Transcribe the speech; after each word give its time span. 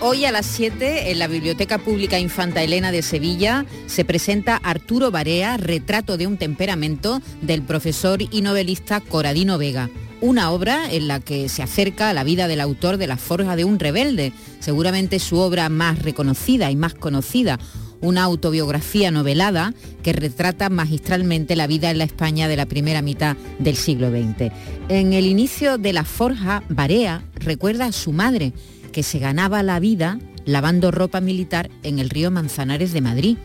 Hoy 0.00 0.26
a 0.26 0.30
las 0.30 0.46
7 0.46 1.10
en 1.10 1.18
la 1.18 1.26
Biblioteca 1.26 1.78
Pública 1.78 2.20
Infanta 2.20 2.62
Elena 2.62 2.92
de 2.92 3.02
Sevilla 3.02 3.66
se 3.86 4.04
presenta 4.04 4.56
Arturo 4.56 5.10
Barea, 5.10 5.56
Retrato 5.56 6.16
de 6.16 6.28
un 6.28 6.36
temperamento 6.36 7.20
del 7.42 7.62
profesor 7.62 8.22
y 8.22 8.42
novelista 8.42 9.00
Coradino 9.00 9.58
Vega. 9.58 9.90
Una 10.20 10.52
obra 10.52 10.92
en 10.92 11.08
la 11.08 11.18
que 11.18 11.48
se 11.48 11.64
acerca 11.64 12.10
a 12.10 12.14
la 12.14 12.22
vida 12.22 12.46
del 12.46 12.60
autor 12.60 12.96
de 12.96 13.08
La 13.08 13.16
Forja 13.16 13.56
de 13.56 13.64
un 13.64 13.80
Rebelde, 13.80 14.32
seguramente 14.60 15.18
su 15.18 15.38
obra 15.38 15.68
más 15.68 16.00
reconocida 16.00 16.70
y 16.70 16.76
más 16.76 16.94
conocida, 16.94 17.58
una 18.00 18.22
autobiografía 18.22 19.10
novelada 19.10 19.74
que 20.04 20.12
retrata 20.12 20.68
magistralmente 20.68 21.56
la 21.56 21.66
vida 21.66 21.90
en 21.90 21.98
la 21.98 22.04
España 22.04 22.46
de 22.46 22.56
la 22.56 22.66
primera 22.66 23.02
mitad 23.02 23.36
del 23.58 23.76
siglo 23.76 24.10
XX. 24.10 24.52
En 24.88 25.12
el 25.12 25.26
inicio 25.26 25.76
de 25.76 25.92
La 25.92 26.04
Forja, 26.04 26.62
Barea 26.68 27.24
recuerda 27.34 27.86
a 27.86 27.92
su 27.92 28.12
madre, 28.12 28.52
que 28.90 29.02
se 29.02 29.18
ganaba 29.18 29.62
la 29.62 29.80
vida 29.80 30.18
lavando 30.44 30.90
ropa 30.90 31.20
militar 31.20 31.70
en 31.82 31.98
el 31.98 32.10
río 32.10 32.30
Manzanares 32.30 32.92
de 32.92 33.00
Madrid. 33.00 33.38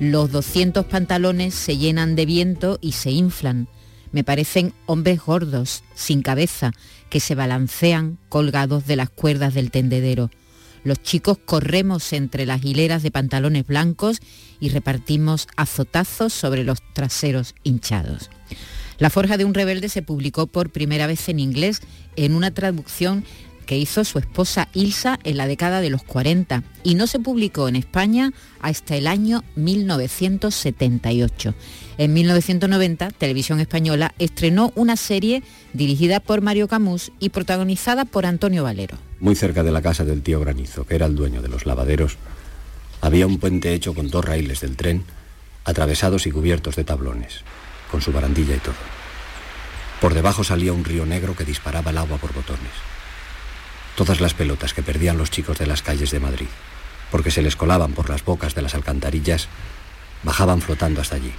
Los 0.00 0.30
200 0.32 0.86
pantalones 0.86 1.54
se 1.54 1.76
llenan 1.76 2.16
de 2.16 2.26
viento 2.26 2.78
y 2.80 2.92
se 2.92 3.10
inflan 3.10 3.68
me 4.12 4.24
parecen 4.24 4.74
hombres 4.86 5.20
gordos, 5.20 5.82
sin 5.94 6.22
cabeza, 6.22 6.72
que 7.08 7.18
se 7.18 7.34
balancean 7.34 8.18
colgados 8.28 8.86
de 8.86 8.96
las 8.96 9.10
cuerdas 9.10 9.54
del 9.54 9.70
tendedero. 9.70 10.30
Los 10.84 11.02
chicos 11.02 11.38
corremos 11.38 12.12
entre 12.12 12.44
las 12.44 12.62
hileras 12.64 13.02
de 13.02 13.10
pantalones 13.10 13.66
blancos 13.66 14.20
y 14.60 14.68
repartimos 14.68 15.48
azotazos 15.56 16.32
sobre 16.32 16.64
los 16.64 16.80
traseros 16.92 17.54
hinchados. 17.62 18.30
La 18.98 19.08
Forja 19.08 19.36
de 19.36 19.44
un 19.44 19.54
Rebelde 19.54 19.88
se 19.88 20.02
publicó 20.02 20.46
por 20.46 20.70
primera 20.70 21.06
vez 21.06 21.28
en 21.28 21.40
inglés 21.40 21.80
en 22.16 22.34
una 22.34 22.52
traducción 22.52 23.24
que 23.62 23.78
hizo 23.78 24.04
su 24.04 24.18
esposa 24.18 24.68
Ilsa 24.74 25.18
en 25.24 25.36
la 25.36 25.46
década 25.46 25.80
de 25.80 25.90
los 25.90 26.02
40 26.02 26.62
y 26.82 26.94
no 26.94 27.06
se 27.06 27.18
publicó 27.18 27.68
en 27.68 27.76
España 27.76 28.32
hasta 28.60 28.96
el 28.96 29.06
año 29.06 29.44
1978. 29.56 31.54
En 31.98 32.12
1990, 32.14 33.10
Televisión 33.10 33.60
Española 33.60 34.14
estrenó 34.18 34.72
una 34.74 34.96
serie 34.96 35.42
dirigida 35.72 36.20
por 36.20 36.40
Mario 36.40 36.68
Camus 36.68 37.12
y 37.18 37.28
protagonizada 37.28 38.04
por 38.04 38.26
Antonio 38.26 38.64
Valero. 38.64 38.98
Muy 39.20 39.34
cerca 39.36 39.62
de 39.62 39.72
la 39.72 39.82
casa 39.82 40.04
del 40.04 40.22
tío 40.22 40.40
Granizo, 40.40 40.84
que 40.84 40.94
era 40.94 41.06
el 41.06 41.14
dueño 41.14 41.42
de 41.42 41.48
los 41.48 41.66
lavaderos, 41.66 42.16
había 43.00 43.26
un 43.26 43.38
puente 43.38 43.74
hecho 43.74 43.94
con 43.94 44.10
dos 44.10 44.24
raíles 44.24 44.60
del 44.60 44.76
tren, 44.76 45.04
atravesados 45.64 46.26
y 46.26 46.30
cubiertos 46.30 46.76
de 46.76 46.84
tablones, 46.84 47.42
con 47.90 48.00
su 48.00 48.12
barandilla 48.12 48.56
y 48.56 48.60
todo. 48.60 48.74
Por 50.00 50.14
debajo 50.14 50.42
salía 50.42 50.72
un 50.72 50.84
río 50.84 51.06
negro 51.06 51.36
que 51.36 51.44
disparaba 51.44 51.90
el 51.90 51.98
agua 51.98 52.18
por 52.18 52.32
botones. 52.32 52.72
Todas 53.96 54.20
las 54.20 54.34
pelotas 54.34 54.74
que 54.74 54.82
perdían 54.82 55.18
los 55.18 55.30
chicos 55.30 55.58
de 55.58 55.66
las 55.66 55.82
calles 55.82 56.10
de 56.10 56.20
Madrid, 56.20 56.48
porque 57.10 57.30
se 57.30 57.42
les 57.42 57.56
colaban 57.56 57.92
por 57.92 58.08
las 58.08 58.24
bocas 58.24 58.54
de 58.54 58.62
las 58.62 58.74
alcantarillas, 58.74 59.48
bajaban 60.22 60.60
flotando 60.60 61.00
hasta 61.00 61.16
allí 61.16 61.32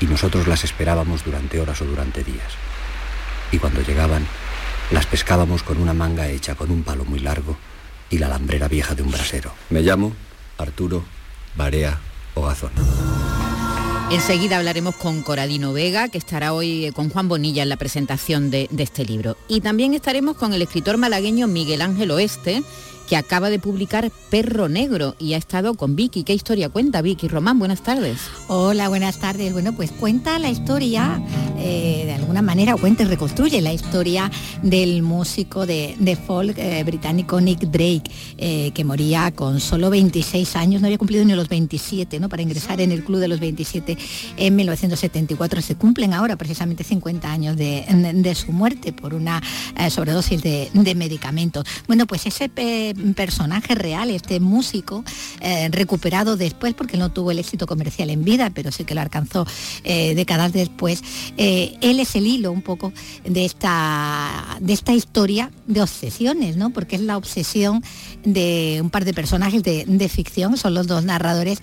y 0.00 0.06
nosotros 0.06 0.46
las 0.46 0.64
esperábamos 0.64 1.24
durante 1.24 1.60
horas 1.60 1.80
o 1.80 1.84
durante 1.84 2.24
días. 2.24 2.52
Y 3.52 3.58
cuando 3.58 3.82
llegaban, 3.82 4.26
las 4.90 5.06
pescábamos 5.06 5.62
con 5.62 5.80
una 5.80 5.94
manga 5.94 6.28
hecha 6.28 6.54
con 6.54 6.70
un 6.70 6.82
palo 6.82 7.04
muy 7.04 7.20
largo 7.20 7.56
y 8.10 8.18
la 8.18 8.28
lambrera 8.28 8.68
vieja 8.68 8.94
de 8.94 9.02
un 9.02 9.10
brasero. 9.10 9.52
Me 9.70 9.82
llamo 9.82 10.12
Arturo 10.58 11.04
Barea 11.56 11.98
Ogazón. 12.34 12.72
Enseguida 14.10 14.58
hablaremos 14.58 14.94
con 14.96 15.22
Coradino 15.22 15.72
Vega, 15.72 16.08
que 16.08 16.18
estará 16.18 16.52
hoy 16.52 16.92
con 16.94 17.08
Juan 17.10 17.26
Bonilla 17.26 17.62
en 17.62 17.68
la 17.68 17.76
presentación 17.76 18.50
de, 18.50 18.68
de 18.70 18.82
este 18.82 19.04
libro. 19.04 19.36
Y 19.48 19.60
también 19.60 19.94
estaremos 19.94 20.36
con 20.36 20.52
el 20.52 20.62
escritor 20.62 20.98
malagueño 20.98 21.48
Miguel 21.48 21.82
Ángel 21.82 22.10
Oeste, 22.10 22.62
que 23.08 23.16
acaba 23.16 23.50
de 23.50 23.58
publicar 23.58 24.10
Perro 24.30 24.68
Negro 24.68 25.14
y 25.18 25.34
ha 25.34 25.36
estado 25.36 25.74
con 25.74 25.96
Vicky. 25.96 26.24
¿Qué 26.24 26.34
historia 26.34 26.68
cuenta 26.68 27.02
Vicky? 27.02 27.28
Román, 27.28 27.58
buenas 27.58 27.82
tardes. 27.82 28.18
Hola, 28.48 28.88
buenas 28.88 29.18
tardes. 29.18 29.52
Bueno, 29.52 29.74
pues 29.74 29.90
cuenta 29.92 30.38
la 30.38 30.50
historia, 30.50 31.22
eh, 31.58 32.02
de 32.06 32.12
alguna 32.14 32.42
manera, 32.42 32.76
cuenta 32.76 33.02
y 33.02 33.06
reconstruye 33.06 33.60
la 33.60 33.72
historia 33.72 34.30
del 34.62 35.02
músico 35.02 35.66
de, 35.66 36.18
folk 36.26 36.56
eh, 36.58 36.82
británico 36.84 37.40
Nick 37.40 37.60
Drake, 37.60 38.10
eh, 38.38 38.70
que 38.72 38.84
moría 38.84 39.30
con 39.32 39.60
solo 39.60 39.90
26 39.90 40.56
años, 40.56 40.80
no 40.80 40.86
había 40.86 40.98
cumplido 40.98 41.24
ni 41.24 41.34
los 41.34 41.48
27, 41.48 42.20
¿no? 42.20 42.28
Para 42.28 42.42
ingresar 42.42 42.80
en 42.80 42.92
el 42.92 43.04
club 43.04 43.20
de 43.20 43.28
los 43.28 43.40
27 43.40 43.98
en 44.36 44.56
1974. 44.56 45.62
Se 45.62 45.76
cumplen 45.76 46.14
ahora 46.14 46.36
precisamente 46.36 46.84
50 46.84 47.30
años 47.30 47.56
de, 47.56 48.34
su 48.34 48.52
muerte 48.52 48.92
por 48.92 49.14
una 49.14 49.42
sobredosis 49.90 50.42
de, 50.42 50.70
de 50.72 50.94
medicamentos. 50.94 51.64
Bueno, 51.86 52.06
pues 52.06 52.26
ese 52.26 52.48
personaje 53.14 53.74
real, 53.74 54.10
este 54.10 54.40
músico, 54.40 55.04
eh, 55.40 55.68
recuperado 55.70 56.36
después, 56.36 56.74
porque 56.74 56.96
no 56.96 57.10
tuvo 57.10 57.30
el 57.30 57.38
éxito 57.38 57.66
comercial 57.66 58.10
en 58.10 58.24
vida, 58.24 58.50
pero 58.54 58.72
sí 58.72 58.84
que 58.84 58.94
lo 58.94 59.00
alcanzó 59.00 59.46
eh, 59.84 60.14
décadas 60.14 60.52
después. 60.52 61.02
Eh, 61.36 61.76
él 61.80 62.00
es 62.00 62.14
el 62.14 62.26
hilo 62.26 62.52
un 62.52 62.62
poco 62.62 62.92
de 63.24 63.44
esta, 63.44 64.58
de 64.60 64.72
esta 64.72 64.92
historia 64.92 65.50
de 65.66 65.82
obsesiones, 65.82 66.56
¿no? 66.56 66.70
Porque 66.70 66.96
es 66.96 67.02
la 67.02 67.16
obsesión 67.16 67.82
de 68.24 68.78
un 68.82 68.90
par 68.90 69.04
de 69.04 69.12
personajes 69.14 69.62
de, 69.62 70.08
ficción, 70.08 70.56
son 70.56 70.74
los 70.74 70.86
dos 70.86 71.04
narradores, 71.04 71.58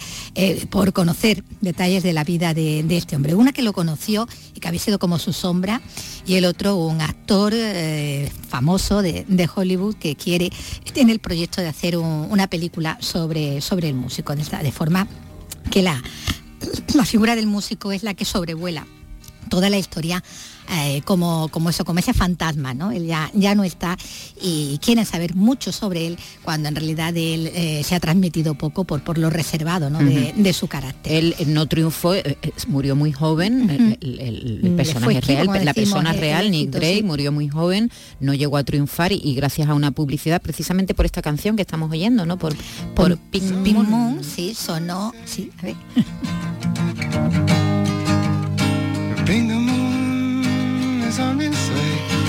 por 0.69 0.93
conocer 0.93 1.43
detalles 1.61 2.03
de 2.03 2.11
la 2.11 2.23
vida 2.23 2.53
de, 2.53 2.85
este 2.89 3.15
hombre. 3.15 3.35
Una 3.35 3.53
que 3.53 3.61
lo 3.61 3.71
conoció 3.71 4.27
y 4.55 4.59
que 4.59 4.67
había 4.67 4.79
sido 4.79 4.99
como 4.99 5.19
su 5.19 5.31
sombra, 5.31 5.81
y 6.25 6.35
el 6.35 6.45
otro 6.45 6.75
un 6.75 7.01
actor 7.01 7.53
famoso 8.49 9.01
de, 9.01 9.49
Hollywood 9.53 9.95
que 9.95 10.15
quiere, 10.15 10.51
tiene 10.93 11.13
el 11.13 11.19
proyecto 11.21 11.61
de 11.61 11.67
hacer 11.67 11.97
una 11.97 12.47
película 12.47 12.97
sobre, 12.99 13.61
sobre 13.61 13.87
el 13.89 13.95
músico, 13.95 14.35
de, 14.35 14.71
forma 14.71 15.07
que 15.69 15.81
la, 15.81 16.01
la 16.93 17.05
figura 17.05 17.35
del 17.35 17.47
músico 17.47 17.91
es 17.91 18.03
la 18.03 18.13
que 18.13 18.25
sobrevuela 18.25 18.85
toda 19.51 19.69
la 19.69 19.77
historia 19.77 20.23
eh, 20.73 21.01
como, 21.03 21.49
como 21.49 21.69
eso, 21.69 21.83
como 21.83 21.99
ese 21.99 22.13
fantasma, 22.13 22.73
¿no? 22.73 22.91
Él 22.91 23.05
ya, 23.05 23.29
ya 23.33 23.55
no 23.55 23.65
está 23.65 23.97
y 24.41 24.79
quieren 24.81 25.05
saber 25.05 25.35
mucho 25.35 25.73
sobre 25.73 26.07
él 26.07 26.17
cuando 26.43 26.69
en 26.69 26.75
realidad 26.75 27.09
él 27.17 27.51
eh, 27.53 27.83
se 27.83 27.93
ha 27.93 27.99
transmitido 27.99 28.53
poco 28.53 28.85
por, 28.85 29.03
por 29.03 29.17
lo 29.17 29.29
reservado 29.29 29.89
de, 29.89 30.53
su 30.53 30.67
carácter. 30.67 31.11
Él 31.11 31.35
no 31.47 31.67
triunfó, 31.67 32.15
eh, 32.15 32.37
murió 32.67 32.95
muy 32.95 33.11
joven, 33.11 33.97
el, 33.99 34.73
personaje 34.77 35.19
real, 35.19 35.65
la 35.65 35.73
persona 35.73 36.13
real, 36.13 36.49
Nick 36.49 36.69
Drake, 36.69 37.03
murió 37.03 37.33
muy 37.33 37.49
joven, 37.49 37.91
no 38.21 38.33
llegó 38.33 38.55
a 38.55 38.63
triunfar 38.63 39.11
y, 39.11 39.35
gracias 39.35 39.67
a 39.67 39.73
una 39.73 39.91
publicidad 39.91 40.41
precisamente 40.41 40.93
por 40.93 41.05
esta 41.05 41.21
canción 41.21 41.57
que 41.57 41.63
estamos 41.63 41.91
oyendo, 41.91 42.25
¿no? 42.25 42.37
Por, 42.37 42.55
por, 42.95 43.17
Pink, 43.17 43.51
Moon. 43.51 44.23
sí, 44.23 44.55
sonó, 44.55 45.13
sí, 45.25 45.51
a 45.59 45.63
ver. 45.63 45.75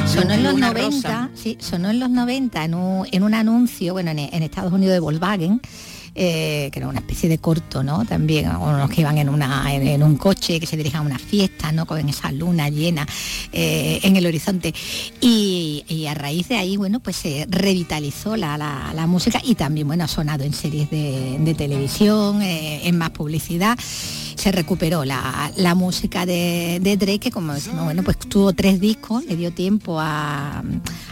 Sonó 0.07 0.35
en 0.35 0.45
los 0.45 0.55
90, 0.55 1.31
sí, 1.35 1.59
sonó 1.59 1.91
en 1.91 1.99
los 1.99 2.11
90 2.11 2.65
en 2.65 2.75
un, 2.75 3.09
en 3.11 3.25
un 3.25 3.35
anuncio, 3.35 3.93
bueno, 3.93 4.13
en, 4.13 4.21
Estados 4.21 4.73
Unidos 4.73 4.93
de 4.93 5.01
Volkswagen, 5.01 5.61
eh, 6.15 6.71
que 6.73 6.79
era 6.79 6.87
una 6.87 7.01
especie 7.01 7.29
de 7.29 7.39
corto, 7.39 7.83
¿no? 7.83 8.05
También, 8.05 8.55
unos 8.55 8.89
que 8.89 9.01
iban 9.01 9.19
en, 9.19 9.31
una, 9.31 9.75
en, 9.75 10.01
un 10.05 10.17
coche, 10.17 10.61
que 10.61 10.67
se 10.67 10.77
dirijan 10.77 11.01
a 11.01 11.07
una 11.07 11.19
fiesta, 11.19 11.73
¿no? 11.73 11.87
Con 11.87 12.09
esa 12.09 12.31
luna 12.31 12.69
llena 12.69 13.05
eh, 13.51 13.99
en 14.05 14.15
el 14.15 14.25
horizonte. 14.25 14.73
Y, 15.21 16.07
a 16.09 16.15
raíz 16.15 16.51
de 16.51 16.57
ahí, 16.57 16.77
bueno, 16.77 17.01
pues 17.01 17.17
se 17.17 17.49
revitalizó 17.51 18.37
la, 18.37 18.57
la, 18.57 19.07
música 19.09 19.41
y 19.43 19.57
también, 19.57 19.89
bueno, 19.89 20.05
ha 20.05 20.09
sonado 20.09 20.45
en 20.45 20.53
series 20.53 20.89
de, 20.89 21.55
televisión, 21.59 22.43
eh, 22.43 22.87
en 22.87 22.97
más 22.97 23.11
publicidad 23.11 23.77
se 24.43 24.51
recuperó 24.51 25.05
la, 25.05 25.75
música 25.77 26.27
de, 26.27 26.81
Drake, 26.83 27.21
que 27.21 27.31
como 27.31 27.55
decimos, 27.55 27.85
bueno, 27.85 28.03
pues 28.03 28.19
tuvo 28.19 28.53
tres 28.53 28.81
discos, 28.81 29.25
le 29.25 29.37
dio 29.37 29.53
tiempo 29.53 30.01
a, 30.01 30.65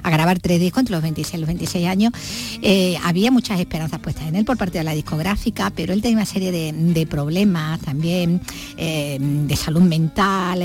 grabar 0.02 0.40
tres 0.40 0.58
discos 0.58 0.80
entre 0.80 0.94
los 0.94 1.02
26 1.02 1.34
y 1.34 1.38
los 1.38 1.46
26 1.46 1.86
años. 1.86 2.12
Eh, 2.60 2.98
había 3.04 3.30
muchas 3.30 3.60
esperanzas 3.60 4.00
puestas 4.00 4.26
en 4.26 4.34
él 4.34 4.44
por 4.44 4.56
parte 4.56 4.78
de 4.78 4.84
la 4.84 4.94
discográfica, 4.94 5.70
pero 5.70 5.92
él 5.92 6.02
tenía 6.02 6.16
una 6.16 6.26
serie 6.26 6.50
de, 6.50 7.06
problemas 7.06 7.78
también 7.80 8.40
eh, 8.76 9.18
de 9.20 9.56
salud 9.56 9.82
mental, 9.82 10.58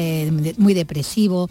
muy 0.57 0.73
depresivo, 0.73 1.47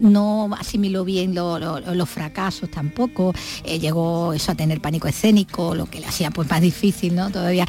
no 0.00 0.50
asimiló 0.58 1.06
bien 1.06 1.34
los 1.34 2.08
fracasos 2.10 2.70
tampoco, 2.70 3.32
llegó 3.64 4.34
eso 4.34 4.52
a 4.52 4.54
tener 4.54 4.82
pánico 4.82 5.08
escénico, 5.08 5.74
lo 5.74 5.86
que 5.86 6.00
le 6.00 6.06
hacía 6.06 6.30
pues 6.30 6.50
más 6.50 6.60
difícil, 6.60 7.14
¿no? 7.14 7.30
Todavía 7.30 7.66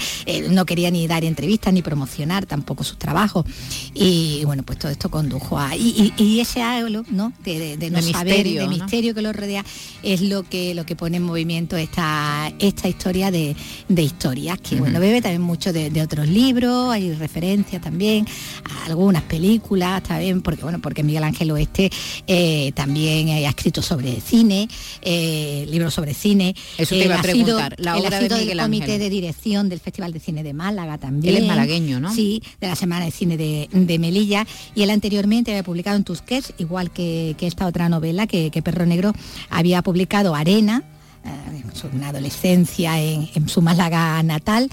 no 0.49 0.65
quería 0.65 0.91
ni 0.91 1.07
dar 1.07 1.23
entrevistas 1.23 1.73
ni 1.73 1.81
promocionar 1.93 2.47
tampoco 2.47 2.83
sus 2.83 2.97
trabajos. 2.97 3.45
Y 3.93 4.41
bueno, 4.45 4.63
pues 4.63 4.79
todo 4.79 4.91
esto 4.91 5.11
condujo 5.11 5.59
a. 5.59 5.75
Y, 5.75 6.39
ese 6.39 6.63
halo 6.63 7.03
¿no? 7.11 7.31
de, 7.43 7.77
no 7.91 8.01
saber, 8.01 8.37
misterio, 8.37 8.61
de 8.61 8.67
misterio 8.67 9.13
que 9.13 9.21
lo 9.21 9.31
rodea, 9.31 9.63
es 10.01 10.21
lo 10.21 10.43
que, 10.43 10.73
lo 10.73 10.85
que 10.85 10.95
pone 10.95 11.17
en 11.17 11.23
movimiento 11.23 11.77
esta, 11.77 12.51
esta 12.57 12.89
historia 12.89 13.29
de, 13.29 13.55
historias, 13.95 14.59
que 14.59 14.75
bueno, 14.75 14.99
bebe 14.99 15.21
también 15.21 15.41
mucho 15.41 15.71
de, 15.71 16.01
otros 16.01 16.27
libros, 16.27 16.91
hay 16.91 17.13
referencias 17.13 17.81
también 17.81 18.25
a 18.63 18.85
algunas 18.85 19.21
películas, 19.23 20.01
también, 20.03 20.41
porque 20.41 20.63
bueno, 20.63 20.81
porque 20.81 21.03
Miguel 21.03 21.23
Ángel 21.23 21.51
Oeste 21.51 21.89
eh, 22.27 22.71
también 22.73 23.29
ha 23.29 23.49
escrito 23.49 23.81
sobre 23.81 24.19
cine, 24.19 24.67
eh, 25.01 25.65
libros 25.69 25.93
sobre 25.93 26.13
cine. 26.13 26.55
Eso 26.77 26.95
te 26.95 27.05
iba 27.05 27.19
a 27.19 27.21
preguntar, 27.21 27.75
la 27.77 27.97
obra 27.97 28.19
de 28.19 28.29
Miguel 28.29 28.59
Ángel. 28.59 28.79
comité 28.79 28.97
de 28.97 29.09
dirección 29.09 29.69
del 29.69 29.79
Festival 29.79 30.11
de 30.11 30.19
Cine 30.19 30.43
de 30.43 30.53
Málaga 30.53 30.97
también. 30.97 31.35
Él 31.35 31.43
es 31.43 31.47
malagueño, 31.47 31.82
Sí, 32.13 32.41
de 32.59 32.67
la 32.67 32.75
Semana 32.75 33.05
de 33.05 33.11
Cine 33.11 33.37
de, 33.37 33.99
Melilla. 33.99 34.45
Y 34.75 34.83
él 34.83 34.89
anteriormente 34.89 35.51
había 35.51 35.63
publicado 35.63 35.97
en 35.97 36.03
Tusquets, 36.03 36.53
igual 36.57 36.91
que, 36.91 37.35
esta 37.39 37.67
otra 37.67 37.89
novela 37.89 38.27
que, 38.27 38.61
Perro 38.63 38.85
Negro 38.85 39.13
había 39.49 39.81
publicado 39.81 40.35
Arena, 40.35 40.83
eh, 41.25 41.63
una 41.93 42.09
adolescencia 42.09 43.01
en, 43.01 43.29
en, 43.35 43.49
su 43.49 43.61
Málaga 43.61 44.21
natal 44.23 44.69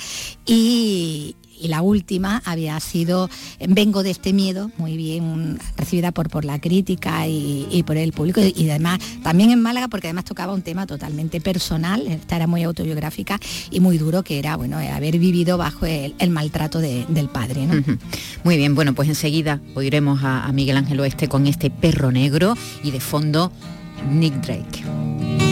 y, 0.47 1.35
y 1.61 1.69
la 1.69 1.83
última 1.83 2.43
había 2.45 2.79
sido 2.81 3.29
Vengo 3.69 4.03
de 4.03 4.11
este 4.11 4.33
miedo, 4.33 4.71
muy 4.79 4.97
bien 4.97 5.59
recibida 5.77 6.13
por, 6.13 6.29
por 6.29 6.45
la 6.45 6.61
crítica 6.61 7.27
y, 7.27 7.83
por 7.87 7.97
el 7.97 8.13
público 8.13 8.41
y, 8.41 8.69
además 8.71 8.99
también 9.23 9.51
en 9.51 9.61
Málaga 9.61 9.89
porque 9.89 10.09
además 10.09 10.25
tocaba 10.25 10.53
un 10.53 10.63
tema 10.63 10.87
totalmente 10.87 11.41
personal, 11.41 12.07
esta 12.07 12.37
era 12.37 12.47
muy 12.47 12.63
autobiográfica 12.63 13.39
y 13.71 13.81
muy 13.81 13.99
duro 13.99 14.23
que 14.23 14.39
era 14.39 14.57
bueno 14.57 14.79
haber 14.79 15.19
vivido 15.19 15.59
bajo 15.59 15.87
el, 15.87 16.31
maltrato 16.31 16.79
del 16.81 17.29
padre. 17.29 17.67
Muy 18.45 18.57
bien, 18.57 18.75
bueno 18.75 18.95
pues 18.95 19.09
enseguida 19.09 19.61
oiremos 19.75 20.21
a 20.23 20.51
Miguel 20.53 20.77
Ángel 20.77 21.01
Oeste 21.01 21.29
con 21.29 21.47
este 21.47 21.71
perro 21.71 22.11
negro 22.11 22.57
y 22.83 22.91
de 22.91 23.01
fondo 23.01 23.53
Nick 24.11 24.35
Drake. 24.41 25.50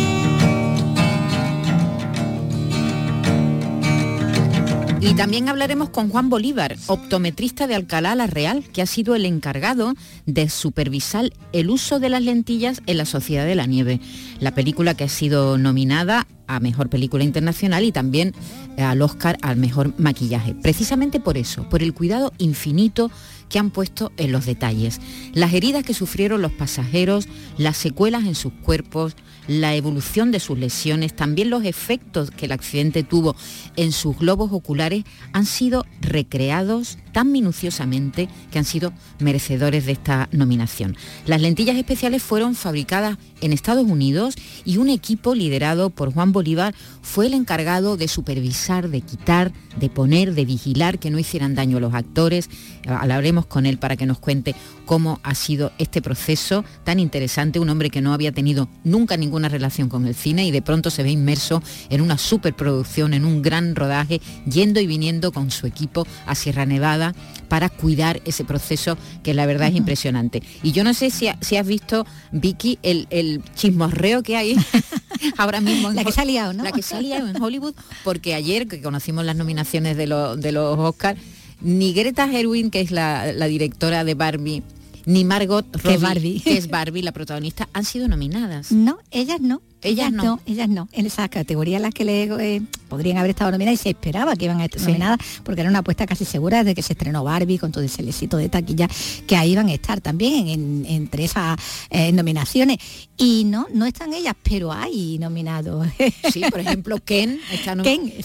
Y 5.00 5.14
también 5.14 5.48
hablaremos 5.48 5.90
con 5.90 6.08
Juan 6.08 6.28
Bolívar, 6.28 6.76
optometrista 6.88 7.68
de 7.68 7.76
Alcalá 7.76 8.16
la 8.16 8.26
Real, 8.26 8.64
que 8.72 8.82
ha 8.82 8.86
sido 8.86 9.14
el 9.14 9.26
encargado 9.26 9.94
de 10.26 10.48
supervisar 10.48 11.30
el 11.52 11.70
uso 11.70 12.00
de 12.00 12.08
las 12.08 12.22
lentillas 12.22 12.82
en 12.86 12.98
la 12.98 13.04
Sociedad 13.04 13.46
de 13.46 13.54
la 13.54 13.66
Nieve, 13.66 14.00
la 14.40 14.54
película 14.54 14.94
que 14.94 15.04
ha 15.04 15.08
sido 15.08 15.56
nominada 15.56 16.26
a 16.48 16.58
Mejor 16.58 16.88
Película 16.88 17.22
Internacional 17.22 17.84
y 17.84 17.92
también 17.92 18.34
al 18.76 19.00
Oscar 19.02 19.38
al 19.42 19.56
Mejor 19.56 19.94
Maquillaje. 19.98 20.54
Precisamente 20.54 21.20
por 21.20 21.38
eso, 21.38 21.68
por 21.68 21.82
el 21.82 21.94
cuidado 21.94 22.32
infinito 22.38 23.10
que 23.48 23.58
han 23.58 23.70
puesto 23.70 24.12
en 24.16 24.32
los 24.32 24.46
detalles. 24.46 25.00
Las 25.32 25.52
heridas 25.52 25.84
que 25.84 25.94
sufrieron 25.94 26.42
los 26.42 26.52
pasajeros, 26.52 27.28
las 27.56 27.76
secuelas 27.76 28.24
en 28.24 28.34
sus 28.34 28.52
cuerpos, 28.52 29.14
la 29.48 29.74
evolución 29.74 30.30
de 30.30 30.38
sus 30.38 30.58
lesiones, 30.58 31.16
también 31.16 31.50
los 31.50 31.64
efectos 31.64 32.30
que 32.30 32.46
el 32.46 32.52
accidente 32.52 33.02
tuvo 33.02 33.34
en 33.76 33.90
sus 33.90 34.16
globos 34.18 34.52
oculares 34.52 35.04
han 35.32 35.46
sido 35.46 35.84
recreados 36.00 36.98
tan 37.12 37.32
minuciosamente 37.32 38.28
que 38.52 38.58
han 38.58 38.64
sido 38.64 38.92
merecedores 39.18 39.86
de 39.86 39.92
esta 39.92 40.28
nominación. 40.30 40.96
Las 41.26 41.40
lentillas 41.40 41.76
especiales 41.76 42.22
fueron 42.22 42.54
fabricadas 42.54 43.18
en 43.40 43.52
Estados 43.52 43.86
Unidos 43.86 44.36
y 44.64 44.76
un 44.76 44.90
equipo 44.90 45.34
liderado 45.34 45.90
por 45.90 46.12
Juan 46.12 46.32
Bolívar 46.32 46.74
fue 47.02 47.26
el 47.26 47.34
encargado 47.34 47.96
de 47.96 48.06
supervisar, 48.06 48.88
de 48.90 49.00
quitar, 49.00 49.52
de 49.80 49.88
poner, 49.88 50.34
de 50.34 50.44
vigilar 50.44 50.98
que 50.98 51.10
no 51.10 51.18
hicieran 51.18 51.54
daño 51.54 51.78
a 51.78 51.80
los 51.80 51.94
actores. 51.94 52.50
Hablaremos 52.86 53.46
con 53.46 53.66
él 53.66 53.78
para 53.78 53.96
que 53.96 54.06
nos 54.06 54.18
cuente 54.18 54.54
cómo 54.88 55.20
ha 55.22 55.34
sido 55.34 55.70
este 55.76 56.00
proceso 56.00 56.64
tan 56.82 56.98
interesante, 56.98 57.60
un 57.60 57.68
hombre 57.68 57.90
que 57.90 58.00
no 58.00 58.14
había 58.14 58.32
tenido 58.32 58.70
nunca 58.84 59.18
ninguna 59.18 59.50
relación 59.50 59.90
con 59.90 60.06
el 60.06 60.14
cine 60.14 60.46
y 60.46 60.50
de 60.50 60.62
pronto 60.62 60.88
se 60.88 61.02
ve 61.02 61.10
inmerso 61.10 61.62
en 61.90 62.00
una 62.00 62.16
superproducción, 62.16 63.12
en 63.12 63.26
un 63.26 63.42
gran 63.42 63.76
rodaje, 63.76 64.22
yendo 64.50 64.80
y 64.80 64.86
viniendo 64.86 65.30
con 65.30 65.50
su 65.50 65.66
equipo 65.66 66.06
a 66.24 66.34
Sierra 66.34 66.64
Nevada 66.64 67.14
para 67.48 67.68
cuidar 67.68 68.22
ese 68.24 68.44
proceso 68.44 68.96
que 69.22 69.34
la 69.34 69.44
verdad 69.44 69.68
es 69.68 69.76
impresionante. 69.76 70.42
Y 70.62 70.72
yo 70.72 70.84
no 70.84 70.94
sé 70.94 71.10
si, 71.10 71.28
si 71.42 71.56
has 71.58 71.66
visto, 71.66 72.06
Vicky, 72.32 72.78
el, 72.82 73.08
el 73.10 73.42
chismorreo 73.54 74.22
que 74.22 74.38
hay 74.38 74.56
ahora 75.36 75.60
mismo. 75.60 75.90
la 75.90 76.02
que 76.02 76.12
se 76.12 76.22
ha 76.22 76.24
liado, 76.24 76.54
¿no? 76.54 76.64
La 76.64 76.72
que 76.72 76.82
se 76.82 76.96
ha 76.96 77.02
liado 77.02 77.28
en 77.28 77.42
Hollywood, 77.42 77.74
porque 78.04 78.34
ayer 78.34 78.66
que 78.66 78.80
conocimos 78.80 79.26
las 79.26 79.36
nominaciones 79.36 79.98
de, 79.98 80.06
de 80.06 80.52
los 80.52 80.78
Oscars, 80.78 81.20
ni 81.60 81.92
Greta 81.92 82.28
Gerwin, 82.28 82.70
que 82.70 82.80
es 82.80 82.90
la, 82.90 83.32
directora 83.48 84.04
de 84.04 84.14
Barbie, 84.14 84.62
ni 85.08 85.24
Margot 85.24 85.64
Robbie, 85.82 86.40
que 86.40 86.58
es 86.58 86.68
Barbie, 86.68 87.02
la 87.02 87.12
protagonista, 87.12 87.68
han 87.72 87.84
sido 87.84 88.08
nominadas. 88.08 88.72
No, 88.72 88.98
ellas 89.10 89.40
no. 89.40 89.62
Ellas, 89.82 90.12
no. 90.12 90.40
Ellas 90.46 90.68
no. 90.68 90.88
En 90.92 91.06
esas 91.06 91.28
categorías 91.28 91.80
las 91.80 91.94
que 91.94 92.04
le 92.04 92.24
eh, 92.24 92.62
podrían 92.88 93.18
haber 93.18 93.30
estado 93.30 93.52
nominadas 93.52 93.80
y 93.80 93.82
se 93.82 93.88
esperaba 93.90 94.34
que 94.34 94.46
iban 94.46 94.60
a 94.60 94.64
estar 94.64 94.80
nominadas 94.82 95.18
porque 95.44 95.60
era 95.60 95.70
una 95.70 95.80
apuesta 95.80 96.06
casi 96.06 96.24
segura 96.24 96.58
desde 96.58 96.74
que 96.74 96.82
se 96.82 96.94
estrenó 96.94 97.22
Barbie 97.22 97.58
con 97.58 97.70
todo 97.70 97.84
ese 97.84 98.02
éxito 98.02 98.36
de 98.36 98.48
taquilla 98.48 98.88
que 99.26 99.36
ahí 99.36 99.52
iban 99.52 99.68
a 99.68 99.74
estar 99.74 100.00
también 100.00 100.84
entre 100.86 101.24
esas 101.24 101.58
eh, 101.90 102.12
nominaciones. 102.12 102.78
Y 103.16 103.44
no, 103.44 103.66
no 103.72 103.86
están 103.86 104.12
ellas, 104.14 104.34
pero 104.42 104.72
hay 104.72 105.18
nominados. 105.18 105.86
Sí, 106.32 106.42
por 106.50 106.60
ejemplo, 106.60 106.98
Ken 107.02 107.40
está 107.50 107.74
nominado. 107.74 108.18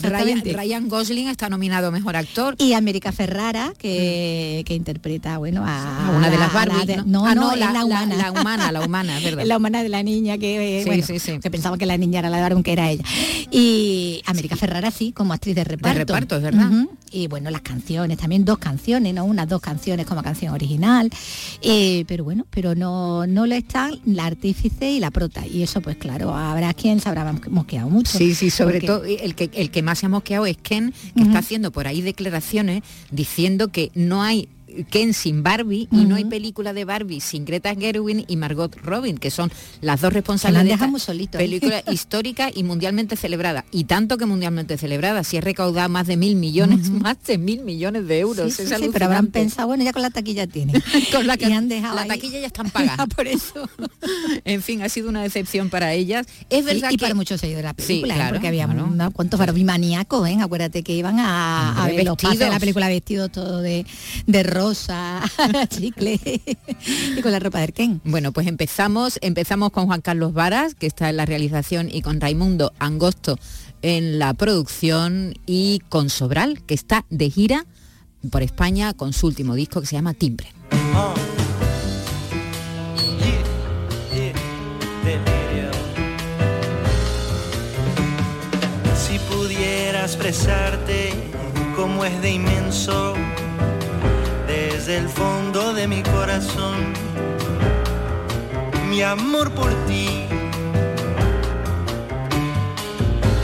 Ryan, 0.43 0.89
Gosling 0.89 1.29
está 1.29 1.47
nominado 1.47 1.91
Mejor 1.91 2.15
Actor. 2.15 2.55
Y 2.57 2.73
América 2.73 3.11
Ferrara, 3.11 3.73
que, 3.77 4.63
que 4.65 4.73
interpreta, 4.73 5.37
bueno, 5.37 5.63
a, 5.65 6.11
una 6.15 6.29
de 6.29 6.37
las 6.37 6.51
Barbie. 6.51 6.97
¿no? 7.05 7.25
Ah, 7.25 7.33
no, 7.33 7.55
la, 7.55 7.71
la, 7.71 7.85
humana. 7.85 8.15
La, 8.15 8.31
humana, 8.31 8.71
la 8.71 8.81
humana, 8.81 9.19
¿verdad? 9.23 9.45
La 9.53 9.57
humana 9.57 9.83
de 9.83 9.89
la 9.89 10.03
niña 10.03 10.37
que, 10.37 10.81
eh, 10.81 10.83
sí, 10.83 11.19
sí, 11.19 11.19
sí 11.19 11.42
que 11.43 11.51
pensaba 11.51 11.77
que 11.77 11.85
la 11.85 11.97
niña 11.97 12.19
era 12.19 12.29
la 12.29 12.37
de 12.37 12.43
Barbie, 12.43 12.63
que 12.63 12.73
era 12.73 12.89
ella. 12.89 13.03
Y 13.51 14.21
América 14.25 14.55
Ferrara 14.55 14.89
sí, 14.89 15.11
como 15.11 15.33
actriz 15.33 15.55
de 15.55 15.63
reparto. 15.63 15.99
De 15.99 16.05
reparto, 16.05 16.35
es 16.37 16.41
verdad. 16.41 16.71
Y 17.11 17.27
bueno, 17.27 17.51
las 17.51 17.61
canciones, 17.61 18.17
también 18.17 18.43
dos 18.43 18.57
canciones, 18.57 19.13
¿no? 19.13 19.25
Unas 19.25 19.47
dos 19.47 19.61
canciones 19.61 20.07
como 20.07 20.23
canción 20.23 20.53
original. 20.53 21.11
Eh, 21.61 22.05
pero 22.07 22.23
bueno, 22.23 22.47
pero 22.49 22.73
no, 22.73 23.27
no 23.27 23.45
lo 23.45 23.53
están 23.53 23.99
la 24.05 24.25
artífice 24.25 24.89
y 24.89 24.99
la 24.99 25.11
prota. 25.11 25.45
Y 25.45 25.61
eso, 25.61 25.81
pues 25.81 25.97
claro, 25.97 26.33
habrá 26.35 26.73
quien 26.73 26.99
se 26.99 27.09
habrá 27.09 27.31
mosqueado 27.49 27.89
mucho. 27.89 28.17
Sí, 28.17 28.33
sí, 28.33 28.49
sobre 28.49 28.81
todo 28.81 29.03
el 29.03 29.35
que, 29.35 29.51
el 29.53 29.69
que 29.69 29.83
más 29.83 29.99
se 29.99 30.07
ha 30.07 30.09
mosqueado 30.09 30.45
es 30.45 30.57
Ken, 30.57 30.93
que 31.15 31.21
está 31.21 31.39
haciendo 31.39 31.71
por 31.71 31.87
ahí 31.87 32.01
declaraciones 32.01 32.81
diciendo 33.11 33.67
que 33.67 33.91
no 33.93 34.23
hay 34.23 34.49
Ken 34.89 35.13
sin 35.13 35.43
Barbie 35.43 35.87
y 35.91 36.05
no 36.05 36.15
hay 36.15 36.25
película 36.25 36.73
de 36.73 36.85
Barbie 36.85 37.21
sin 37.21 37.45
Greta 37.45 37.75
Gerwin 37.75 38.25
y 38.27 38.37
Margot 38.37 38.75
Robin, 38.83 39.17
que 39.17 39.31
son 39.31 39.51
las 39.81 40.01
dos 40.01 40.13
responsables 40.13 40.63
de 40.63 40.71
esta 40.73 40.87
¿eh? 41.13 41.27
película 41.31 41.83
histórica 41.91 42.49
y 42.53 42.63
mundialmente 42.63 43.15
celebrada. 43.15 43.65
Y 43.71 43.85
tanto 43.85 44.17
que 44.17 44.25
mundialmente 44.25 44.77
celebrada, 44.77 45.23
si 45.23 45.37
es 45.37 45.43
recaudado 45.43 45.89
más 45.89 46.07
de 46.07 46.17
mil 46.17 46.35
millones, 46.35 46.89
más 46.89 47.17
de 47.23 47.37
mil 47.37 47.61
millones 47.61 48.07
de 48.07 48.19
euros. 48.19 48.53
Sí, 48.53 48.63
pero 48.91 49.05
habrán 49.05 49.27
pensado, 49.27 49.67
bueno, 49.67 49.83
ya 49.83 49.93
con 49.93 50.01
la 50.01 50.09
taquilla 50.09 50.47
tiene. 50.47 50.73
con 51.11 51.27
la, 51.27 51.37
que, 51.37 51.45
han 51.45 51.69
dejado 51.69 51.95
la 51.95 52.05
taquilla 52.05 52.39
ya 52.39 52.47
están 52.47 52.69
pagadas. 52.69 53.07
Por 53.15 53.27
eso. 53.27 53.69
en 54.45 54.61
fin, 54.61 54.81
ha 54.81 54.89
sido 54.89 55.09
una 55.09 55.21
decepción 55.21 55.69
para 55.69 55.93
ellas. 55.93 56.25
Es 56.49 56.65
verdad 56.65 56.89
y 56.91 56.97
que... 56.97 57.01
para 57.01 57.15
muchos 57.15 57.43
ellos 57.43 57.57
de 57.57 57.63
la 57.63 57.73
película, 57.73 58.15
¿eh? 58.15 58.29
porque 58.31 58.47
había 58.47 58.67
¿no? 58.67 59.11
cuántos 59.11 59.39
Barbie 59.39 59.63
maníacos, 59.63 60.27
¿eh? 60.27 60.37
acuérdate 60.41 60.83
que 60.83 60.93
iban 60.93 61.19
a, 61.19 61.87
ver 61.87 62.05
los 62.05 62.17
pases 62.17 62.39
de 62.39 62.49
la 62.49 62.59
película 62.59 62.87
vestido 62.87 63.29
todo 63.29 63.61
de, 63.61 63.85
de 64.25 64.43
rosa, 64.63 65.21
chicle 65.69 66.19
y 67.17 67.21
con 67.21 67.31
la 67.31 67.39
ropa 67.39 67.59
de 67.59 67.73
Ken. 67.73 68.01
Bueno, 68.05 68.31
pues 68.31 68.47
empezamos, 68.47 69.19
empezamos 69.21 69.71
con 69.71 69.87
Juan 69.87 69.99
Carlos 69.99 70.33
Varas, 70.33 70.73
que 70.73 70.87
está 70.87 71.09
en 71.09 71.17
la 71.17 71.25
realización, 71.25 71.89
y 71.91 72.01
con 72.01 72.21
Raimundo 72.21 72.71
Angosto 72.79 73.37
en 73.81 74.19
la 74.19 74.33
producción, 74.33 75.33
y 75.45 75.81
con 75.89 76.09
Sobral, 76.09 76.63
que 76.63 76.73
está 76.73 77.05
de 77.09 77.29
gira 77.29 77.65
por 78.31 78.41
España 78.41 78.93
con 78.93 79.11
su 79.11 79.27
último 79.27 79.53
disco 79.55 79.81
que 79.81 79.87
se 79.87 79.97
llama 79.97 80.13
Timbre. 80.13 80.47
Si 88.95 89.19
pudiera 89.19 90.03
expresarte 90.03 91.13
cómo 91.75 92.05
es 92.05 92.21
de 92.21 92.31
inmenso 92.31 93.13
desde 94.85 94.97
el 94.97 95.07
fondo 95.07 95.73
de 95.73 95.87
mi 95.87 96.03
corazón 96.03 96.91
mi 98.89 99.01
amor 99.01 99.49
por 99.51 99.71
ti. 99.85 100.25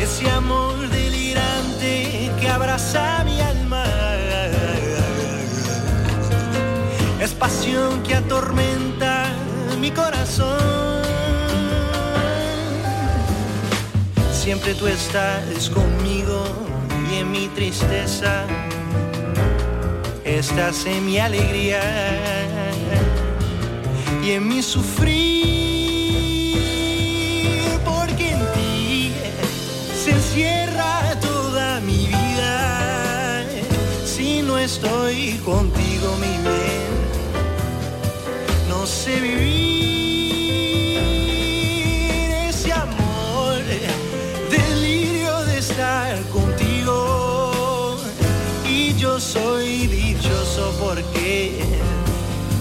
Ese 0.01 0.29
amor 0.31 0.75
delirante 0.89 2.29
que 2.41 2.49
abraza 2.49 3.23
mi 3.23 3.39
alma. 3.39 3.85
Es 7.21 7.31
pasión 7.31 8.03
que 8.03 8.15
atormenta 8.15 9.29
mi 9.79 9.91
corazón. 9.91 10.59
Siempre 14.33 14.73
tú 14.73 14.87
estás 14.87 15.69
conmigo 15.69 16.43
y 17.09 17.19
en 17.19 17.31
mi 17.31 17.47
tristeza 17.47 18.45
estás 20.37 20.85
en 20.85 21.05
mi 21.05 21.17
alegría 21.17 21.81
y 24.23 24.31
en 24.31 24.47
mi 24.47 24.61
sufrir, 24.61 25.07
porque 27.83 28.31
en 28.31 28.39
ti 28.53 29.11
se 30.03 30.11
encierra 30.11 31.19
toda 31.19 31.79
mi 31.81 32.07
vida. 32.07 33.45
Si 34.05 34.41
no 34.43 34.57
estoy 34.59 35.39
contigo, 35.43 36.15
mi 36.21 36.37
bien, 36.47 36.91
no 38.69 38.85
sé 38.85 39.19
vivir 39.19 39.79
ese 42.49 42.71
amor, 42.71 43.61
delirio 44.51 45.43
de 45.45 45.57
estar 45.57 46.21
contigo. 46.29 47.97
Y 48.67 48.93
yo 48.95 49.19
soy 49.19 49.87
dichoso 50.29 50.71
porque 50.79 51.63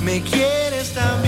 me 0.03 0.23
quieres 0.23 0.95
también. 0.95 1.28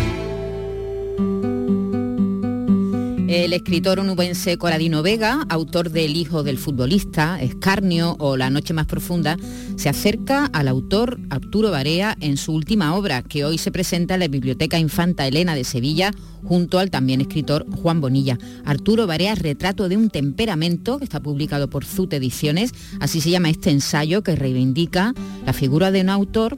El 3.31 3.53
escritor 3.53 3.97
onubense 3.97 4.57
Coradino 4.57 5.03
Vega, 5.03 5.45
autor 5.47 5.89
de 5.89 6.03
El 6.03 6.17
hijo 6.17 6.43
del 6.43 6.57
futbolista, 6.57 7.41
Escarnio 7.41 8.17
o 8.19 8.35
La 8.35 8.49
noche 8.49 8.73
más 8.73 8.87
profunda, 8.87 9.37
se 9.77 9.87
acerca 9.87 10.47
al 10.47 10.67
autor 10.67 11.17
Arturo 11.29 11.71
Barea 11.71 12.17
en 12.19 12.35
su 12.35 12.51
última 12.53 12.93
obra, 12.93 13.21
que 13.21 13.45
hoy 13.45 13.57
se 13.57 13.71
presenta 13.71 14.15
en 14.15 14.19
la 14.19 14.27
Biblioteca 14.27 14.79
Infanta 14.79 15.25
Elena 15.25 15.55
de 15.55 15.63
Sevilla, 15.63 16.11
junto 16.43 16.77
al 16.77 16.91
también 16.91 17.21
escritor 17.21 17.65
Juan 17.81 18.01
Bonilla. 18.01 18.37
Arturo 18.65 19.07
Barea, 19.07 19.33
retrato 19.35 19.87
de 19.87 19.95
un 19.95 20.09
temperamento, 20.09 20.97
que 20.97 21.05
está 21.05 21.21
publicado 21.21 21.69
por 21.69 21.85
Zut 21.85 22.11
Ediciones, 22.11 22.73
así 22.99 23.21
se 23.21 23.29
llama 23.29 23.49
este 23.49 23.71
ensayo 23.71 24.23
que 24.23 24.35
reivindica 24.35 25.13
la 25.45 25.53
figura 25.53 25.89
de 25.91 26.01
un 26.01 26.09
autor 26.09 26.57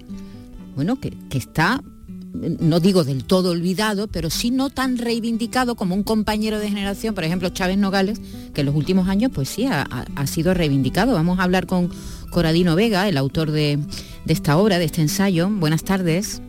bueno, 0.75 0.99
que, 0.99 1.13
que 1.29 1.37
está 1.37 1.83
no 2.33 2.79
digo 2.79 3.03
del 3.03 3.23
todo 3.23 3.51
olvidado, 3.51 4.07
pero 4.07 4.29
sí 4.29 4.51
no 4.51 4.69
tan 4.69 4.97
reivindicado 4.97 5.75
como 5.75 5.95
un 5.95 6.03
compañero 6.03 6.59
de 6.59 6.67
generación, 6.67 7.13
por 7.13 7.23
ejemplo 7.23 7.49
Chávez 7.49 7.77
Nogales, 7.77 8.19
que 8.53 8.61
en 8.61 8.65
los 8.67 8.75
últimos 8.75 9.07
años 9.07 9.31
pues 9.33 9.49
sí 9.49 9.65
ha, 9.65 9.83
ha 9.83 10.27
sido 10.27 10.53
reivindicado. 10.53 11.13
Vamos 11.13 11.39
a 11.39 11.43
hablar 11.43 11.67
con 11.67 11.91
Coradino 12.31 12.75
Vega, 12.75 13.07
el 13.07 13.17
autor 13.17 13.51
de, 13.51 13.77
de, 14.25 14.33
esta 14.33 14.57
obra, 14.57 14.79
de 14.79 14.85
este 14.85 15.01
ensayo. 15.01 15.49
Buenas 15.49 15.83
tardes. 15.83 16.41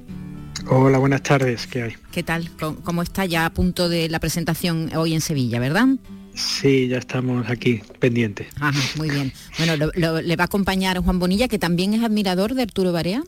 Hola, 0.68 0.96
buenas 0.98 1.22
tardes, 1.22 1.66
¿qué 1.66 1.82
hay? 1.82 1.92
¿Qué 2.10 2.22
tal? 2.22 2.48
¿Cómo 2.82 3.02
está 3.02 3.26
ya 3.26 3.44
a 3.44 3.50
punto 3.52 3.90
de 3.90 4.08
la 4.08 4.18
presentación 4.18 4.90
hoy 4.96 5.12
en 5.12 5.20
Sevilla, 5.20 5.60
verdad? 5.60 5.88
Sí, 6.34 6.88
ya 6.88 6.98
estamos 6.98 7.48
aquí 7.48 7.82
pendientes. 8.00 8.48
Ajá, 8.58 8.80
muy 8.96 9.10
bien. 9.10 9.32
Bueno, 9.58 9.76
lo, 9.76 9.90
lo, 9.94 10.22
le 10.22 10.36
va 10.36 10.44
a 10.44 10.46
acompañar 10.46 10.98
Juan 10.98 11.18
Bonilla, 11.18 11.48
que 11.48 11.58
también 11.58 11.92
es 11.92 12.02
admirador 12.02 12.54
de 12.54 12.62
Arturo 12.62 12.92
Barea. 12.92 13.22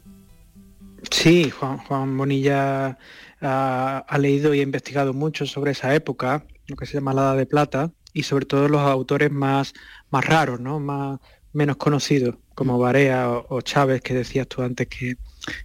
Sí, 1.11 1.51
Juan, 1.51 1.79
Juan 1.79 2.17
Bonilla 2.17 2.99
ha, 3.41 3.99
ha, 3.99 4.19
leído 4.19 4.55
y 4.55 4.61
ha 4.61 4.63
investigado 4.63 5.13
mucho 5.13 5.47
sobre 5.47 5.73
esa 5.73 5.95
época, 5.95 6.45
lo 6.67 6.77
que 6.77 6.87
se 6.87 6.95
llama 6.95 7.15
la 7.15 7.23
Edad 7.23 7.37
de 7.37 7.47
Plata, 7.47 7.93
y 8.13 8.23
sobre 8.23 8.47
todo 8.47 8.69
los 8.69 8.81
autores 8.81 9.31
más, 9.31 9.75
más 10.11 10.25
raros, 10.25 10.61
¿no? 10.61 10.81
más 10.81 11.21
menos 11.53 11.77
conocidos, 11.77 12.37
como 12.55 12.79
Barea 12.79 13.31
o, 13.31 13.47
o 13.49 13.61
Chávez, 13.63 14.03
que 14.03 14.15
decías 14.15 14.47
tú 14.47 14.63
antes 14.63 14.87
que, 14.89 15.17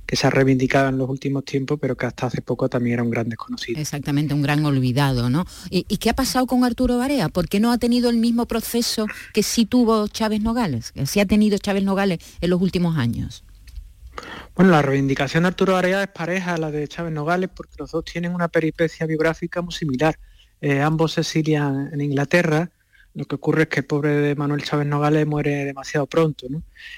que 0.06 0.16
se 0.16 0.28
ha 0.28 0.30
reivindicado 0.30 0.90
en 0.90 0.98
los 0.98 1.10
últimos 1.10 1.44
tiempos, 1.46 1.80
pero 1.82 1.96
que 1.96 2.06
hasta 2.06 2.28
hace 2.28 2.42
poco 2.42 2.70
también 2.70 2.96
era 2.96 3.04
un 3.04 3.10
gran 3.10 3.30
desconocido. 3.30 3.80
Exactamente, 3.80 4.34
un 4.34 4.42
gran 4.42 4.64
olvidado, 4.66 5.30
¿no? 5.30 5.46
¿Y, 5.70 5.86
¿Y, 5.90 5.98
qué 5.98 6.10
ha 6.10 6.14
pasado 6.14 6.48
con 6.48 6.64
Arturo 6.64 6.98
Barea? 6.98 7.30
¿Por 7.30 7.48
qué 7.48 7.60
no 7.60 7.72
ha 7.72 7.78
tenido 7.78 8.10
el 8.10 8.18
mismo 8.18 8.46
proceso 8.46 9.06
que 9.34 9.44
sí 9.44 9.66
tuvo 9.66 10.08
Chávez 10.08 10.42
Nogales, 10.42 10.92
que 10.92 11.06
sí 11.06 11.20
ha 11.20 11.26
tenido 11.26 11.58
Chávez 11.58 11.84
Nogales 11.84 12.20
en 12.40 12.50
los 12.50 12.62
últimos 12.62 12.98
años? 12.98 13.44
Bueno, 14.56 14.72
la 14.72 14.82
reivindicación 14.82 15.44
de 15.44 15.48
Arturo 15.48 15.74
Barea 15.74 16.04
es 16.04 16.10
pareja 16.10 16.56
a 16.56 16.58
la 16.58 16.72
de 16.72 16.88
Chávez 16.88 17.14
Nogales 17.14 17.50
porque 17.56 17.76
los 17.78 17.92
dos 17.92 18.04
tienen 18.06 18.34
una 18.34 18.48
peripecia 18.48 19.06
biográfica 19.06 19.62
muy 19.62 19.74
similar. 19.74 20.18
Eh, 20.62 20.82
ambos 20.82 21.14
se 21.14 21.22
exilian 21.22 21.90
en 21.94 22.02
Inglaterra. 22.02 22.70
Lo 23.14 23.26
que 23.26 23.36
ocurre 23.36 23.64
es 23.64 23.68
que 23.68 23.82
el 23.82 23.86
pobre 23.86 24.12
de 24.12 24.36
Manuel 24.36 24.64
Chávez 24.64 24.88
Nogales 24.88 25.28
muere 25.28 25.66
demasiado 25.66 26.08
pronto. 26.08 26.48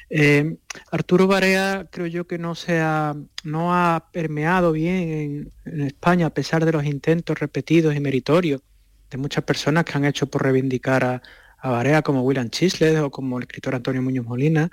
Eh, 0.10 0.58
Arturo 0.92 1.27
Barea 1.27 1.88
creo 1.92 2.08
yo 2.08 2.27
que 2.27 2.38
no, 2.38 2.53
se 2.56 2.80
ha, 2.80 3.15
no 3.44 3.74
ha 3.74 4.10
permeado 4.12 4.72
bien 4.72 4.96
en, 4.96 5.51
en, 5.65 5.82
España 5.82 6.27
a 6.27 6.30
pesar 6.30 6.65
de 6.65 6.72
los 6.72 6.86
intentos 6.86 7.39
repetidos 7.39 7.96
y 7.96 8.00
meritorios 8.00 8.62
de 9.10 9.18
muchas 9.18 9.44
personas 9.44 9.86
que 9.86 9.98
han 9.98 10.06
hecho 10.06 10.27
por 10.27 10.44
reivindicar 10.44 11.03
a, 11.03 11.22
a 11.63 11.70
Barea 11.70 12.01
como 12.01 12.24
William 12.24 12.50
Chisles 12.50 13.00
o 13.00 13.10
como 13.10 13.38
el 13.38 13.44
escritor 13.44 13.74
Antonio 13.74 14.01
Muñoz 14.01 14.25
Molina. 14.25 14.70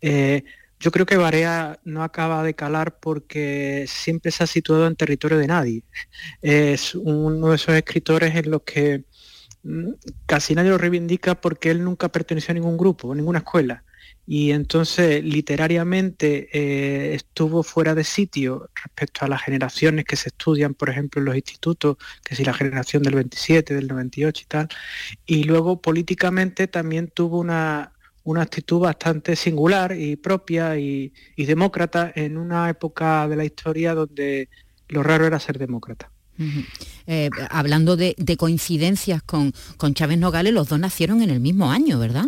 Eh, 0.00 0.44
yo 0.84 0.90
creo 0.90 1.06
que 1.06 1.16
Barea 1.16 1.80
no 1.84 2.02
acaba 2.02 2.42
de 2.42 2.52
calar 2.52 2.98
porque 3.00 3.86
siempre 3.88 4.30
se 4.30 4.44
ha 4.44 4.46
situado 4.46 4.86
en 4.86 4.96
territorio 4.96 5.38
de 5.38 5.46
nadie. 5.46 5.82
Es 6.42 6.94
uno 6.94 7.48
de 7.48 7.56
esos 7.56 7.74
escritores 7.74 8.34
en 8.36 8.50
los 8.50 8.64
que 8.64 9.04
mm, 9.62 9.92
casi 10.26 10.54
nadie 10.54 10.68
lo 10.68 10.76
reivindica 10.76 11.40
porque 11.40 11.70
él 11.70 11.82
nunca 11.82 12.10
perteneció 12.10 12.52
a 12.52 12.56
ningún 12.56 12.76
grupo, 12.76 13.12
a 13.12 13.14
ninguna 13.14 13.38
escuela. 13.38 13.82
Y 14.26 14.50
entonces 14.50 15.24
literariamente 15.24 16.48
eh, 16.52 17.14
estuvo 17.14 17.62
fuera 17.62 17.94
de 17.94 18.04
sitio 18.04 18.68
respecto 18.74 19.24
a 19.24 19.28
las 19.28 19.42
generaciones 19.42 20.04
que 20.04 20.16
se 20.16 20.28
estudian, 20.28 20.74
por 20.74 20.90
ejemplo, 20.90 21.20
en 21.20 21.26
los 21.26 21.36
institutos, 21.36 21.96
que 22.22 22.36
si 22.36 22.44
la 22.44 22.52
generación 22.52 23.02
del 23.02 23.14
27, 23.14 23.74
del 23.74 23.88
98 23.88 24.42
y 24.42 24.46
tal. 24.46 24.68
Y 25.24 25.44
luego 25.44 25.80
políticamente 25.80 26.68
también 26.68 27.08
tuvo 27.08 27.38
una, 27.38 27.93
una 28.24 28.42
actitud 28.42 28.80
bastante 28.80 29.36
singular 29.36 29.96
y 29.96 30.16
propia 30.16 30.78
y, 30.78 31.12
y, 31.36 31.44
demócrata 31.44 32.12
en 32.14 32.36
una 32.36 32.68
época 32.68 33.28
de 33.28 33.36
la 33.36 33.44
historia 33.44 33.94
donde 33.94 34.48
lo 34.88 35.02
raro 35.02 35.26
era 35.26 35.38
ser 35.38 35.58
demócrata. 35.58 36.10
Uh 36.36 36.42
-huh. 36.42 36.66
eh, 37.06 37.30
hablando 37.48 37.96
de, 37.96 38.16
de 38.18 38.36
coincidencias 38.36 39.22
con, 39.22 39.52
con, 39.76 39.94
Chávez 39.94 40.18
Nogales, 40.18 40.52
los 40.52 40.68
dos 40.68 40.80
nacieron 40.80 41.22
en 41.22 41.30
el 41.30 41.38
mismo 41.38 41.70
año, 41.70 41.98
¿verdad? 42.00 42.26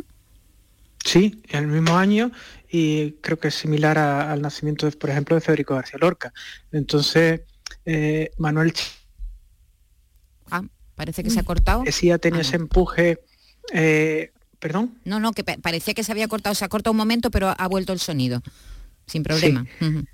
Sí, 1.05 1.43
en 1.49 1.65
el 1.65 1.71
mismo 1.71 1.97
año 1.97 2.31
y 2.71 3.13
creo 3.23 3.39
que 3.39 3.49
es 3.49 3.55
similar 3.55 3.97
a, 3.99 4.31
al 4.33 4.43
nacimiento, 4.43 4.87
de, 4.87 4.93
por 4.93 5.11
ejemplo, 5.11 5.35
de 5.35 5.41
Federico 5.41 5.75
García 5.75 5.99
Lorca. 6.01 6.33
Entonces, 6.73 7.41
eh, 7.85 8.31
Manuel... 8.39 8.73
Ah, 10.51 10.63
parece 10.95 11.23
que 11.23 11.31
se 11.31 11.41
ha 11.41 11.45
cortado. 11.45 11.85
Sí, 11.91 12.11
ha 12.11 12.19
tenido 12.19 12.41
ah, 12.41 12.43
no. 12.43 12.49
ese 12.49 12.57
empuje 12.57 13.21
eh, 13.73 14.33
¿Perdón? 14.67 14.99
No, 15.05 15.21
no, 15.21 15.31
que 15.31 15.45
parecía 15.45 15.95
que 15.95 16.03
se 16.03 16.11
había 16.11 16.27
cortado, 16.27 16.53
se 16.57 16.65
ha 16.65 16.69
cortado 16.69 16.91
un 16.91 16.97
momento, 16.97 17.31
pero 17.31 17.55
ha 17.57 17.69
vuelto 17.69 17.93
el 17.93 18.01
sonido, 18.01 18.43
sin 19.07 19.23
problema. 19.23 19.65
Sí. 19.79 19.85
Uh 19.85 19.89
-huh. 19.91 20.07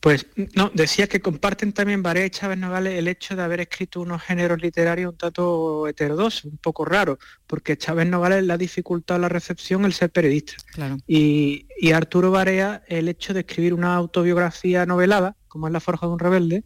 Pues 0.00 0.28
no, 0.54 0.70
decía 0.72 1.08
que 1.08 1.20
comparten 1.20 1.72
también 1.72 2.00
Barea 2.00 2.26
y 2.26 2.30
Chávez 2.30 2.58
Nogales 2.58 2.96
el 2.96 3.08
hecho 3.08 3.34
de 3.34 3.42
haber 3.42 3.58
escrito 3.58 4.02
unos 4.02 4.22
géneros 4.22 4.62
literarios 4.62 5.10
un 5.10 5.18
tanto 5.18 5.88
heterodoxos, 5.88 6.44
un 6.44 6.58
poco 6.58 6.84
raros, 6.84 7.18
porque 7.48 7.76
Chávez 7.76 8.06
Nogales 8.06 8.44
le 8.44 8.52
ha 8.52 8.56
dificultado 8.56 9.18
la 9.18 9.28
recepción 9.28 9.84
el 9.84 9.94
ser 9.94 10.10
periodista. 10.10 10.54
Claro. 10.72 10.98
Y, 11.08 11.66
y 11.76 11.90
Arturo 11.90 12.30
Barea 12.30 12.84
el 12.86 13.08
hecho 13.08 13.34
de 13.34 13.40
escribir 13.40 13.74
una 13.74 13.96
autobiografía 13.96 14.86
novelada, 14.86 15.34
como 15.48 15.66
es 15.66 15.72
La 15.72 15.80
Forja 15.80 16.06
de 16.06 16.12
un 16.12 16.20
Rebelde, 16.20 16.62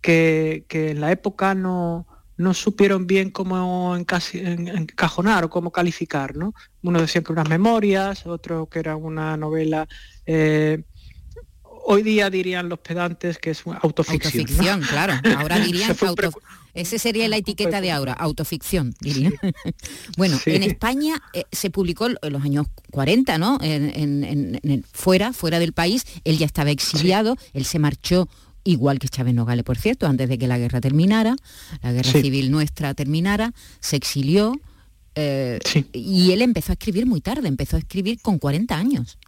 que, 0.00 0.64
que 0.66 0.90
en 0.90 1.00
la 1.00 1.12
época 1.12 1.54
no, 1.54 2.08
no 2.36 2.54
supieron 2.54 3.06
bien 3.06 3.30
cómo 3.30 3.96
encajonar 3.96 5.44
o 5.44 5.50
cómo 5.50 5.70
calificar, 5.70 6.36
¿no? 6.36 6.54
Uno 6.82 7.00
decía 7.00 7.22
que 7.22 7.32
unas 7.32 7.48
memorias, 7.48 8.26
otro 8.26 8.68
que 8.68 8.80
era 8.80 8.96
una 8.96 9.36
novela 9.36 9.86
eh, 10.26 10.82
hoy 11.84 12.02
día 12.02 12.30
dirían 12.30 12.68
los 12.68 12.78
pedantes 12.80 13.38
que 13.38 13.50
es 13.50 13.64
una 13.66 13.78
autoficción. 13.78 14.42
Autoficción, 14.42 14.80
claro. 14.82 15.14
Ahora 15.38 15.58
dirían 15.64 15.96
auto... 16.00 16.30
Ese 16.72 16.98
sería 16.98 17.28
la 17.28 17.36
etiqueta 17.36 17.80
de 17.80 17.92
ahora, 17.92 18.14
autoficción, 18.14 18.96
diría. 19.00 19.30
bueno, 20.16 20.40
en 20.44 20.64
España 20.64 21.22
eh, 21.32 21.44
se 21.52 21.70
publicó 21.70 22.06
en 22.06 22.32
los 22.32 22.42
años 22.42 22.66
40, 22.90 23.38
¿no? 23.38 23.58
En, 23.62 24.84
fuera, 24.92 25.32
fuera 25.32 25.60
del 25.60 25.72
país. 25.72 26.04
Él 26.24 26.36
ya 26.36 26.46
estaba 26.46 26.70
exiliado, 26.70 27.36
él 27.52 27.64
se 27.64 27.78
marchó 27.78 28.28
igual 28.64 28.98
que 28.98 29.08
Chávez 29.08 29.34
Nogales, 29.34 29.64
por 29.64 29.76
cierto, 29.76 30.06
antes 30.06 30.28
de 30.28 30.38
que 30.38 30.48
la 30.48 30.58
guerra 30.58 30.80
terminara, 30.80 31.36
la 31.82 31.92
guerra 31.92 32.10
civil 32.10 32.50
nuestra 32.50 32.94
terminara, 32.94 33.52
se 33.80 33.96
exilió. 33.96 34.58
Eh, 35.14 35.60
y 35.92 36.32
él 36.32 36.42
empezó 36.42 36.72
a 36.72 36.74
escribir 36.74 37.06
muy 37.06 37.20
tarde, 37.20 37.46
empezó 37.46 37.76
a 37.76 37.78
escribir 37.78 38.20
con 38.20 38.38
40 38.38 38.76
años. 38.76 39.18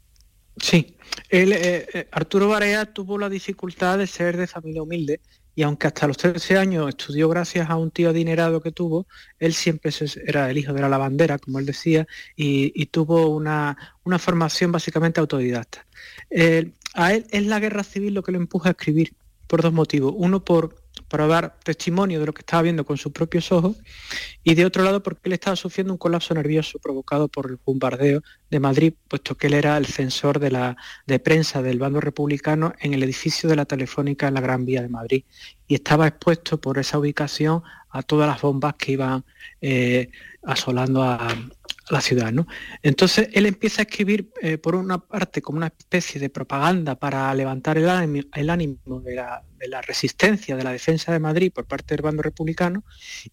Sí, 0.57 0.97
él, 1.29 1.53
eh, 1.53 1.87
eh, 1.93 2.09
Arturo 2.11 2.49
Barea 2.49 2.87
tuvo 2.87 3.19
la 3.19 3.29
dificultad 3.29 3.99
de 3.99 4.07
ser 4.07 4.39
de 4.39 4.47
familia 4.47 4.83
humilde 4.83 5.21
y 5.55 5.63
aunque 5.63 5.87
hasta 5.87 6.07
los 6.07 6.17
13 6.17 6.57
años 6.57 6.89
estudió 6.89 7.29
gracias 7.29 7.69
a 7.69 7.77
un 7.77 7.91
tío 7.91 8.11
adinerado 8.11 8.61
que 8.63 8.73
tuvo, 8.73 9.07
él 9.39 9.53
siempre 9.55 9.93
era 10.27 10.51
el 10.51 10.59
hijo 10.59 10.73
de 10.73 10.81
la 10.81 10.89
lavandera, 10.89 11.39
como 11.39 11.59
él 11.59 11.67
decía, 11.67 12.07
y, 12.37 12.87
tuvo 12.87 13.29
una, 13.29 13.77
formación 14.19 14.73
básicamente 14.73 15.21
autodidacta. 15.21 15.87
a 16.95 17.15
él 17.15 17.27
es 17.31 17.47
la 17.47 17.59
guerra 17.59 17.85
civil 17.85 18.13
lo 18.13 18.23
que 18.23 18.33
lo 18.33 18.39
empuja 18.39 18.69
a 18.69 18.73
escribir, 18.73 19.15
por 19.47 19.63
dos 19.63 19.73
motivos. 19.73 20.13
Uno, 20.17 20.45
por 20.45 20.75
dar 21.09 21.59
testimonio 21.63 22.21
de 22.21 22.27
lo 22.27 22.33
que 22.33 22.41
estaba 22.41 22.63
viendo 22.63 22.85
con 22.85 22.97
sus 22.97 23.13
propios 23.13 23.53
ojos 23.53 23.77
y 24.43 24.55
de 24.55 24.65
otro 24.65 24.83
lado 24.83 25.03
porque 25.03 25.23
él 25.25 25.35
estaba 25.35 25.57
sufriendo 25.57 25.93
un 25.93 25.99
colapso 25.99 26.35
nervioso 26.35 26.79
provocado 26.79 27.29
por 27.29 27.51
el 27.51 27.59
bombardeo 27.65 28.23
de 28.51 28.61
Madrid, 28.61 28.95
puesto 29.09 29.37
que 29.37 29.47
él 29.47 29.55
era 29.55 29.77
el 29.77 29.87
censor 29.87 30.39
de 30.39 30.51
la 30.51 30.77
de 31.07 31.19
prensa 31.19 31.63
del 31.63 31.79
bando 31.79 32.01
republicano 32.01 32.75
en 32.81 32.95
el 32.95 33.03
edificio 33.03 33.49
de 33.49 33.57
la 33.57 33.65
Telefónica 33.65 34.29
en 34.29 34.35
la 34.35 34.41
Gran 34.41 34.65
Vía 34.65 34.83
de 34.83 34.89
Madrid 34.89 35.25
y 35.67 35.75
estaba 35.75 36.07
expuesto 36.07 36.61
por 36.61 36.79
esa 36.79 36.99
ubicación 36.99 37.63
a 37.91 38.03
todas 38.03 38.29
las 38.29 38.41
bombas 38.41 38.75
que 38.75 38.93
iban 38.93 39.25
eh, 39.61 40.11
asolando 40.43 41.03
a, 41.03 41.29
la 41.91 42.01
ciudad. 42.01 42.33
¿no? 42.33 42.47
Entonces 42.83 43.29
él 43.33 43.47
empieza 43.47 43.83
a 43.83 43.85
escribir, 43.85 44.31
eh, 44.43 44.59
por 44.59 44.75
una 44.75 44.99
parte, 44.99 45.43
como 45.43 45.59
una 45.59 45.69
especie 45.69 46.21
de 46.21 46.31
propaganda 46.31 46.97
para 46.97 47.33
levantar 47.35 47.79
el 47.79 47.89
ánimo, 47.89 49.01
de, 49.01 49.15
la, 49.15 49.83
resistencia, 49.83 50.57
de 50.57 50.65
la 50.65 50.73
defensa 50.73 51.13
de 51.13 51.19
Madrid 51.19 51.53
por 51.53 51.67
parte 51.67 51.95
del 51.95 52.03
bando 52.03 52.23
republicano, 52.23 52.85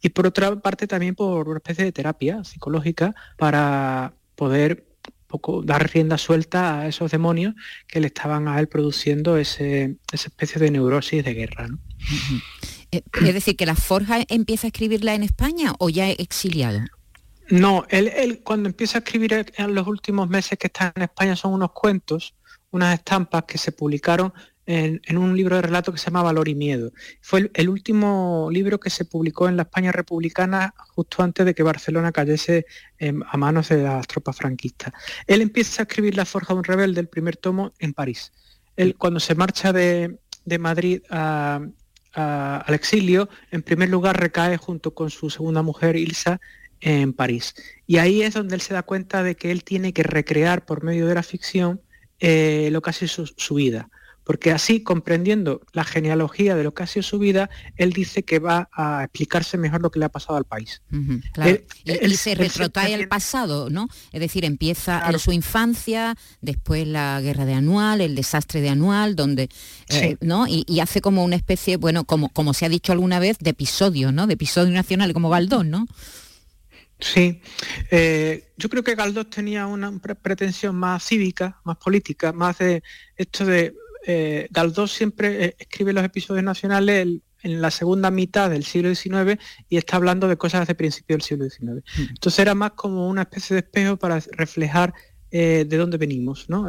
y 0.01 0.09
por 0.09 0.27
otra 0.27 0.55
parte 0.57 0.87
también 0.87 1.15
por 1.15 1.47
una 1.47 1.57
especie 1.57 1.85
de 1.85 1.91
terapia 1.91 2.43
psicológica 2.43 3.15
para 3.37 4.13
poder 4.35 4.85
poco 5.27 5.63
dar 5.63 5.91
rienda 5.91 6.19
suelta 6.19 6.81
a 6.81 6.87
esos 6.87 7.09
demonios 7.09 7.55
que 7.87 7.99
le 7.99 8.07
estaban 8.07 8.47
a 8.47 8.59
él 8.59 8.67
produciendo 8.67 9.37
ese, 9.37 9.97
esa 10.11 10.27
especie 10.27 10.61
de 10.61 10.69
neurosis 10.69 11.23
de 11.23 11.33
guerra. 11.33 11.69
Eh, 12.91 13.01
es 13.25 13.33
decir, 13.33 13.55
que 13.55 13.65
la 13.65 13.75
Forja 13.75 14.23
empieza 14.29 14.67
a 14.67 14.69
escribirla 14.69 15.15
en 15.15 15.23
España 15.23 15.73
o 15.79 15.89
ya 15.89 16.11
exiliado. 16.11 16.81
No, 17.49 17.85
él, 17.89 18.41
cuando 18.43 18.69
empieza 18.69 18.97
a 18.97 19.01
escribir 19.01 19.53
en 19.55 19.75
los 19.75 19.87
últimos 19.87 20.29
meses 20.29 20.57
que 20.57 20.67
está 20.67 20.93
en 20.95 21.03
España 21.03 21.35
son 21.35 21.53
unos 21.53 21.71
cuentos, 21.71 22.35
unas 22.71 22.93
estampas 22.93 23.43
que 23.43 23.57
se 23.57 23.71
publicaron 23.71 24.33
en, 24.65 25.17
un 25.17 25.35
libro 25.35 25.57
de 25.57 25.61
relato 25.61 25.91
que 25.91 25.97
se 25.97 26.05
llama 26.05 26.23
Valor 26.23 26.47
y 26.47 26.55
Miedo. 26.55 26.91
Fue 27.21 27.51
el, 27.53 27.69
último 27.69 28.49
libro 28.51 28.79
que 28.79 28.89
se 28.89 29.05
publicó 29.05 29.49
en 29.49 29.57
la 29.57 29.63
España 29.63 29.91
republicana 29.91 30.73
justo 30.95 31.21
antes 31.21 31.45
de 31.45 31.53
que 31.53 31.63
Barcelona 31.63 32.11
cayese 32.11 32.65
a 32.99 33.37
manos 33.37 33.69
de 33.69 33.83
las 33.83 34.07
tropas 34.07 34.37
franquistas. 34.37 34.93
Él 35.27 35.41
empieza 35.41 35.81
a 35.81 35.85
escribir 35.85 36.15
La 36.15 36.25
Forja 36.25 36.53
de 36.53 36.59
un 36.59 36.63
Rebelde, 36.63 37.01
el 37.01 37.09
primer 37.09 37.37
tomo, 37.37 37.73
en 37.79 37.93
París. 37.93 38.31
Él 38.75 38.95
cuando 38.95 39.19
se 39.19 39.35
marcha 39.35 39.73
de, 39.73 40.17
Madrid 40.59 41.01
al 41.09 41.73
exilio, 42.67 43.29
en 43.51 43.63
primer 43.63 43.89
lugar 43.89 44.19
recae 44.19 44.57
junto 44.57 44.93
con 44.93 45.09
su 45.09 45.29
segunda 45.29 45.61
mujer, 45.61 45.95
Ilsa, 45.95 46.39
en 46.83 47.13
París. 47.13 47.55
Y 47.87 47.97
ahí 47.97 48.21
es 48.21 48.33
donde 48.33 48.55
él 48.55 48.61
se 48.61 48.73
da 48.73 48.83
cuenta 48.83 49.23
de 49.23 49.35
que 49.35 49.51
él 49.51 49.63
tiene 49.63 49.93
que 49.93 50.03
recrear 50.03 50.65
por 50.65 50.83
medio 50.83 51.07
de 51.07 51.15
la 51.15 51.23
ficción 51.23 51.81
eh, 52.19 52.69
lo 52.71 52.81
que 52.81 52.89
ha 52.89 52.93
sido 52.93 53.25
su, 53.25 53.55
vida. 53.55 53.89
Porque 54.25 54.51
así, 54.51 54.83
comprendiendo 54.83 55.61
la 55.73 55.83
genealogía 55.83 56.55
de 56.55 56.63
lo 56.63 56.73
que 56.73 56.83
ha 56.83 56.87
sido 56.87 57.03
su 57.03 57.19
vida, 57.19 57.49
él 57.77 57.91
dice 57.91 58.23
que 58.23 58.39
va 58.39 58.69
a 58.73 59.03
explicarse 59.03 59.57
mejor 59.57 59.81
lo 59.81 59.91
que 59.91 59.99
le 59.99 60.05
ha 60.05 60.09
pasado 60.09 60.37
al 60.37 60.45
país. 60.45 60.81
él, 61.85 62.17
se 62.17 62.35
retrotrae 62.35 62.93
al 62.93 63.07
pasado, 63.07 63.69
¿no? 63.69 63.87
Es 64.11 64.21
decir, 64.21 64.45
empieza 64.45 65.09
en 65.09 65.19
su 65.19 65.31
infancia, 65.31 66.15
después 66.41 66.87
la 66.87 67.19
guerra 67.21 67.45
de 67.45 67.53
Anual, 67.53 67.99
el 67.99 68.15
desastre 68.15 68.61
de 68.61 68.69
Anual, 68.69 69.15
donde, 69.15 69.49
eh, 69.89 70.15
¿no? 70.21 70.47
Y, 70.47 70.79
hace 70.79 71.01
como 71.01 71.23
una 71.23 71.35
especie, 71.35 71.75
bueno, 71.75 72.05
como, 72.05 72.29
como 72.29 72.53
se 72.53 72.65
ha 72.65 72.69
dicho 72.69 72.91
alguna 72.93 73.19
vez, 73.19 73.37
de 73.39 73.49
episodio, 73.49 74.13
¿no? 74.13 74.27
De 74.27 74.33
episodio 74.35 74.73
nacional, 74.73 75.11
como 75.13 75.29
Galdón, 75.29 75.69
¿no? 75.69 75.87
Sí, 77.03 77.41
eh, 77.91 78.53
yo 78.57 78.69
creo 78.69 78.81
que 78.81 78.95
Galdós 78.95 79.29
tenía 79.29 79.67
una 79.67 79.91
pretensión 79.99 80.75
más 80.77 81.03
cívica, 81.03 81.59
más 81.65 81.77
política, 81.77 82.31
más 82.31 82.57
de 82.59 82.81
esto 83.17 83.45
de... 83.45 83.75
Eh, 84.05 84.47
Galdós 84.51 84.91
siempre 84.91 85.45
eh, 85.45 85.55
escribe 85.57 85.93
los 85.93 86.03
episodios 86.03 86.43
nacionales 86.43 87.07
en 87.41 87.61
la 87.61 87.71
segunda 87.71 88.11
mitad 88.11 88.49
del 88.49 88.65
siglo 88.65 88.93
XIX 88.93 89.41
y 89.69 89.77
está 89.77 89.95
hablando 89.97 90.27
de 90.27 90.37
cosas 90.37 90.67
de 90.67 90.75
principio 90.75 91.15
del 91.15 91.21
siglo 91.21 91.49
XIX. 91.49 91.83
Mm. 91.97 92.01
Entonces 92.09 92.39
era 92.39 92.55
más 92.55 92.71
como 92.71 93.07
una 93.09 93.23
especie 93.23 93.55
de 93.55 93.59
espejo 93.61 93.97
para 93.97 94.21
reflejar 94.31 94.93
de 95.31 95.65
dónde 95.65 95.97
venimos. 95.97 96.47
¿no? 96.47 96.67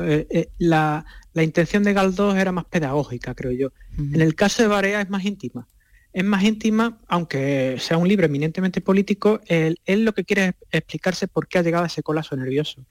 La, 0.59 1.05
intención 1.35 1.83
de 1.83 1.93
Galdós 1.93 2.37
era 2.37 2.51
más 2.51 2.65
pedagógica, 2.65 3.35
creo 3.35 3.53
yo. 3.53 3.73
En 3.99 4.23
el 4.23 4.35
caso 4.35 4.63
de 4.63 4.69
Barea 4.69 5.03
es 5.03 5.11
más 5.11 5.25
íntima 5.25 5.69
es 6.15 6.25
más 6.25 6.45
íntima, 6.45 6.97
aunque 7.09 7.77
sea 7.81 7.99
un 7.99 8.07
libro 8.07 8.27
eminentemente 8.27 8.81
político, 8.81 9.41
él, 9.47 9.77
lo 9.87 10.15
que 10.15 10.25
quiere 10.25 10.47
es 10.47 10.55
explicarse 10.71 11.27
por 11.27 11.49
qué 11.49 11.59
ha 11.59 11.63
llegado 11.63 11.83
a 11.83 11.89
ese 11.89 12.05
colapso 12.05 12.37
nervioso. 12.37 12.87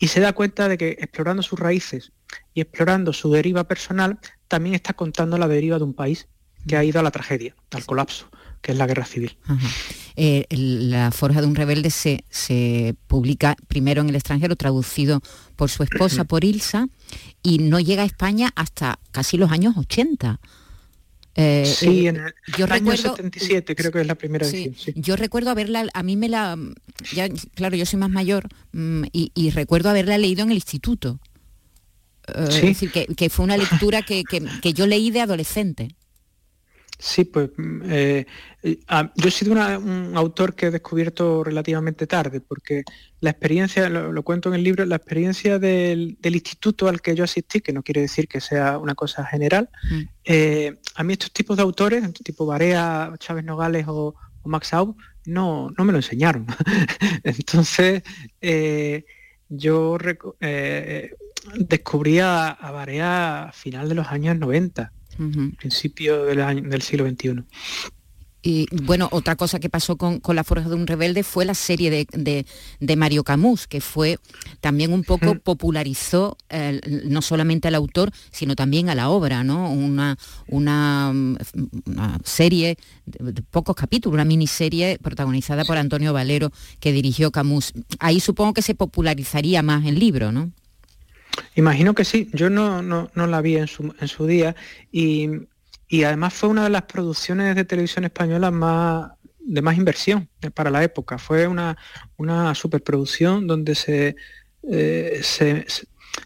Y 0.00 0.08
se 0.08 0.18
da 0.18 0.32
cuenta 0.32 0.68
de 0.68 0.76
que 0.76 0.88
explorando 0.98 1.44
sus 1.44 1.58
raíces 1.60 2.10
y 2.52 2.60
explorando 2.60 3.12
su 3.12 3.30
deriva 3.30 3.62
personal, 3.62 4.18
también 4.48 4.74
está 4.74 4.92
contando 4.92 5.38
la 5.38 5.46
deriva 5.46 5.78
de 5.78 5.84
un 5.84 5.94
país 5.94 6.26
que 6.66 6.76
ha 6.76 6.82
ido 6.82 6.98
a 6.98 7.04
la 7.04 7.12
tragedia, 7.12 7.54
al 7.70 7.86
colapso, 7.86 8.28
que 8.60 8.72
es 8.72 8.78
la 8.78 8.88
guerra 8.88 9.04
civil. 9.04 9.38
Eh, 10.16 10.44
la 10.50 11.12
Forja 11.12 11.42
de 11.42 11.46
un 11.46 11.54
Rebelde 11.54 11.90
se, 11.90 12.24
se 12.28 12.96
publica 13.06 13.54
primero 13.68 14.02
en 14.02 14.08
el 14.08 14.16
extranjero, 14.16 14.56
traducido 14.56 15.20
por 15.54 15.70
su 15.70 15.84
esposa, 15.84 16.24
por 16.24 16.44
Ilsa, 16.44 16.88
y 17.40 17.58
no 17.58 17.78
llega 17.78 18.02
a 18.02 18.06
España 18.06 18.50
hasta 18.56 18.98
casi 19.12 19.36
los 19.36 19.52
años 19.52 19.76
80. 19.76 20.40
Eh, 21.36 21.64
sí, 21.66 22.06
en 22.06 22.16
el 22.16 22.34
yo 22.56 22.66
año 22.66 22.92
recuerdo, 22.92 23.16
77 23.16 23.74
creo 23.74 23.90
que 23.90 24.00
es 24.00 24.06
la 24.06 24.14
primera 24.14 24.46
edición. 24.46 24.94
Yo 24.96 25.16
recuerdo 25.16 25.50
haberla, 25.50 25.88
a 25.92 26.02
mí 26.02 26.16
me 26.16 26.28
la, 26.28 26.56
ya, 27.12 27.28
claro, 27.54 27.76
yo 27.76 27.86
soy 27.86 27.98
más 27.98 28.10
mayor 28.10 28.48
mm, 28.72 29.04
y, 29.12 29.50
recuerdo 29.50 29.90
haberla 29.90 30.16
leído 30.16 30.44
en 30.44 30.50
el 30.50 30.56
instituto. 30.56 31.18
Eh, 32.28 32.46
es 32.48 32.62
decir, 32.62 32.92
que, 32.92 33.30
fue 33.30 33.44
una 33.44 33.56
lectura 33.56 34.02
que, 34.02 34.22
yo 34.74 34.86
leí 34.86 35.10
de 35.10 35.20
adolescente. 35.22 35.96
Sí, 36.98 37.24
pues 37.24 37.50
mm, 37.56 37.82
eh, 37.90 38.26
yo 38.62 39.28
he 39.28 39.30
sido 39.30 39.52
un 39.52 40.12
autor 40.16 40.54
que 40.54 40.66
he 40.66 40.70
descubierto 40.70 41.42
relativamente 41.42 42.06
tarde, 42.06 42.40
porque 42.40 42.84
la 43.20 43.30
experiencia, 43.30 43.88
lo, 43.88 44.22
cuento 44.22 44.48
en 44.48 44.54
el 44.54 44.64
libro, 44.64 44.84
la 44.84 44.96
experiencia 44.96 45.58
del, 45.58 46.16
instituto 46.22 46.88
al 46.88 47.00
que 47.00 47.14
yo 47.14 47.24
asistí, 47.24 47.60
que 47.60 47.72
no 47.72 47.82
quiere 47.82 48.02
decir 48.02 48.28
que 48.28 48.40
sea 48.40 48.78
una 48.78 48.94
cosa 48.94 49.24
general, 49.26 49.68
mm. 49.90 50.00
eh, 50.24 50.78
a 50.94 51.04
mí 51.04 51.12
estos 51.14 51.32
tipos 51.32 51.56
de 51.56 51.62
autores, 51.62 52.12
tipo 52.22 52.46
Barea, 52.46 53.12
Chávez 53.18 53.44
Nogales 53.44 53.86
o, 53.88 54.14
Max 54.46 54.74
Aub, 54.74 54.94
no, 55.24 55.70
no 55.76 55.84
me 55.86 55.92
lo 55.92 55.98
enseñaron. 55.98 56.46
Entonces, 57.24 58.02
eh, 58.42 59.06
yo 59.48 59.96
descubrí 61.56 62.18
a, 62.18 62.50
a 62.50 62.70
Barea 62.70 63.44
a 63.44 63.52
final 63.52 63.88
de 63.88 63.94
los 63.94 64.08
años 64.08 64.36
90 64.36 64.92
principio 65.58 66.24
del, 66.24 66.68
del 66.68 66.82
siglo 66.82 67.08
XXI. 67.08 67.44
Y 68.46 68.66
bueno, 68.70 69.08
otra 69.10 69.36
cosa 69.36 69.58
que 69.58 69.70
pasó 69.70 69.96
con, 69.96 70.20
La 70.34 70.44
Forja 70.44 70.68
de 70.68 70.74
un 70.74 70.86
Rebelde 70.86 71.22
fue 71.22 71.46
la 71.46 71.54
serie 71.54 72.06
de, 72.12 72.96
Mario 72.96 73.24
Camus, 73.24 73.66
que 73.66 73.80
fue 73.80 74.18
también 74.60 74.92
un 74.92 75.02
poco 75.02 75.36
popularizó 75.36 76.36
no 77.06 77.22
solamente 77.22 77.68
al 77.68 77.74
autor, 77.74 78.10
sino 78.30 78.54
también 78.54 78.90
a 78.90 78.94
la 78.94 79.08
obra, 79.08 79.44
¿no? 79.44 79.72
Una, 79.72 80.18
una, 80.46 81.10
serie 82.22 82.76
de, 83.06 83.42
pocos 83.50 83.74
capítulos, 83.74 84.12
una 84.12 84.26
miniserie 84.26 84.98
protagonizada 85.00 85.64
por 85.64 85.78
Antonio 85.78 86.12
Valero 86.12 86.52
que 86.80 86.92
dirigió 86.92 87.30
Camus. 87.30 87.72
Ahí 87.98 88.20
supongo 88.20 88.52
que 88.52 88.62
se 88.62 88.74
popularizaría 88.74 89.62
más 89.62 89.86
el 89.86 89.98
libro, 89.98 90.32
¿no? 90.32 90.52
Imagino 91.54 91.94
que 91.94 92.04
sí, 92.04 92.30
yo 92.32 92.50
no, 92.50 92.82
no, 92.82 93.08
la 93.14 93.40
vi 93.40 93.56
en 93.56 93.66
su, 93.66 93.94
en 94.00 94.08
su 94.08 94.26
día 94.26 94.54
y, 94.90 95.28
además 96.04 96.34
fue 96.34 96.48
una 96.48 96.64
de 96.64 96.70
las 96.70 96.82
producciones 96.82 97.54
de 97.54 97.64
televisión 97.64 98.04
española 98.04 98.50
más, 98.50 99.12
de 99.38 99.62
más 99.62 99.76
inversión 99.76 100.28
para 100.52 100.70
la 100.70 100.82
época. 100.82 101.18
Fue 101.18 101.46
una, 101.46 101.76
una 102.16 102.54
superproducción 102.54 103.46
donde 103.46 103.76
se, 103.76 104.16
se, 104.62 105.66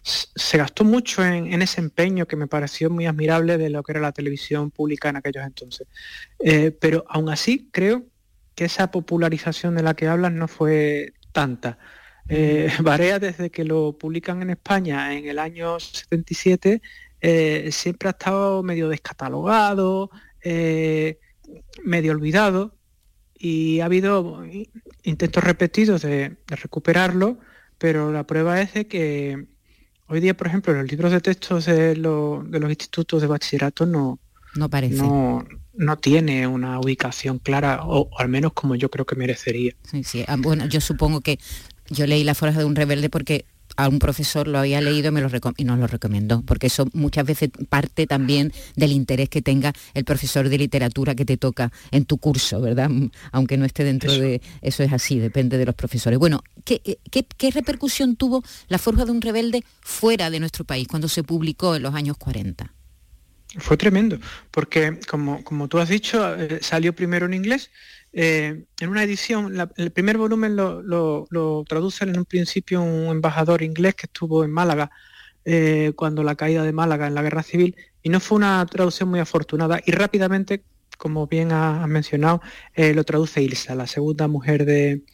se, 0.03 0.59
gastó 0.59 0.85
mucho 0.85 1.23
en, 1.23 1.61
ese 1.61 1.83
empeño 1.83 2.27
que 2.27 2.37
me 2.37 2.47
pareció 2.47 2.88
muy 2.88 3.05
admirable 3.05 3.59
de 3.59 3.68
lo 3.68 3.83
que 3.83 3.92
era 3.92 4.01
la 4.01 4.12
televisión 4.12 4.71
pública 4.71 5.11
en 5.11 5.16
aquellos 5.16 5.44
entonces. 5.44 5.87
pero 6.81 7.05
aún 7.09 7.29
así 7.29 7.68
creo 7.71 8.07
que 8.55 8.64
esa 8.64 8.90
popularización 8.90 9.75
de 9.75 9.83
la 9.83 9.94
que 9.94 10.09
hablan 10.09 10.38
no 10.38 10.49
fue 10.49 11.12
tanta. 11.33 11.79
Eh, 12.29 12.71
Barea, 12.83 13.19
desde 13.19 13.51
que 13.51 13.64
lo 13.64 13.97
publican 13.97 14.43
en 14.43 14.51
España 14.51 15.14
en 15.14 15.27
el 15.27 15.38
año 15.38 15.81
77, 15.81 16.83
eh, 17.21 17.69
siempre 17.73 18.09
ha 18.09 18.12
estado 18.12 18.62
medio 18.62 18.88
descatalogado, 18.88 20.11
eh, 20.43 21.19
medio 21.85 22.12
olvidado, 22.12 22.75
y 23.38 23.81
ha 23.81 23.87
habido 23.87 24.45
intentos 25.03 25.43
repetidos 25.43 26.03
de, 26.03 26.37
recuperarlo, 26.47 27.38
pero 27.79 28.12
la 28.12 28.27
prueba 28.27 28.61
es 28.61 28.75
de 28.75 28.87
que 28.87 29.47
hoy 30.09 30.21
día, 30.21 30.37
por 30.37 30.49
ejemplo, 30.49 30.75
los 30.75 30.91
libros 30.91 31.12
de 31.12 31.21
textos 31.21 31.67
de, 31.67 31.97
los 31.97 32.69
institutos 32.69 33.23
de 33.23 33.29
bachillerato 33.29 33.87
no, 33.87 34.19
no 34.55 34.69
parece. 34.69 34.97
No, 34.97 35.47
no 35.79 35.97
tiene 35.97 36.47
una 36.47 36.81
ubicación 36.81 37.38
clara, 37.38 37.81
o, 37.85 38.11
al 38.19 38.29
menos 38.29 38.53
como 38.53 38.75
yo 38.75 38.91
creo 38.91 39.07
que 39.07 39.14
merecería. 39.14 39.73
Sí, 39.88 40.03
sí. 40.03 40.25
Ah, 40.27 40.37
bueno, 40.37 40.67
yo 40.67 40.81
supongo 40.81 41.21
que 41.21 41.38
yo 41.90 42.07
leí 42.07 42.24
La 42.24 42.35
Forja 42.35 42.59
de 42.59 42.64
un 42.64 42.77
Rebelde 42.77 43.11
porque 43.11 43.44
a 43.77 43.88
un 43.88 43.98
profesor 43.98 44.48
lo 44.48 44.59
había 44.59 44.81
leído 44.81 45.09
y, 45.09 45.12
me 45.12 45.20
lo 45.20 45.31
y 45.57 45.64
nos 45.64 45.79
lo 45.79 45.87
recomendó, 45.87 46.42
porque 46.42 46.66
eso 46.66 46.88
muchas 46.94 47.24
veces 47.24 47.51
parte 47.68 48.07
también 48.07 48.53
del 48.77 48.92
interés 48.92 49.29
que 49.29 49.42
tenga 49.42 49.72
el 49.94 50.05
profesor 50.05 50.48
de 50.48 50.59
literatura 50.59 51.14
que 51.14 51.24
te 51.24 51.37
toca 51.37 51.70
en 51.90 52.05
tu 52.05 52.18
curso, 52.18 52.61
¿verdad? 52.61 52.90
Aunque 53.33 53.57
no 53.57 53.64
esté 53.64 53.85
dentro 53.85 54.12
de... 54.12 54.40
Eso 54.62 54.83
es 54.83 54.92
así, 54.92 55.18
depende 55.18 55.59
de 55.59 55.64
los 55.66 55.74
profesores. 55.74 56.18
Bueno, 56.18 56.42
¿qué, 56.64 56.81
qué, 57.11 57.51
repercusión 57.51 58.16
tuvo 58.16 58.42
La 58.68 58.79
Forja 58.79 59.05
de 59.05 59.12
un 59.12 59.20
Rebelde 59.20 59.64
fuera 59.81 60.31
de 60.31 60.40
nuestro 60.40 60.64
país 60.64 60.88
cuando 60.88 61.09
se 61.09 61.22
publicó 61.22 61.77
en 61.77 61.83
los 61.83 61.94
años 61.94 62.16
40? 62.16 62.74
Fue 63.59 63.77
tremendo, 63.79 64.18
porque 64.51 64.98
como, 65.09 65.42
como 65.42 65.68
tú 65.68 65.79
has 65.79 65.88
dicho, 65.88 66.35
eh, 66.35 66.59
salió 66.61 66.94
primero 66.94 67.24
en 67.27 67.33
inglés. 67.33 67.70
Eh, 68.20 68.64
en 68.81 68.88
una 68.88 69.04
edición, 69.04 69.54
el 69.76 69.92
primer 69.92 70.18
volumen 70.18 70.57
lo, 70.57 70.83
lo, 70.83 71.64
traduce 71.68 72.02
en 72.02 72.18
un 72.18 72.24
principio 72.24 72.83
un 72.83 73.12
embajador 73.12 73.62
inglés 73.62 73.94
que 73.94 74.07
estuvo 74.07 74.42
en 74.42 74.50
Málaga 74.50 74.90
eh, 75.44 75.92
cuando 75.94 76.24
la 76.24 76.35
caída 76.35 76.64
de 76.64 76.72
Málaga 76.72 77.07
en 77.07 77.14
la 77.14 77.22
guerra 77.22 77.44
civil 77.44 77.76
y 78.02 78.09
no 78.09 78.18
fue 78.18 78.38
una 78.38 78.66
traducción 78.66 79.09
muy 79.09 79.20
afortunada 79.20 79.78
y 79.87 79.92
rápidamente, 79.92 80.64
como 80.96 81.28
bien 81.28 81.52
has 81.52 81.87
mencionado, 81.87 82.42
lo 82.74 83.04
traduce 83.04 83.40
Ilsa, 83.40 83.76
la 83.76 83.87
segunda 83.87 84.26
mujer 84.26 84.64
de, 84.64 85.04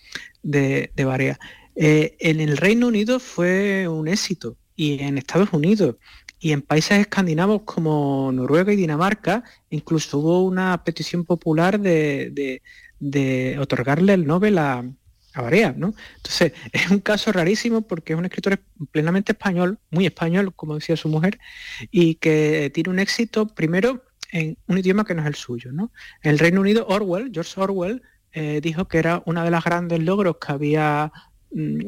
de, 0.43 0.91
de 0.97 1.05
Barea. 1.05 1.39
en 1.75 2.41
el 2.41 2.57
Reino 2.57 2.87
Unido 2.87 3.21
fue 3.21 3.87
un 3.87 4.09
éxito 4.09 4.57
y 4.77 5.03
en 5.03 5.19
Estados 5.19 5.53
Unidos 5.53 5.97
y 6.45 6.53
en 6.53 6.61
países 6.61 6.99
escandinavos 6.99 7.63
como 7.63 8.31
Noruega 8.31 8.71
y 8.71 8.77
Dinamarca, 8.77 9.45
incluso 9.71 10.19
hubo 10.19 10.45
una 10.45 10.85
petición 10.85 11.25
popular 11.25 11.81
de, 11.81 12.61
otorgarle 13.59 14.15
el 14.15 14.27
Nobel 14.27 14.59
a, 14.59 14.85
a 15.35 15.43
Barea, 15.43 15.75
¿no? 15.77 15.95
Entonces, 16.17 16.53
es 16.73 16.91
un 16.91 17.01
caso 17.01 17.33
rarísimo 17.33 17.83
porque 17.83 18.13
es 18.13 18.19
un 18.19 18.25
escritor 18.25 18.61
plenamente 18.91 19.33
español, 19.33 19.79
muy 19.91 20.07
español, 20.07 20.55
como 20.55 20.77
decía 20.77 20.97
su 20.97 21.09
mujer, 21.09 21.39
y 21.91 22.17
que 22.17 22.71
tiene 22.73 22.91
un 22.91 22.99
éxito 22.99 23.49
primero 23.49 24.05
en 24.33 24.57
un 24.67 24.79
idioma 24.79 25.05
que 25.05 25.15
no 25.15 25.23
es 25.23 25.29
el 25.29 25.35
suyo, 25.35 25.73
¿no? 25.73 25.93
En 26.23 26.33
el 26.33 26.39
Reino 26.39 26.61
Unido, 26.61 26.87
Orwell, 26.89 27.31
George 27.33 27.61
Orwell, 27.61 28.03
eh, 28.33 28.61
dijo 28.61 28.89
que 28.89 28.99
era 28.99 29.23
una 29.27 29.45
de 29.45 29.51
las 29.51 29.63
grandes 29.63 30.01
logros 30.01 30.39
que 30.45 30.53
había 30.53 31.13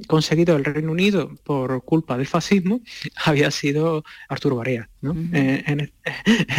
conseguido 0.07 0.57
el 0.57 0.65
Reino 0.65 0.93
Unido 0.93 1.35
por 1.43 1.83
culpa 1.85 2.17
del 2.17 2.27
fascismo 2.27 2.81
había 3.25 3.51
sido 3.51 4.05
Arturo 4.29 4.57
Barea 4.57 4.89
eh, 5.33 5.65
en, 5.67 5.93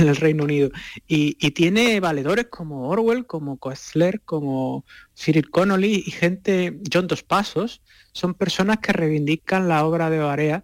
el, 0.07 0.15
Reino 0.15 0.43
Unido. 0.43 0.71
Y, 1.07 1.33
tiene 1.51 1.99
valedores 1.99 2.47
como 2.49 2.89
Orwell, 2.89 3.25
como 3.25 3.57
Koestler, 3.57 4.21
como 4.21 4.85
Cyril 5.15 5.49
Connolly 5.49 6.03
y 6.05 6.11
gente, 6.11 6.79
John 6.91 7.07
Dos 7.07 7.23
Pasos, 7.23 7.81
son 8.11 8.33
personas 8.33 8.79
que 8.79 8.93
reivindican 8.93 9.67
la 9.67 9.85
obra 9.85 10.09
de 10.09 10.19
Barea. 10.19 10.63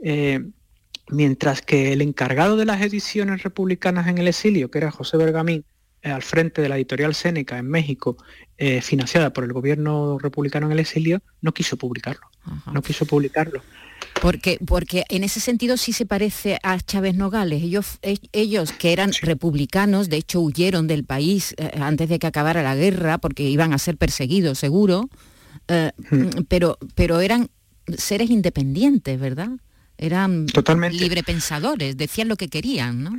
Eh, 0.00 0.40
mientras 1.08 1.60
que 1.60 1.92
el 1.92 2.00
encargado 2.00 2.56
de 2.56 2.64
las 2.64 2.80
ediciones 2.80 3.42
republicanas 3.42 4.08
en 4.08 4.18
el 4.18 4.28
exilio, 4.28 4.70
que 4.70 4.78
era 4.78 4.90
José 4.90 5.16
Bergamín, 5.18 5.64
al 6.10 6.22
frente 6.22 6.62
de 6.62 6.68
la 6.68 6.76
editorial 6.76 7.14
Seneca 7.14 7.58
en 7.58 7.68
México, 7.68 8.16
eh, 8.56 8.80
financiada 8.82 9.32
por 9.32 9.44
el 9.44 9.52
gobierno 9.52 10.18
republicano 10.18 10.66
en 10.66 10.72
el 10.72 10.80
exilio, 10.80 11.22
no 11.40 11.52
quiso 11.52 11.76
publicarlo. 11.76 12.28
No 12.72 12.82
quiso 12.82 13.06
publicarlo. 13.06 13.62
Porque, 14.20 14.58
porque 14.64 15.04
en 15.08 15.24
ese 15.24 15.40
sentido 15.40 15.76
sí 15.76 15.92
se 15.92 16.06
parece 16.06 16.58
a 16.62 16.78
Chávez 16.78 17.14
Nogales. 17.14 17.62
Ellos, 17.62 17.98
e, 18.02 18.18
ellos 18.32 18.72
que 18.72 18.92
eran 18.92 19.12
republicanos, 19.22 20.08
de 20.08 20.18
hecho 20.18 20.40
huyeron 20.40 20.86
del 20.86 21.04
país 21.04 21.54
eh, 21.56 21.70
antes 21.80 22.08
de 22.08 22.18
que 22.18 22.26
acabara 22.26 22.62
la 22.62 22.76
guerra 22.76 23.18
porque 23.18 23.44
iban 23.44 23.72
a 23.72 23.78
ser 23.78 23.96
perseguidos, 23.96 24.58
seguro, 24.58 25.08
hmm. 25.68 26.42
pero, 26.48 26.78
pero 26.94 27.20
eran 27.20 27.48
seres 27.96 28.30
independientes, 28.30 29.18
¿verdad? 29.18 29.50
Eran 29.98 30.46
Totalmente. 30.46 30.98
librepensadores, 30.98 31.96
decían 31.96 32.28
lo 32.28 32.36
que 32.36 32.48
querían, 32.48 33.02
¿no? 33.02 33.12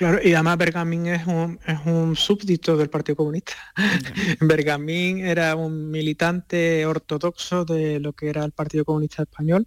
Claro, 0.00 0.18
y 0.24 0.32
además 0.32 0.56
Bergamín 0.56 1.06
es 1.08 1.26
un, 1.26 1.60
es 1.66 1.78
un 1.84 2.16
súbdito 2.16 2.74
del 2.74 2.88
Partido 2.88 3.16
Comunista. 3.16 3.52
Bergamín 4.40 5.26
era 5.26 5.54
un 5.56 5.90
militante 5.90 6.86
ortodoxo 6.86 7.66
de 7.66 8.00
lo 8.00 8.14
que 8.14 8.30
era 8.30 8.42
el 8.46 8.52
Partido 8.52 8.86
Comunista 8.86 9.24
Español, 9.24 9.66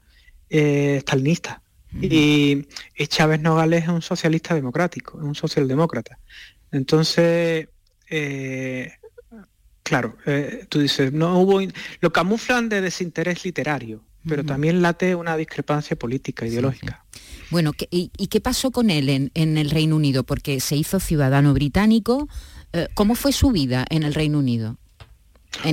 eh, 0.50 0.98
stalinista. 1.04 1.62
y, 2.02 2.66
Chávez 3.10 3.42
Nogales 3.42 3.84
es 3.84 3.90
un 3.90 4.02
socialista 4.02 4.56
democrático, 4.56 5.20
un 5.20 5.36
socialdemócrata. 5.36 6.18
Entonces, 6.72 7.68
eh, 8.10 8.92
claro, 9.84 10.18
eh, 10.26 10.66
tú 10.68 10.80
dices, 10.80 11.14
no 11.14 11.42
hubo, 11.42 11.62
lo 12.02 12.12
camuflan 12.12 12.70
de 12.70 12.82
desinterés 12.82 13.46
literario, 13.46 14.04
pero 14.28 14.44
también 14.44 14.82
late 14.82 15.14
una 15.14 15.38
discrepancia 15.38 15.96
política, 15.96 16.48
ideológica. 16.48 17.06
Bueno, 17.54 17.74
y, 17.92 18.10
qué 18.10 18.42
pasó 18.42 18.72
con 18.72 18.90
él 18.90 19.30
en, 19.32 19.58
el 19.60 19.70
Reino 19.70 19.96
Unido? 19.96 20.24
Porque 20.24 20.60
se 20.60 20.76
hizo 20.76 21.00
ciudadano 21.00 21.54
británico. 21.54 22.28
Eh, 22.74 22.88
¿Cómo 22.96 23.14
fue 23.14 23.32
su 23.32 23.52
vida 23.52 23.86
en 23.92 24.02
el 24.02 24.16
Reino 24.16 24.40
Unido? 24.40 24.80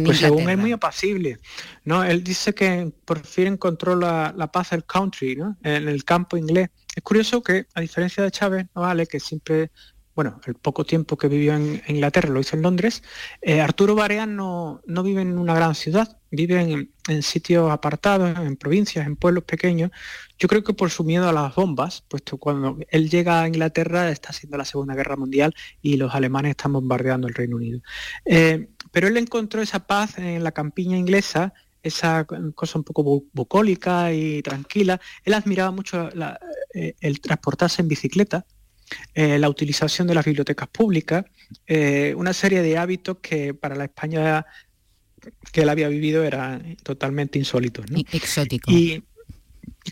pues 0.04 0.18
según 0.18 0.50
él 0.50 0.58
muy 0.58 0.72
apacible. 0.72 1.38
¿no? 1.86 2.04
Él 2.04 2.22
dice 2.22 2.52
que 2.52 2.92
por 3.06 3.24
fin 3.24 3.54
encontró 3.54 3.96
la, 3.96 4.50
paz 4.52 4.70
del 4.70 4.84
country, 4.84 5.36
¿no? 5.36 5.56
en 5.62 5.88
el 5.88 6.04
campo 6.04 6.36
inglés. 6.36 6.68
Es 6.94 7.02
curioso 7.02 7.42
que, 7.42 7.64
a 7.72 7.80
diferencia 7.80 8.22
de 8.22 8.30
Chávez, 8.30 8.66
no 8.74 8.82
vale 8.82 9.06
que 9.06 9.18
siempre 9.18 9.70
bueno, 10.20 10.38
el 10.44 10.54
poco 10.54 10.84
tiempo 10.84 11.16
que 11.16 11.28
vivió 11.28 11.54
en, 11.54 11.80
Inglaterra 11.88 12.28
lo 12.28 12.40
hizo 12.40 12.54
en 12.54 12.60
Londres, 12.60 13.02
eh, 13.40 13.62
Arturo 13.62 13.94
Barea 13.94 14.26
no, 14.26 14.82
vive 14.86 15.22
en 15.22 15.38
una 15.38 15.54
gran 15.54 15.74
ciudad, 15.74 16.18
vive 16.30 16.60
en, 17.08 17.22
sitios 17.22 17.70
apartados, 17.70 18.38
en 18.38 18.56
provincias, 18.56 19.06
en 19.06 19.16
pueblos 19.16 19.44
pequeños. 19.44 19.90
Yo 20.38 20.46
creo 20.46 20.62
que 20.62 20.74
por 20.74 20.90
su 20.90 21.04
miedo 21.04 21.26
a 21.26 21.32
las 21.32 21.54
bombas, 21.54 22.04
puesto 22.06 22.36
cuando 22.36 22.76
él 22.90 23.08
llega 23.08 23.40
a 23.40 23.48
Inglaterra 23.48 24.10
está 24.10 24.30
siendo 24.34 24.58
la 24.58 24.66
Segunda 24.66 24.94
Guerra 24.94 25.16
Mundial 25.16 25.54
y 25.80 25.96
los 25.96 26.14
alemanes 26.14 26.50
están 26.50 26.74
bombardeando 26.74 27.26
el 27.26 27.34
Reino 27.34 27.56
Unido. 27.56 27.80
Eh, 28.26 28.68
pero 28.92 29.08
él 29.08 29.16
encontró 29.16 29.62
esa 29.62 29.86
paz 29.86 30.18
en 30.18 30.44
la 30.44 30.52
campiña 30.52 30.98
inglesa 30.98 31.54
esa 31.82 32.26
cosa 32.54 32.78
un 32.78 32.84
poco 32.84 33.24
bucólica 33.32 34.12
y 34.12 34.42
tranquila. 34.42 35.00
Él 35.24 35.32
admiraba 35.32 35.70
mucho 35.70 36.10
eh, 36.74 36.94
el 37.00 37.20
transportarse 37.22 37.80
en 37.80 37.88
bicicleta, 37.88 38.44
eh, 39.14 39.38
la 39.38 39.48
utilización 39.48 40.06
de 40.06 40.14
las 40.14 40.24
bibliotecas 40.24 40.68
públicas, 40.68 41.24
eh, 41.66 42.14
una 42.16 42.32
serie 42.32 42.62
de 42.62 42.78
hábitos 42.78 43.18
que 43.20 43.54
para 43.54 43.74
la 43.74 43.84
España 43.84 44.46
que 45.52 45.62
él 45.62 45.68
había 45.68 45.88
vivido 45.88 46.24
eran 46.24 46.76
totalmente 46.82 47.38
insólitos. 47.38 47.90
¿no? 47.90 47.98
Exóticos. 48.12 48.72
Y, 48.72 49.02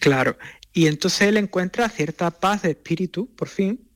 claro, 0.00 0.38
y 0.72 0.86
entonces 0.86 1.22
él 1.22 1.36
encuentra 1.36 1.88
cierta 1.88 2.30
paz 2.30 2.62
de 2.62 2.70
espíritu, 2.70 3.28
por 3.34 3.48
fin, 3.48 3.88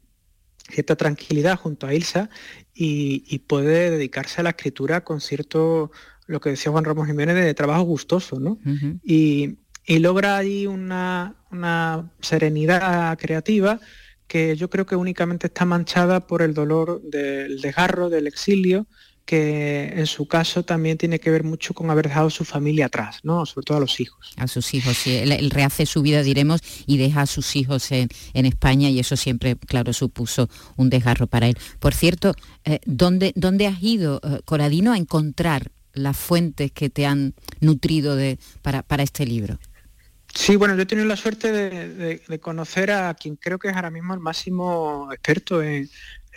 cierta 0.70 0.96
tranquilidad 0.96 1.58
junto 1.58 1.86
a 1.86 1.94
Ilsa 1.94 2.30
y, 2.74 3.38
puede 3.40 3.90
dedicarse 3.90 4.40
a 4.40 4.44
la 4.44 4.50
escritura 4.50 5.04
con 5.04 5.20
cierto, 5.20 5.90
lo 6.26 6.40
que 6.40 6.50
decía 6.50 6.72
Juan 6.72 6.84
Ramos 6.84 7.06
Jiménez, 7.06 7.34
de 7.34 7.54
trabajo 7.54 7.82
gustoso, 7.82 8.40
¿no? 8.40 8.58
y, 9.04 9.58
logra 9.86 10.38
ahí 10.38 10.66
una, 10.66 11.36
una 11.50 12.10
serenidad 12.20 13.18
creativa 13.18 13.78
que 14.26 14.56
yo 14.56 14.70
creo 14.70 14.86
que 14.86 14.96
únicamente 14.96 15.48
está 15.48 15.64
manchada 15.64 16.26
por 16.26 16.42
el 16.42 16.54
dolor 16.54 17.02
del 17.02 17.60
desgarro, 17.60 18.08
del 18.08 18.26
exilio, 18.26 18.86
que 19.24 19.92
en 19.94 20.06
su 20.06 20.26
caso 20.26 20.64
también 20.64 20.98
tiene 20.98 21.20
que 21.20 21.30
ver 21.30 21.44
mucho 21.44 21.74
con 21.74 21.90
haber 21.90 22.08
dejado 22.08 22.30
su 22.30 22.44
familia 22.44 22.86
atrás, 22.86 23.20
¿no? 23.22 23.46
Sobre 23.46 23.64
todo 23.64 23.78
a 23.78 23.80
los 23.80 24.00
hijos. 24.00 24.32
A 24.36 24.48
sus 24.48 24.74
hijos, 24.74 24.96
sí. 24.96 25.16
Él, 25.16 25.50
rehace 25.50 25.86
su 25.86 26.02
vida, 26.02 26.22
diremos, 26.22 26.60
y 26.86 26.96
deja 26.96 27.22
a 27.22 27.26
sus 27.26 27.54
hijos 27.56 27.92
en, 27.92 28.08
España 28.34 28.90
y 28.90 28.98
eso 28.98 29.16
siempre, 29.16 29.56
claro, 29.56 29.92
supuso 29.92 30.48
un 30.76 30.90
desgarro 30.90 31.26
para 31.26 31.46
él. 31.46 31.56
Por 31.78 31.94
cierto, 31.94 32.34
eh, 32.64 32.80
¿dónde, 32.84 33.32
¿dónde, 33.36 33.66
has 33.66 33.82
ido, 33.82 34.20
eh, 34.24 34.40
Coradino, 34.44 34.92
a 34.92 34.96
encontrar 34.96 35.70
las 35.92 36.16
fuentes 36.16 36.72
que 36.72 36.90
te 36.90 37.06
han 37.06 37.34
nutrido 37.60 38.16
de, 38.16 38.38
para, 38.62 38.82
para 38.82 39.02
este 39.02 39.24
libro? 39.24 39.58
Sí, 40.34 40.56
bueno, 40.56 40.74
yo 40.74 40.82
he 40.82 40.86
tenido 40.86 41.06
la 41.06 41.16
suerte 41.16 41.52
de, 41.52 42.40
conocer 42.40 42.90
a 42.90 43.14
quien 43.14 43.36
creo 43.36 43.58
que 43.58 43.68
es 43.68 43.76
ahora 43.76 43.90
mismo 43.90 44.14
el 44.14 44.20
máximo 44.20 45.08
experto 45.12 45.62
en, 45.62 45.88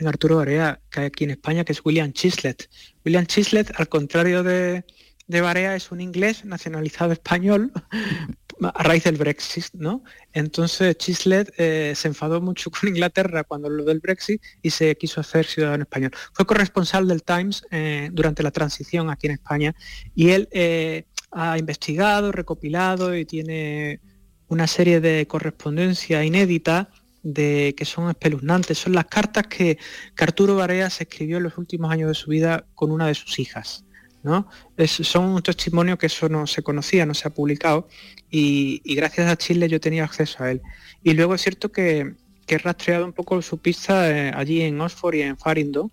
Arturo 0.06 0.38
Barea, 0.38 0.82
que 0.90 1.00
hay 1.00 1.06
aquí 1.06 1.24
en 1.24 1.32
España, 1.32 1.64
que 1.64 1.72
es 1.72 1.80
William 1.84 2.12
Chislet. 2.12 2.70
William 3.06 3.26
Chislet, 3.26 3.72
al 3.80 3.88
contrario 3.88 4.44
de, 4.44 4.84
de 5.28 5.76
es 5.76 5.92
un 5.92 6.02
inglés 6.02 6.44
nacionalizado 6.44 7.14
español 7.14 7.72
a 8.62 8.84
raíz 8.84 9.04
del 9.04 9.16
Brexit, 9.16 9.68
¿no? 9.74 10.04
Entonces 10.34 10.98
Chislet 10.98 11.54
eh, 11.58 11.94
se 11.96 12.08
enfadó 12.08 12.42
mucho 12.42 12.70
con 12.72 12.90
Inglaterra 12.90 13.44
cuando 13.44 13.70
lo 13.70 13.84
del 13.84 14.00
Brexit 14.00 14.42
y 14.62 14.70
se 14.70 14.96
quiso 14.98 15.22
hacer 15.22 15.46
ciudadano 15.46 15.84
español. 15.84 16.12
Fue 16.34 16.46
corresponsal 16.46 17.08
del 17.08 17.24
Times 17.24 17.66
eh, 17.72 18.10
durante 18.12 18.44
la 18.44 18.52
transición 18.52 19.10
aquí 19.10 19.28
en 19.28 19.34
España 19.34 19.76
y 20.14 20.30
él 20.30 20.48
eh, 20.52 21.06
ha 21.36 21.58
investigado, 21.58 22.32
recopilado 22.32 23.16
y 23.16 23.26
tiene 23.26 24.00
una 24.48 24.68
serie 24.68 25.02
de 25.02 25.28
correspondencia 25.28 26.24
inédita 26.24 26.90
de 27.24 27.74
que 27.76 27.84
son 27.84 28.10
espeluznantes. 28.10 28.78
Son 28.78 28.94
las 28.94 29.06
cartas 29.06 29.48
que, 29.48 29.78
Arturo 30.18 30.56
Barea 30.56 30.88
escribió 30.88 31.38
en 31.38 31.44
los 31.44 31.58
últimos 31.58 31.92
años 31.92 32.08
de 32.08 32.16
su 32.16 32.30
vida 32.30 32.66
con 32.74 32.92
una 32.92 33.08
de 33.08 33.16
sus 33.16 33.38
hijas. 33.40 33.84
¿no? 34.24 34.48
son 34.88 35.26
un 35.26 35.44
testimonio 35.44 36.00
que 36.00 36.08
eso 36.08 36.28
no 36.30 36.48
se 36.48 36.64
conocía, 36.64 37.06
no 37.06 37.14
se 37.14 37.28
ha 37.28 37.32
publicado 37.32 37.88
y, 38.32 38.82
gracias 38.96 39.30
a 39.30 39.38
Chile 39.38 39.70
yo 39.70 39.80
tenía 39.80 40.04
acceso 40.04 40.44
a 40.44 40.52
él. 40.52 40.62
Y 41.04 41.14
luego 41.14 41.36
es 41.36 41.42
cierto 41.42 41.72
que, 41.72 42.16
he 42.48 42.58
rastreado 42.60 43.06
un 43.06 43.14
poco 43.14 43.42
su 43.42 43.58
pista 43.58 44.10
eh, 44.10 44.32
allí 44.36 44.62
en 44.62 44.80
Oxford 44.80 45.16
y 45.16 45.22
en 45.22 45.38
Farringdon, 45.38 45.92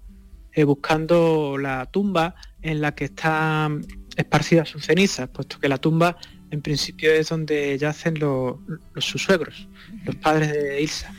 eh, 0.53 0.65
buscando 0.65 1.57
la 1.59 1.87
tumba 1.87 2.35
en 2.61 2.83
la 2.83 2.95
que 2.95 3.07
está 3.07 3.71
esparcidas 4.17 4.69
sus 4.69 4.85
cenizas, 4.85 5.29
puesto 5.29 5.59
que 5.59 5.69
la 5.69 5.79
tumba 5.79 6.17
en 6.51 6.61
principio 6.61 7.13
es 7.13 7.31
donde 7.31 7.79
yacen 7.79 8.19
los, 8.19 8.57
sus 8.99 9.23
suegros, 9.23 9.67
los 10.05 10.17
padres 10.17 10.53
de 10.53 10.83
Ilsa. 10.83 11.13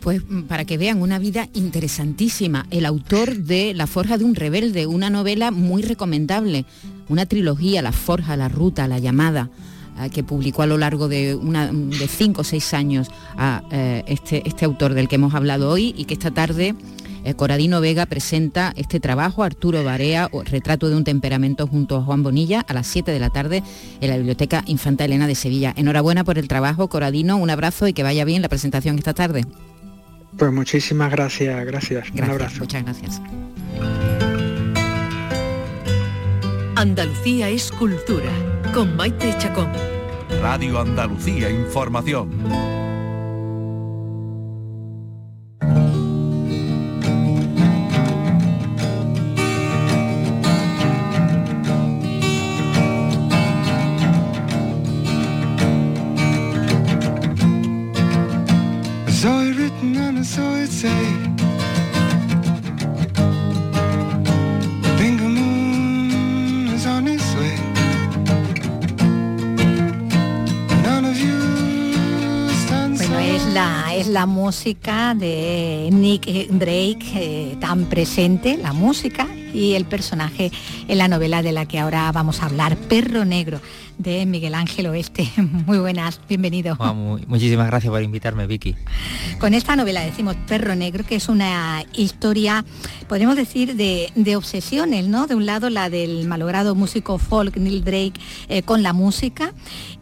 Pues 0.00 0.22
mm, 0.26 0.42
para 0.42 0.64
que 0.64 0.78
vean 0.78 1.02
una 1.02 1.18
vida 1.18 1.48
interesantísima, 1.52 2.66
el 2.70 2.86
autor 2.86 3.36
de 3.36 3.74
La 3.74 3.86
Forja 3.86 4.18
de 4.18 4.24
un 4.24 4.34
Rebelde, 4.34 4.86
una 4.86 5.10
novela 5.10 5.50
muy 5.50 5.82
recomendable, 5.82 6.64
una 7.08 7.26
trilogía, 7.26 7.82
La 7.82 7.92
Forja, 7.92 8.36
La 8.36 8.48
Ruta, 8.48 8.86
La 8.86 9.00
Llamada, 9.00 9.50
eh, 10.00 10.10
que 10.10 10.22
publicó 10.22 10.62
a 10.62 10.66
lo 10.66 10.78
largo 10.78 11.08
de, 11.08 11.34
una, 11.34 11.72
de 11.72 12.06
cinco 12.06 12.42
o 12.42 12.44
seis 12.44 12.72
años 12.72 13.10
a 13.36 13.64
eh, 13.72 14.04
este, 14.06 14.46
este 14.46 14.64
autor 14.64 14.94
del 14.94 15.08
que 15.08 15.16
hemos 15.16 15.34
hablado 15.34 15.70
hoy 15.70 15.92
y 15.96 16.04
que 16.04 16.14
esta 16.14 16.30
tarde 16.30 16.76
Coradino 17.36 17.80
Vega 17.80 18.06
presenta 18.06 18.72
este 18.76 19.00
trabajo, 19.00 19.42
Arturo 19.42 19.82
Barea, 19.84 20.30
Retrato 20.44 20.88
de 20.88 20.96
un 20.96 21.04
temperamento 21.04 21.66
junto 21.66 21.96
a 21.96 22.02
Juan 22.02 22.22
Bonilla, 22.22 22.60
a 22.60 22.74
las 22.74 22.86
7 22.86 23.10
de 23.10 23.18
la 23.20 23.30
tarde 23.30 23.62
en 24.00 24.10
la 24.10 24.16
Biblioteca 24.16 24.62
Infanta 24.66 25.04
Elena 25.04 25.26
de 25.26 25.34
Sevilla. 25.34 25.72
Enhorabuena 25.76 26.24
por 26.24 26.38
el 26.38 26.48
trabajo, 26.48 26.88
Coradino, 26.88 27.36
un 27.36 27.50
abrazo 27.50 27.88
y 27.88 27.92
que 27.92 28.02
vaya 28.02 28.24
bien 28.24 28.42
la 28.42 28.48
presentación 28.48 28.98
esta 28.98 29.14
tarde. 29.14 29.44
Pues 30.36 30.52
muchísimas 30.52 31.10
gracias, 31.10 31.64
gracias. 31.64 32.10
un 32.10 32.24
abrazo. 32.24 32.60
Muchas 32.60 32.84
gracias. 32.84 33.20
Andalucía 36.76 37.48
es 37.48 37.72
cultura, 37.72 38.30
con 38.72 38.94
Maite 38.94 39.34
Chacón. 39.38 39.68
Radio 40.40 40.80
Andalucía 40.80 41.50
Información. 41.50 42.77
Música 74.48 75.14
de 75.14 75.90
Nick 75.92 76.24
Drake 76.48 77.12
eh, 77.14 77.56
tan 77.60 77.84
presente, 77.84 78.56
la 78.56 78.72
música 78.72 79.28
y 79.52 79.74
el 79.74 79.84
personaje 79.84 80.50
en 80.88 80.96
la 80.96 81.06
novela 81.06 81.42
de 81.42 81.52
la 81.52 81.68
que 81.68 81.78
ahora 81.78 82.10
vamos 82.12 82.40
a 82.40 82.46
hablar, 82.46 82.74
Perro 82.74 83.26
Negro, 83.26 83.60
de 83.98 84.24
Miguel 84.26 84.54
Ángel 84.54 84.86
Oeste. 84.86 85.28
Muy 85.66 85.78
buenas, 85.78 86.20
bienvenido. 86.28 86.76
Muchísimas 87.26 87.66
gracias 87.66 87.90
por 87.90 88.02
invitarme, 88.02 88.46
Vicky. 88.46 88.76
Con 89.38 89.54
esta 89.54 89.76
novela 89.76 90.00
decimos 90.00 90.36
Perro 90.46 90.74
Negro, 90.74 91.04
que 91.04 91.16
es 91.16 91.28
una 91.28 91.84
historia, 91.92 92.64
podemos 93.08 93.36
decir, 93.36 93.76
de, 93.76 94.36
obsesiones, 94.36 95.08
¿no? 95.08 95.26
De 95.26 95.34
un 95.34 95.46
lado 95.46 95.68
la 95.70 95.90
del 95.90 96.26
malogrado 96.26 96.74
músico 96.74 97.18
folk 97.18 97.56
Neil 97.56 97.82
Drake 97.84 98.14
eh, 98.48 98.62
con 98.62 98.82
la 98.82 98.92
música 98.92 99.52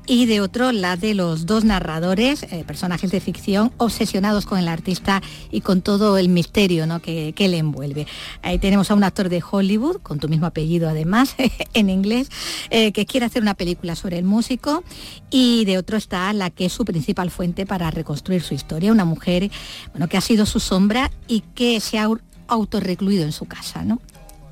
y 0.06 0.26
de 0.26 0.40
otro 0.40 0.72
la 0.72 0.96
de 0.96 1.14
los 1.14 1.46
dos 1.46 1.64
narradores, 1.64 2.44
eh, 2.44 2.64
personajes 2.66 3.10
de 3.10 3.20
ficción, 3.20 3.72
obsesionados 3.76 4.46
con 4.46 4.58
el 4.58 4.68
artista 4.68 5.22
y 5.50 5.60
con 5.60 5.82
todo 5.82 6.16
el 6.16 6.28
misterio 6.28 6.86
que, 7.00 7.34
le 7.36 7.58
envuelve. 7.58 8.06
Ahí 8.42 8.58
tenemos 8.58 8.90
a 8.90 8.94
un 8.94 9.04
actor 9.04 9.28
de 9.28 9.42
Hollywood, 9.48 9.98
con 10.02 10.18
tu 10.18 10.28
mismo 10.28 10.46
apellido 10.46 10.88
además, 10.88 11.34
en 11.74 11.90
inglés, 11.90 12.28
eh, 12.70 12.92
que 12.92 13.06
quiere 13.06 13.26
hacer 13.26 13.42
una 13.42 13.54
película 13.54 13.85
sobre 13.94 14.18
el 14.18 14.24
músico 14.24 14.82
y 15.30 15.64
de 15.64 15.78
otro 15.78 15.96
está 15.96 16.32
la 16.32 16.50
que 16.50 16.66
es 16.66 16.72
su 16.72 16.84
principal 16.84 17.30
fuente 17.30 17.66
para 17.66 17.90
reconstruir 17.90 18.42
su 18.42 18.54
historia, 18.54 18.92
una 18.92 19.04
mujer 19.04 19.50
bueno, 19.92 20.08
que 20.08 20.16
ha 20.16 20.20
sido 20.20 20.46
su 20.46 20.60
sombra 20.60 21.10
y 21.28 21.42
que 21.54 21.80
se 21.80 21.98
ha 21.98 22.08
autorrecluido 22.48 23.24
en 23.24 23.32
su 23.32 23.46
casa. 23.46 23.84
¿no? 23.84 24.00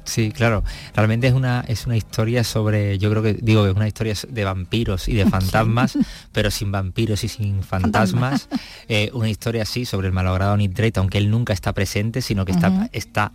Sí, 0.04 0.30
claro. 0.30 0.62
Realmente 0.94 1.26
es 1.26 1.32
una, 1.32 1.64
es 1.66 1.86
una 1.86 1.96
historia 1.96 2.44
sobre, 2.44 2.98
yo 2.98 3.10
creo 3.10 3.22
que 3.22 3.34
digo 3.34 3.64
que 3.64 3.70
es 3.70 3.76
una 3.76 3.88
historia 3.88 4.14
de 4.28 4.44
vampiros 4.44 5.08
y 5.08 5.14
de 5.14 5.26
fantasmas, 5.26 5.98
pero 6.32 6.50
sin 6.50 6.70
vampiros 6.70 7.24
y 7.24 7.28
sin 7.28 7.62
fantasmas. 7.62 8.48
Eh, 8.86 9.10
una 9.14 9.30
historia 9.30 9.62
así 9.62 9.86
sobre 9.86 10.08
el 10.08 10.12
malogrado 10.12 10.56
Nick 10.56 10.72
Drake, 10.72 10.98
aunque 11.00 11.16
él 11.16 11.30
nunca 11.30 11.54
está 11.54 11.72
presente, 11.72 12.20
sino 12.20 12.44
que 12.44 12.52
está, 12.52 12.90
está 12.92 13.32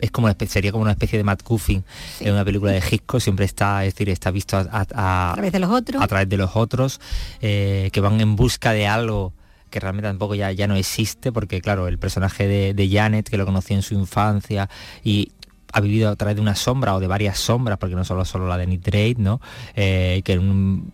es 0.00 0.10
como 0.10 0.26
una 0.26 0.32
especie, 0.32 0.54
sería 0.54 0.72
como 0.72 0.82
una 0.82 0.92
especie 0.92 1.18
de 1.18 1.24
Matt 1.24 1.42
Cuffin 1.42 1.84
en 2.20 2.32
una 2.32 2.44
película 2.44 2.72
de 2.72 2.78
Hitchcock, 2.78 3.20
siempre 3.20 3.44
está, 3.44 3.84
es 3.84 3.94
decir, 3.94 4.08
está 4.08 4.30
visto 4.30 4.56
a, 4.56 5.32
través 5.34 5.52
de 5.52 5.58
los 5.58 5.70
otros, 5.70 6.02
a 6.02 6.08
través 6.08 6.28
de 6.28 6.36
los 6.36 6.50
otros 6.54 7.00
eh, 7.40 7.90
que 7.92 8.00
van 8.00 8.20
en 8.20 8.36
busca 8.36 8.72
de 8.72 8.86
algo 8.86 9.32
que 9.70 9.78
realmente 9.78 10.08
tampoco 10.08 10.34
ya, 10.34 10.50
ya 10.50 10.66
no 10.66 10.74
existe, 10.74 11.30
porque 11.30 11.60
claro, 11.60 11.86
el 11.86 11.98
personaje 11.98 12.48
de, 12.48 12.74
de 12.74 12.90
Janet, 12.90 13.28
que 13.28 13.38
lo 13.38 13.46
conocí 13.46 13.72
en 13.72 13.82
su 13.82 13.94
infancia, 13.94 14.68
y 15.04 15.30
ha 15.72 15.80
vivido 15.80 16.10
a 16.10 16.16
través 16.16 16.36
de 16.36 16.42
una 16.42 16.54
sombra 16.54 16.94
o 16.94 17.00
de 17.00 17.06
varias 17.06 17.38
sombras, 17.38 17.78
porque 17.78 17.94
no 17.94 18.04
solo 18.04 18.24
solo 18.24 18.48
la 18.48 18.56
de 18.56 18.66
Nitrate, 18.66 19.16
¿no? 19.18 19.40
Eh, 19.74 20.22
que 20.24 20.40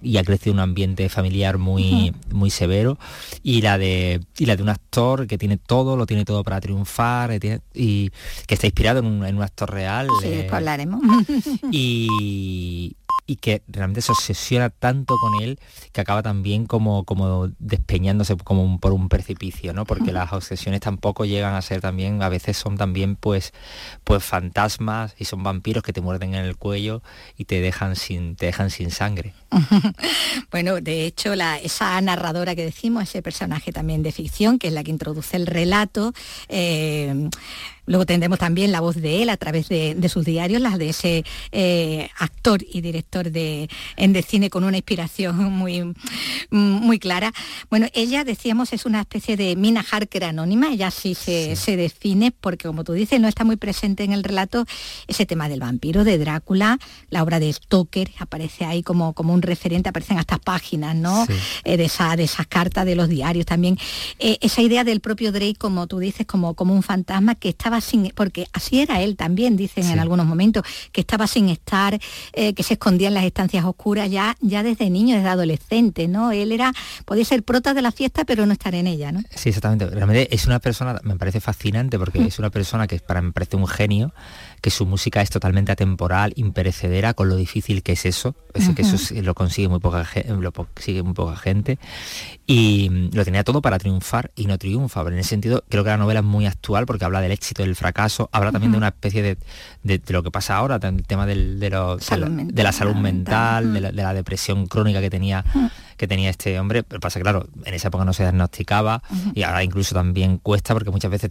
y 0.02 0.16
ha 0.16 0.24
crecido 0.24 0.52
un 0.54 0.60
ambiente 0.60 1.08
familiar 1.08 1.58
muy, 1.58 2.14
muy 2.32 2.50
severo. 2.50 2.98
Y 3.42 3.62
la 3.62 3.78
de 3.78 4.20
y 4.38 4.46
la 4.46 4.56
de 4.56 4.62
un 4.62 4.68
actor 4.68 5.26
que 5.26 5.38
tiene 5.38 5.56
todo, 5.56 5.96
lo 5.96 6.06
tiene 6.06 6.24
todo 6.24 6.42
para 6.44 6.60
triunfar, 6.60 7.30
eh, 7.32 7.60
y 7.74 8.10
que 8.46 8.54
está 8.54 8.66
inspirado 8.66 9.00
en 9.00 9.06
un, 9.06 9.24
en 9.24 9.36
un 9.36 9.42
actor 9.42 9.70
real. 9.70 10.08
Sí, 10.20 10.28
eh, 10.28 10.48
hablaremos. 10.50 11.00
Y, 11.72 12.96
y 13.26 13.36
que 13.36 13.62
realmente 13.66 14.02
se 14.02 14.12
obsesiona 14.12 14.70
tanto 14.70 15.16
con 15.18 15.42
él 15.42 15.58
que 15.92 16.00
acaba 16.00 16.22
también 16.22 16.66
como, 16.66 17.04
como 17.04 17.48
despeñándose 17.58 18.36
como 18.36 18.78
por 18.78 18.92
un 18.92 19.08
precipicio, 19.08 19.72
¿no? 19.72 19.84
Porque 19.84 20.12
las 20.12 20.32
obsesiones 20.32 20.80
tampoco 20.80 21.24
llegan 21.24 21.54
a 21.54 21.62
ser 21.62 21.80
también, 21.80 22.22
a 22.22 22.28
veces 22.28 22.56
son 22.56 22.76
también 22.76 23.16
pues, 23.16 23.52
pues 24.04 24.22
fantasmas 24.22 25.14
y 25.18 25.24
son 25.24 25.42
vampiros 25.42 25.82
que 25.82 25.92
te 25.92 26.00
muerden 26.00 26.34
en 26.34 26.44
el 26.44 26.56
cuello 26.56 27.02
y 27.36 27.46
te 27.46 27.60
dejan 27.60 27.96
sin, 27.96 28.36
te 28.36 28.46
dejan 28.46 28.70
sin 28.70 28.90
sangre. 28.90 29.34
bueno, 30.50 30.80
de 30.80 31.06
hecho, 31.06 31.34
la, 31.34 31.58
esa 31.58 32.00
narradora 32.00 32.54
que 32.54 32.64
decimos, 32.64 33.04
ese 33.04 33.22
personaje 33.22 33.72
también 33.72 34.02
de 34.02 34.12
ficción, 34.12 34.58
que 34.58 34.68
es 34.68 34.72
la 34.72 34.84
que 34.84 34.90
introduce 34.90 35.36
el 35.36 35.46
relato, 35.46 36.12
eh, 36.48 37.28
Luego 37.86 38.06
tendremos 38.06 38.38
también 38.38 38.72
la 38.72 38.80
voz 38.80 38.96
de 38.96 39.22
él 39.22 39.30
a 39.30 39.36
través 39.36 39.68
de, 39.68 40.08
sus 40.08 40.24
diarios, 40.24 40.60
las 40.60 40.78
de 40.78 40.88
ese 40.90 41.24
eh, 41.52 42.08
actor 42.18 42.62
y 42.62 42.80
director 42.80 43.30
de, 43.30 43.68
de 43.96 44.22
cine 44.22 44.50
con 44.50 44.64
una 44.64 44.76
inspiración 44.76 45.36
muy, 45.52 45.94
muy 46.50 46.98
clara. 46.98 47.32
Bueno, 47.70 47.86
ella, 47.94 48.24
decíamos, 48.24 48.72
es 48.72 48.86
una 48.86 49.00
especie 49.00 49.36
de 49.36 49.56
Mina 49.56 49.84
Harker 49.90 50.24
anónima, 50.24 50.70
ella 50.70 50.90
sí 50.90 51.14
se, 51.14 51.56
se 51.56 51.76
define 51.76 52.32
porque, 52.32 52.66
como 52.68 52.84
tú 52.84 52.92
dices, 52.92 53.20
no 53.20 53.28
está 53.28 53.44
muy 53.44 53.56
presente 53.56 54.04
en 54.04 54.12
el 54.12 54.24
relato 54.24 54.64
ese 55.06 55.26
tema 55.26 55.48
del 55.48 55.60
vampiro, 55.60 56.04
de 56.04 56.18
Drácula, 56.18 56.78
la 57.10 57.22
obra 57.22 57.40
de 57.40 57.52
Stoker 57.52 58.10
aparece 58.18 58.64
ahí 58.64 58.82
como, 58.82 59.12
como 59.12 59.32
un 59.32 59.42
referente, 59.42 59.88
aparecen 59.88 60.18
hasta 60.18 60.38
páginas, 60.38 60.94
¿no? 60.94 61.26
Eh, 61.64 61.76
de, 61.76 61.84
esa, 61.84 62.16
de 62.16 62.24
esas 62.24 62.46
cartas 62.46 62.84
de 62.86 62.96
los 62.96 63.08
diarios 63.08 63.46
también. 63.46 63.78
Eh, 64.18 64.38
esa 64.40 64.62
idea 64.62 64.84
del 64.84 65.00
propio 65.00 65.32
Drake, 65.32 65.56
como 65.58 65.86
tú 65.86 65.98
dices, 65.98 66.26
como, 66.26 66.54
como 66.54 66.74
un 66.74 66.82
fantasma 66.82 67.34
que 67.34 67.48
estaba 67.48 67.75
sin, 67.80 68.10
porque 68.14 68.46
así 68.52 68.80
era 68.80 69.00
él 69.00 69.16
también, 69.16 69.56
dicen 69.56 69.86
en 69.86 69.98
algunos 69.98 70.26
momentos, 70.26 70.64
que 70.92 71.00
estaba 71.00 71.26
sin 71.26 71.48
estar, 71.48 71.98
eh, 72.32 72.54
que 72.54 72.62
se 72.62 72.74
escondía 72.74 73.08
en 73.08 73.14
las 73.14 73.24
estancias 73.24 73.64
oscuras 73.64 74.10
ya, 74.10 74.36
ya 74.40 74.62
desde 74.62 74.90
niño, 74.90 75.16
desde 75.16 75.28
adolescente, 75.28 76.08
¿no? 76.08 76.32
Él 76.32 76.52
era, 76.52 76.72
podía 77.04 77.24
ser 77.24 77.42
prota 77.42 77.74
de 77.74 77.82
la 77.82 77.92
fiesta, 77.92 78.24
pero 78.24 78.46
no 78.46 78.52
estar 78.52 78.74
en 78.74 78.86
ella, 78.86 79.12
¿no? 79.12 79.20
Sí, 79.34 79.48
exactamente. 79.48 79.86
Realmente 79.86 80.34
es 80.34 80.46
una 80.46 80.58
persona, 80.58 81.00
me 81.02 81.16
parece 81.16 81.40
fascinante 81.40 81.98
porque 81.98 82.24
es 82.24 82.38
una 82.38 82.50
persona 82.50 82.86
que 82.86 82.98
para 82.98 83.20
mí 83.20 83.28
me 83.28 83.32
parece 83.32 83.56
un 83.56 83.66
genio, 83.66 84.12
que 84.60 84.70
su 84.70 84.86
música 84.86 85.22
es 85.22 85.30
totalmente 85.30 85.72
atemporal, 85.72 86.32
imperecedera, 86.36 87.14
con 87.14 87.28
lo 87.28 87.36
difícil 87.36 87.82
que 87.82 87.92
es 87.92 88.06
eso, 88.06 88.34
es 88.54 88.68
que 88.70 88.82
eso 88.82 89.14
lo 89.22 89.34
consigue 89.34 89.68
muy 89.68 89.80
poca 89.80 90.06
lo 90.28 90.52
consigue 90.52 91.02
muy 91.02 91.14
poca 91.14 91.36
gente. 91.36 91.78
Y 92.46 92.88
mm, 92.90 93.10
lo 93.14 93.24
tenía 93.24 93.44
todo 93.44 93.60
para 93.60 93.78
triunfar 93.78 94.30
y 94.36 94.46
no 94.46 94.58
triunfa, 94.58 95.02
pero 95.02 95.14
en 95.14 95.20
ese 95.20 95.30
sentido 95.30 95.64
creo 95.68 95.84
que 95.84 95.90
la 95.90 95.96
novela 95.96 96.20
es 96.20 96.26
muy 96.26 96.46
actual 96.46 96.86
porque 96.86 97.04
habla 97.04 97.20
del 97.20 97.32
éxito, 97.32 97.62
del 97.62 97.76
fracaso, 97.76 98.28
habla 98.32 98.52
también 98.52 98.72
de 98.72 98.78
una 98.78 98.88
especie 98.88 99.22
de, 99.22 100.00
lo 100.08 100.22
que 100.22 100.30
pasa 100.30 100.56
ahora, 100.56 100.78
el 100.82 101.06
tema 101.06 101.26
del, 101.26 101.60
de, 101.60 101.70
la 101.70 102.72
salud 102.72 102.96
mental, 102.96 103.74
de 103.74 103.92
la, 103.92 104.14
depresión 104.14 104.66
crónica 104.66 105.00
que 105.00 105.10
tenía 105.10 105.44
que 105.96 106.06
tenía 106.06 106.30
este 106.30 106.58
hombre, 106.58 106.82
pero 106.82 107.00
pasa 107.00 107.20
claro, 107.20 107.48
en 107.64 107.74
esa 107.74 107.88
época 107.88 108.04
no 108.04 108.12
se 108.12 108.22
diagnosticaba 108.22 109.02
y 109.34 109.42
ahora 109.42 109.62
incluso 109.62 109.94
también 109.94 110.38
cuesta 110.38 110.74
porque 110.74 110.90
muchas 110.90 111.10
veces 111.10 111.30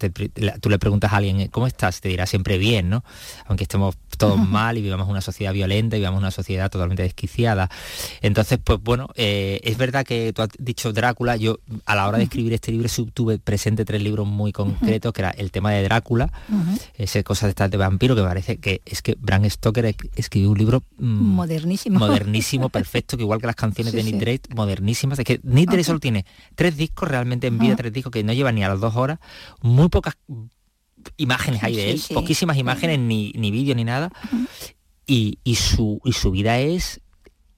tú 0.60 0.70
le 0.70 0.80
preguntas 0.80 1.14
a 1.14 1.18
alguien, 1.18 1.48
¿cómo 1.50 1.68
estás? 1.68 1.98
Y 2.00 2.02
te 2.02 2.10
dirá 2.10 2.26
siempre 2.26 2.58
bien, 2.58 2.90
¿no? 2.90 3.04
Aunque 3.48 3.64
estemos 3.64 3.96
todos 4.18 4.40
mal 4.40 4.78
y 4.78 4.82
vivamos 4.82 5.08
una 5.08 5.22
sociedad 5.22 5.54
violenta 5.54 5.96
y 5.96 6.00
vivamos 6.00 6.20
una 6.20 6.32
sociedad 6.32 6.70
totalmente 6.70 7.04
desquiciada. 7.04 7.70
Entonces, 8.22 8.60
pues 8.64 8.80
bueno, 8.82 9.10
eh, 9.16 9.60
es 9.64 9.78
verdad 9.78 10.06
que 10.06 10.34
tú 10.34 10.42
has 10.42 10.50
dicho 10.58 10.94
Drácula, 10.94 11.36
yo 11.36 11.60
a 11.86 11.96
la 11.96 12.08
hora 12.08 12.18
de 12.18 12.26
escribir 12.26 12.54
este 12.54 12.72
libro 12.72 12.90
tuve 13.14 13.40
presente 13.40 13.86
tres 13.86 14.02
libros 14.02 14.28
muy 14.28 14.52
concretos, 14.52 15.14
que 15.14 15.22
era 15.22 15.32
el 15.32 15.52
tema 15.52 15.72
de 15.72 15.84
Drácula, 15.84 16.32
ese 16.98 17.24
cosa 17.24 17.46
de 17.46 17.52
estas 17.52 17.72
de 17.72 17.78
vampiro, 17.78 18.16
que 18.16 18.22
parece 18.22 18.58
que 18.58 18.82
es 18.86 19.02
que 19.02 19.16
Bram 19.20 19.50
Stoker 19.50 19.96
escribió 20.16 20.52
un 20.52 20.58
libro 20.58 20.84
mm, 20.98 21.06
modernísimo. 21.06 22.00
Modernísimo, 22.00 22.70
perfecto, 22.70 23.18
que 23.18 23.24
igual 23.24 23.40
que 23.40 23.48
las 23.48 23.56
canciones 23.56 23.94
de 23.94 24.04
Nick 24.04 24.18
Drake, 24.18 24.42
modernísimas. 24.56 25.20
Es 25.20 25.26
que 25.26 25.40
Nick 25.44 25.70
Drake 25.70 25.84
solo 25.84 26.00
tiene 26.00 26.26
tres 26.56 26.78
discos 26.78 27.10
realmente 27.10 27.48
en 27.48 27.58
vida, 27.58 27.76
tres 27.76 27.94
discos 27.94 28.12
que 28.12 28.24
no 28.24 28.34
llevan 28.34 28.56
ni 28.56 28.64
a 28.64 28.70
las 28.70 28.80
dos 28.80 28.96
horas, 28.96 29.20
muy 29.62 29.90
pocas 29.90 30.16
imágenes 31.18 31.64
hay 31.64 31.76
de 31.76 31.92
él, 31.92 32.02
poquísimas 32.14 32.58
imágenes, 32.58 33.00
ni, 33.00 33.32
ni 33.36 33.52
vídeo 33.52 33.76
ni 33.76 33.84
nada. 33.84 34.12
Y, 35.08 35.38
su, 35.56 36.02
y 36.04 36.14
su 36.14 36.32
vida 36.32 36.60
es 36.60 37.02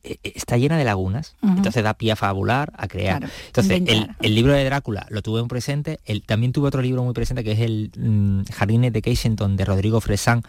e, 0.04 0.20
e, 0.24 0.34
está 0.36 0.58
llena 0.58 0.78
de 0.78 0.84
lagunas, 0.84 1.36
entonces 1.42 1.84
da 1.84 1.94
pie 1.94 2.12
a 2.12 2.16
fabular, 2.16 2.72
a 2.78 2.88
crear. 2.88 3.30
entonces, 3.48 3.82
el, 4.22 4.36
libro 4.36 4.54
de 4.54 4.64
Drácula 4.64 5.08
lo 5.10 5.22
tuve 5.22 5.42
muy 5.42 5.50
presente, 5.50 6.00
el, 6.06 6.24
también 6.24 6.52
tuve 6.52 6.68
otro 6.68 6.82
libro 6.82 7.04
muy 7.04 7.14
presente 7.14 7.44
que 7.44 7.54
es 7.54 7.60
el 7.60 7.92
mm, 7.98 8.44
Jardines 8.54 8.94
de 8.94 9.02
Kensington 9.02 9.56
de 9.56 9.66
Rodrigo 9.66 10.00
Fresán, 10.00 10.44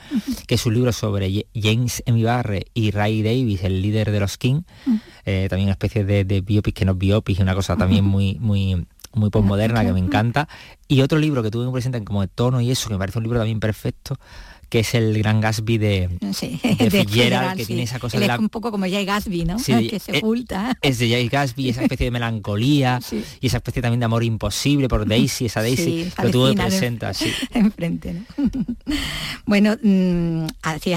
que 0.46 0.56
es 0.56 0.66
un 0.66 0.74
libro 0.74 0.92
sobre 0.92 1.46
James 1.54 2.02
M. 2.06 2.22
Barre 2.22 2.66
y 2.74 2.90
Ray 2.90 3.22
Davis, 3.22 3.64
el 3.64 3.80
líder 3.80 4.10
de 4.10 4.20
los 4.20 4.38
King, 4.38 4.62
eh, 5.24 5.46
también 5.48 5.66
una 5.66 5.72
especie 5.72 6.04
de, 6.04 6.24
de 6.24 6.40
biopic 6.40 6.74
que 6.74 6.84
no 6.84 6.92
es 6.92 6.98
biopic, 6.98 7.40
una 7.40 7.54
cosa 7.54 7.76
también 7.76 8.04
muy, 8.04 8.38
muy 8.40 8.86
muy 9.14 9.30
postmoderna 9.30 9.84
que 9.84 9.92
me 9.92 10.00
encanta. 10.00 10.48
Y 10.86 11.00
otro 11.02 11.18
libro 11.18 11.42
que 11.42 11.50
tuve 11.50 11.64
muy 11.64 11.72
presente 11.72 12.02
como 12.04 12.20
de 12.20 12.28
tono 12.28 12.60
y 12.60 12.70
eso, 12.70 12.88
que 12.88 12.94
me 12.94 12.98
parece 12.98 13.18
un 13.18 13.24
libro 13.24 13.38
también 13.38 13.60
perfecto, 13.60 14.16
que 14.68 14.80
es 14.80 14.94
el 14.94 15.16
gran 15.18 15.40
Gatsby 15.40 15.78
de, 15.78 16.08
sí, 16.34 16.60
de, 16.62 17.06
que 17.56 17.64
tiene 17.64 17.82
esa 17.82 17.98
cosa 17.98 18.18
de 18.18 18.38
un 18.38 18.48
poco 18.48 18.70
como 18.70 18.86
Jay 18.86 19.04
Gatsby, 19.04 19.44
¿no? 19.44 19.56
que 19.66 19.98
se 19.98 20.12
eh, 20.12 20.18
oculta. 20.18 20.76
Es 20.82 20.98
de 20.98 21.08
Jay 21.08 21.28
Gatsby, 21.28 21.70
esa 21.70 21.82
especie 21.82 22.06
de 22.06 22.10
melancolía 22.10 23.00
y 23.40 23.46
esa 23.46 23.58
especie 23.58 23.82
también 23.82 24.00
de 24.00 24.06
amor 24.06 24.24
imposible 24.24 24.88
por 24.88 25.06
Daisy, 25.06 25.46
esa 25.46 25.62
Daisy, 25.62 26.10
lo 26.22 26.30
tuvo 26.30 26.54
presente 26.54 27.06
así. 27.06 27.32
Enfrente, 27.52 28.14
¿no? 28.14 28.24
bueno, 29.46 29.76
mm, 29.82 30.46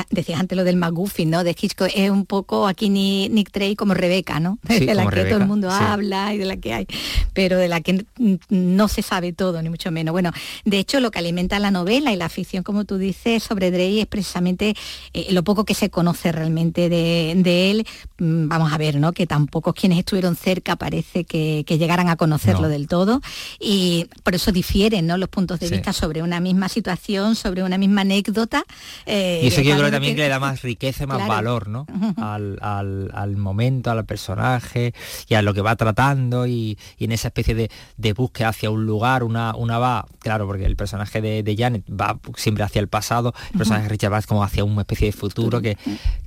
decías 0.10 0.39
antes 0.39 0.57
lo 0.57 0.63
del 0.63 0.75
McGuffin, 0.75 1.29
¿no? 1.29 1.43
De 1.43 1.55
Hitchcock, 1.60 1.89
es 1.93 2.10
un 2.10 2.25
poco 2.25 2.67
aquí 2.67 2.89
Nick 2.89 3.51
Trey 3.51 3.75
como 3.75 3.93
Rebeca, 3.93 4.39
¿no? 4.39 4.60
de 4.63 4.93
la 4.93 5.07
que 5.10 5.25
todo 5.25 5.39
el 5.39 5.47
mundo 5.47 5.69
habla 5.69 6.34
y 6.34 6.38
de 6.38 6.45
la 6.45 6.57
que 6.57 6.73
hay, 6.73 6.88
pero 7.34 7.57
de 7.57 7.67
la 7.67 7.81
que 7.81 8.05
no 8.49 8.88
se 8.88 9.01
sabe 9.01 9.34
todo, 9.34 9.62
ni 9.62 9.69
mucho 9.69 9.91
menos. 9.91 10.12
Bueno, 10.12 10.31
de 10.65 10.79
hecho, 10.79 10.99
lo 10.99 11.12
que 11.12 11.19
alimenta 11.19 11.60
la 11.60 11.71
novela 11.71 12.12
y 12.12 12.15
la 12.15 12.29
ficción, 12.29 12.63
como 12.63 12.86
tú 12.86 12.97
dices, 12.97 13.43
sobre 13.43 13.61
Drey 13.69 14.00
es 14.00 14.08
precisamente 14.08 14.74
eh, 15.13 15.28
lo 15.32 15.43
poco 15.43 15.65
que 15.65 15.76
se 15.76 15.89
conoce 15.89 16.32
realmente 16.32 16.89
de, 16.89 17.71
él. 17.71 17.86
Mm, 18.17 18.47
vamos 18.47 18.74
a 18.74 18.78
ver, 18.78 18.95
¿no? 18.95 19.12
Que 19.12 19.28
tampoco 19.28 19.74
quienes 19.74 20.00
estuvieron 20.00 20.36
cerca 20.36 20.76
parece 20.76 21.26
que, 21.26 21.63
llegaran 21.82 22.10
a 22.10 22.15
conocerlo 22.15 22.69
del 22.69 22.88
todo. 22.88 23.21
Y 23.60 24.08
por 24.24 24.36
eso 24.36 24.52
difieren 24.52 25.08
¿no? 25.08 25.17
los 25.17 25.30
puntos 25.30 25.60
de 25.60 25.69
vista 25.69 25.93
sobre 25.93 26.21
una 26.21 26.39
misma 26.39 26.69
situación, 26.69 27.36
sobre 27.36 27.63
una 27.63 27.78
misma 27.78 28.02
anécdota. 28.02 28.63
Eh, 29.06 29.41
y 29.43 29.47
eso 29.47 29.62
yo 29.62 29.78
creo 29.78 29.91
también 29.91 30.15
que 30.15 30.21
le 30.21 30.30
da 30.30 30.39
más 30.39 30.62
riqueza, 30.62 31.06
más 31.08 31.28
valor, 31.28 31.67
¿no? 31.67 31.86
al, 32.17 33.38
momento, 33.38 33.91
al 33.91 34.06
personaje 34.06 34.93
y 35.28 35.36
a 35.36 35.41
lo 35.41 35.54
que 35.54 35.62
va 35.62 35.76
tratando 35.76 36.47
y, 36.47 36.78
en 37.00 37.12
esa 37.12 37.30
especie 37.30 37.56
de, 37.56 38.13
búsqueda 38.13 38.50
hacia 38.50 38.69
un 38.69 38.86
lugar, 38.86 39.24
una, 39.24 39.56
una 39.56 39.80
va, 39.80 40.06
claro, 40.19 40.45
porque 40.45 40.65
el 40.65 40.76
personaje 40.76 41.21
de, 41.21 41.43
de 41.43 41.56
Janet 41.56 41.84
va 41.89 42.19
siempre 42.36 42.63
hacia 42.63 42.80
el 42.80 42.88
pasado, 42.88 43.34
personaje 43.52 43.84
de 43.84 43.90
Richard 43.90 44.12
Bass 44.12 44.28
como 44.28 44.44
hacia 44.44 44.64
una 44.64 44.82
especie 44.82 45.08
de 45.08 45.14
futuro 45.14 45.62
que, 45.62 45.78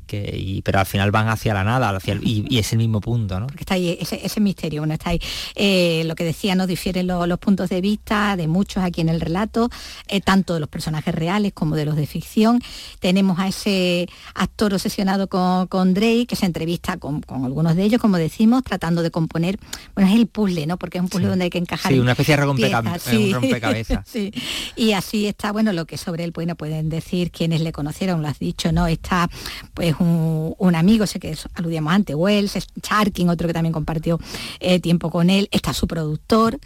que 0.04 0.60
pero 0.64 0.80
al 0.80 0.86
final 0.86 1.10
van 1.10 1.28
hacia 1.28 1.54
la 1.54 1.64
nada 1.64 1.90
hacia 1.90 2.18
y, 2.22 2.58
es 2.58 2.72
el 2.72 2.78
mismo 2.78 3.00
punto 3.00 3.38
¿no? 3.40 3.46
porque 3.46 3.62
está 3.62 3.74
ahí 3.74 3.98
ese, 4.00 4.40
misterio 4.40 4.82
bueno 4.82 4.94
está 4.94 5.10
ahí. 5.10 5.20
Eh, 5.54 6.02
lo 6.06 6.14
que 6.14 6.24
decía 6.24 6.54
no 6.54 6.66
difieren 6.66 7.06
los 7.06 7.38
puntos 7.38 7.68
de 7.70 7.80
vista 7.80 8.36
de 8.36 8.46
muchos 8.46 8.82
aquí 8.82 9.00
en 9.00 9.08
el 9.08 9.20
relato 9.20 9.70
eh, 10.08 10.20
tanto 10.20 10.54
de 10.54 10.60
los 10.60 10.68
personajes 10.68 11.14
reales 11.14 11.52
como 11.52 11.76
de 11.76 11.84
los 11.84 11.96
de 11.96 12.06
ficción. 12.06 12.62
Tenemos 13.00 13.38
a 13.38 13.48
ese 13.48 14.08
actor 14.34 14.74
obsesionado 14.74 15.28
con, 15.28 15.66
con 15.66 15.94
Drake 15.94 16.26
que 16.26 16.36
se 16.36 16.46
entrevista 16.46 16.96
con, 16.98 17.22
algunos 17.28 17.74
de 17.76 17.82
ellos 17.82 18.00
como 18.00 18.16
decimos 18.16 18.62
tratando 18.62 19.02
de 19.02 19.10
componer 19.10 19.58
bueno 19.94 20.10
es 20.10 20.16
el 20.16 20.26
puzzle 20.26 20.66
no 20.66 20.76
porque 20.76 20.98
es 20.98 21.02
un 21.02 21.10
puzzle 21.10 21.28
donde 21.28 21.44
hay 21.44 21.50
que 21.50 21.58
encajar 21.58 21.92
sí 21.92 21.98
una 21.98 22.12
especie 22.12 22.36
de 22.36 22.42
rompecabezas. 22.42 24.04
Sí. 24.14 24.32
y 24.76 24.92
así 24.92 25.26
está 25.26 25.50
bueno 25.50 25.72
lo 25.72 25.86
que 25.86 25.98
sobre 25.98 26.24
él 26.24 26.32
bueno, 26.32 26.54
pueden 26.54 26.88
decir 26.88 27.30
quienes 27.30 27.60
le 27.60 27.72
conocieron 27.72 28.22
lo 28.22 28.28
has 28.28 28.38
dicho 28.38 28.70
no 28.70 28.86
está 28.86 29.28
pues 29.72 29.93
un, 30.00 30.74
amigo, 30.74 31.06
sé 31.06 31.20
que 31.20 31.36
aludíamos 31.54 31.92
antes, 31.92 32.16
Wells, 32.16 32.66
Charkin, 32.80 33.28
otro 33.28 33.46
que 33.46 33.54
también 33.54 33.72
compartió 33.72 34.18
eh, 34.60 34.80
tiempo 34.80 35.10
con 35.10 35.30
él, 35.30 35.48
está 35.50 35.72
su 35.72 35.86
productor, 35.86 36.58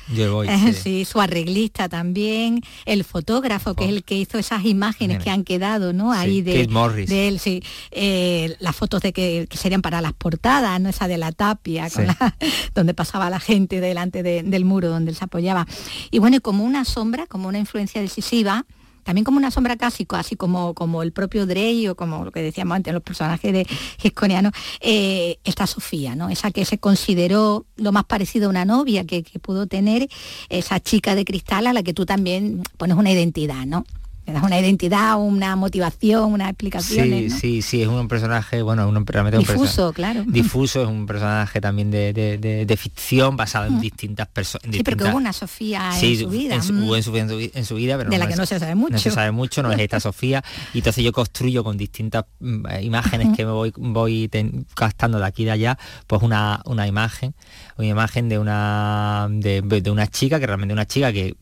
sí. 0.75 1.05
su 1.05 1.21
arreglista 1.21 1.89
también, 1.89 2.63
el 2.87 3.05
fotógrafo, 3.05 3.75
que 3.75 3.85
es 3.85 3.91
el 3.91 4.05
que 4.05 4.15
hizo 4.15 4.39
esas 4.39 4.65
imágenes 4.65 5.23
que 5.23 5.31
han 5.31 5.45
quedado 5.45 5.93
¿no? 5.93 6.13
ahí 6.13 6.43
de, 6.43 6.67
de, 7.07 7.29
él, 7.29 7.39
sí, 7.39 7.63
eh, 7.91 8.57
las 8.61 8.75
fotos 8.75 9.03
de 9.03 9.13
que, 9.13 9.49
serían 9.53 9.83
para 9.83 10.01
las 10.01 10.13
portadas, 10.13 10.81
¿no? 10.81 10.89
esa 10.89 11.09
de 11.09 11.19
la 11.19 11.33
tapia, 11.33 11.89
donde 12.75 12.95
pasaba 12.95 13.31
la 13.31 13.41
gente 13.41 13.81
delante 13.81 14.23
del 14.23 14.65
muro 14.65 14.89
donde 14.89 15.11
él 15.11 15.17
se 15.17 15.25
apoyaba. 15.25 15.67
Y 16.11 16.19
bueno, 16.19 16.41
como 16.41 16.65
una 16.65 16.85
sombra, 16.85 17.27
como 17.27 17.49
una 17.49 17.59
influencia 17.59 18.01
decisiva, 18.01 18.67
también 19.09 19.25
como 19.25 19.39
una 19.39 19.51
sombra 19.51 19.77
casi, 19.77 20.07
así 20.11 20.37
como, 20.37 21.03
el 21.03 21.13
propio 21.13 21.47
Drey 21.47 21.89
o 21.89 21.97
como 21.97 22.27
lo 22.27 22.31
que 22.31 22.43
decíamos 22.43 22.77
antes, 22.77 22.93
los 22.93 23.03
personajes 23.03 23.55
de 23.55 23.67
Gisconiano, 23.99 24.51
eh, 24.83 25.39
está 25.45 25.67
Sofía. 25.67 26.15
Esa 26.29 26.51
que 26.51 26.67
se 26.67 26.77
consideró 26.77 27.65
lo 27.77 27.91
más 27.91 28.05
parecido 28.05 28.49
a 28.49 28.51
una 28.51 28.67
novia 28.67 29.07
que, 29.07 29.23
que 29.23 29.39
pudo 29.39 29.67
tener, 29.67 30.11
esa 30.51 30.79
chica 30.81 31.15
de 31.15 31.25
cristal 31.25 31.67
a 31.69 31.73
la 31.73 31.83
que 31.83 31.95
tú 31.95 32.05
también 32.05 32.63
pones 32.77 32.99
una 32.99 33.11
identidad, 33.11 33.65
¿no? 33.65 33.87
Das 34.33 34.43
una 34.43 34.59
identidad, 34.59 35.19
una 35.19 35.57
motivación, 35.57 36.33
una 36.33 36.49
explicación. 36.49 37.07
Sí, 37.09 37.31
sí, 37.31 37.63
sí, 37.63 37.83
es 37.83 37.89
un 37.89 38.09
personaje, 38.09 38.63
bueno, 38.63 38.89
un, 38.89 39.07
realmente 39.07 39.39
difuso, 39.39 39.93
claro. 39.93 40.25
Difuso, 40.27 40.83
es 40.83 40.89
un 40.89 41.07
personaje 41.07 41.61
también 41.61 41.91
de, 41.91 42.77
ficción 42.79 43.37
basado 43.37 43.67
en 43.67 43.81
distintas 43.81 44.29
personas. 44.29 44.77
Sí, 44.77 44.83
pero 44.83 44.97
que 44.97 45.05
hubo 45.05 45.17
una 45.17 45.33
Sofía 45.33 45.91
en 46.01 46.19
su 46.19 46.29
vida. 46.29 46.55
En, 46.55 46.83
hubo 46.83 46.97
en 46.97 47.03
su, 47.03 47.75
vida, 47.75 47.97
pero 47.97 48.11
de 48.11 48.19
la 48.19 48.29
que 48.29 48.37
no 48.37 48.47
se 48.47 48.59
sabe 48.59 48.75
mucho. 48.75 48.93
No 48.93 48.99
se 48.99 49.11
sabe 49.11 49.31
mucho, 49.31 49.63
no 49.63 49.73
es 49.73 49.79
esta 49.79 50.01
Sofía. 50.01 50.43
Y 50.75 50.79
entonces 50.79 51.05
yo 51.05 51.13
construyo 51.13 51.65
con 51.65 51.77
distintas 51.77 52.25
mm, 52.41 52.67
imágenes 52.83 53.37
que 53.37 53.45
me 53.45 53.53
voy, 53.53 53.73
voy 53.77 54.31
gastando 54.77 55.19
de 55.19 55.27
aquí 55.27 55.43
y 55.43 55.47
de 55.47 55.53
allá, 55.53 55.79
pues 56.07 56.23
una, 56.23 56.61
una 56.65 56.87
imagen, 56.87 57.35
una 57.77 57.89
imagen 57.89 58.29
de 58.29 58.39
una 58.39 59.29
de, 59.31 59.91
una 59.91 60.07
chica, 60.07 60.39
que 60.41 60.47
realmente 60.47 60.73
una 60.73 60.87
chica 60.87 61.13
que, 61.13 61.37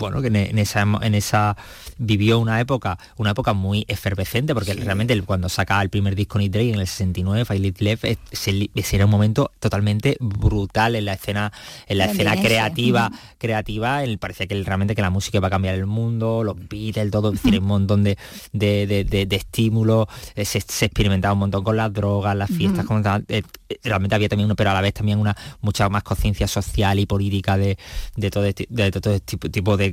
bueno, 0.00 0.20
que 0.20 0.28
en 0.28 0.58
esa, 0.58 0.82
en 1.02 1.14
esa 1.14 1.56
vivió 1.98 2.38
una 2.38 2.58
época, 2.60 2.98
una 3.16 3.30
época 3.30 3.52
muy 3.52 3.84
efervescente, 3.86 4.54
porque 4.54 4.74
realmente 4.74 5.20
cuando 5.22 5.48
saca 5.48 5.80
el 5.82 5.90
primer 5.90 6.16
disco 6.16 6.38
Nick 6.38 6.50
Drake 6.52 6.72
en 6.72 6.80
el 6.80 6.86
69, 6.86 7.44
Fight 7.44 7.80
Left, 7.80 8.04
ese 8.04 8.96
era 8.96 9.04
un 9.04 9.10
momento 9.10 9.52
totalmente 9.60 10.16
brutal 10.18 10.96
en 10.96 11.04
la 11.04 11.12
escena, 11.12 11.52
en 11.86 11.98
la 11.98 12.06
escena 12.06 12.34
creativa, 12.40 13.10
creativa, 13.38 14.02
él 14.02 14.18
parecía 14.18 14.46
que 14.46 14.60
realmente 14.64 14.94
que 14.94 15.02
la 15.02 15.10
música 15.10 15.36
iba 15.38 15.48
a 15.48 15.50
cambiar 15.50 15.74
el 15.74 15.86
mundo, 15.86 16.42
los 16.42 16.56
Beatles, 16.68 17.10
todo, 17.10 17.32
decir, 17.32 17.60
un 17.60 17.66
montón 17.66 18.02
de, 18.02 18.16
de, 18.52 19.28
estímulos, 19.30 20.06
eh, 20.34 20.44
se, 20.44 20.58
experimentaba 20.58 21.34
un 21.34 21.40
montón 21.40 21.62
con 21.62 21.76
las 21.76 21.92
drogas, 21.92 22.34
las 22.34 22.50
fiestas, 22.50 22.86
eh, 23.28 23.42
realmente 23.84 24.14
había 24.14 24.28
también, 24.28 24.50
pero 24.56 24.70
a 24.70 24.74
la 24.74 24.80
vez 24.80 24.94
también 24.94 25.18
una 25.18 25.36
mucha 25.60 25.88
más 25.90 26.02
conciencia 26.02 26.48
social 26.48 26.98
y 26.98 27.06
política 27.06 27.58
de, 27.58 27.76
todo, 28.30 28.46
este, 28.46 28.66
de, 28.70 28.90
todo 28.90 29.14
este 29.14 29.36
tipo, 29.50 29.76
de, 29.76 29.89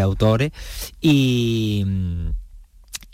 autores. 0.00 0.52
Y 1.00 1.84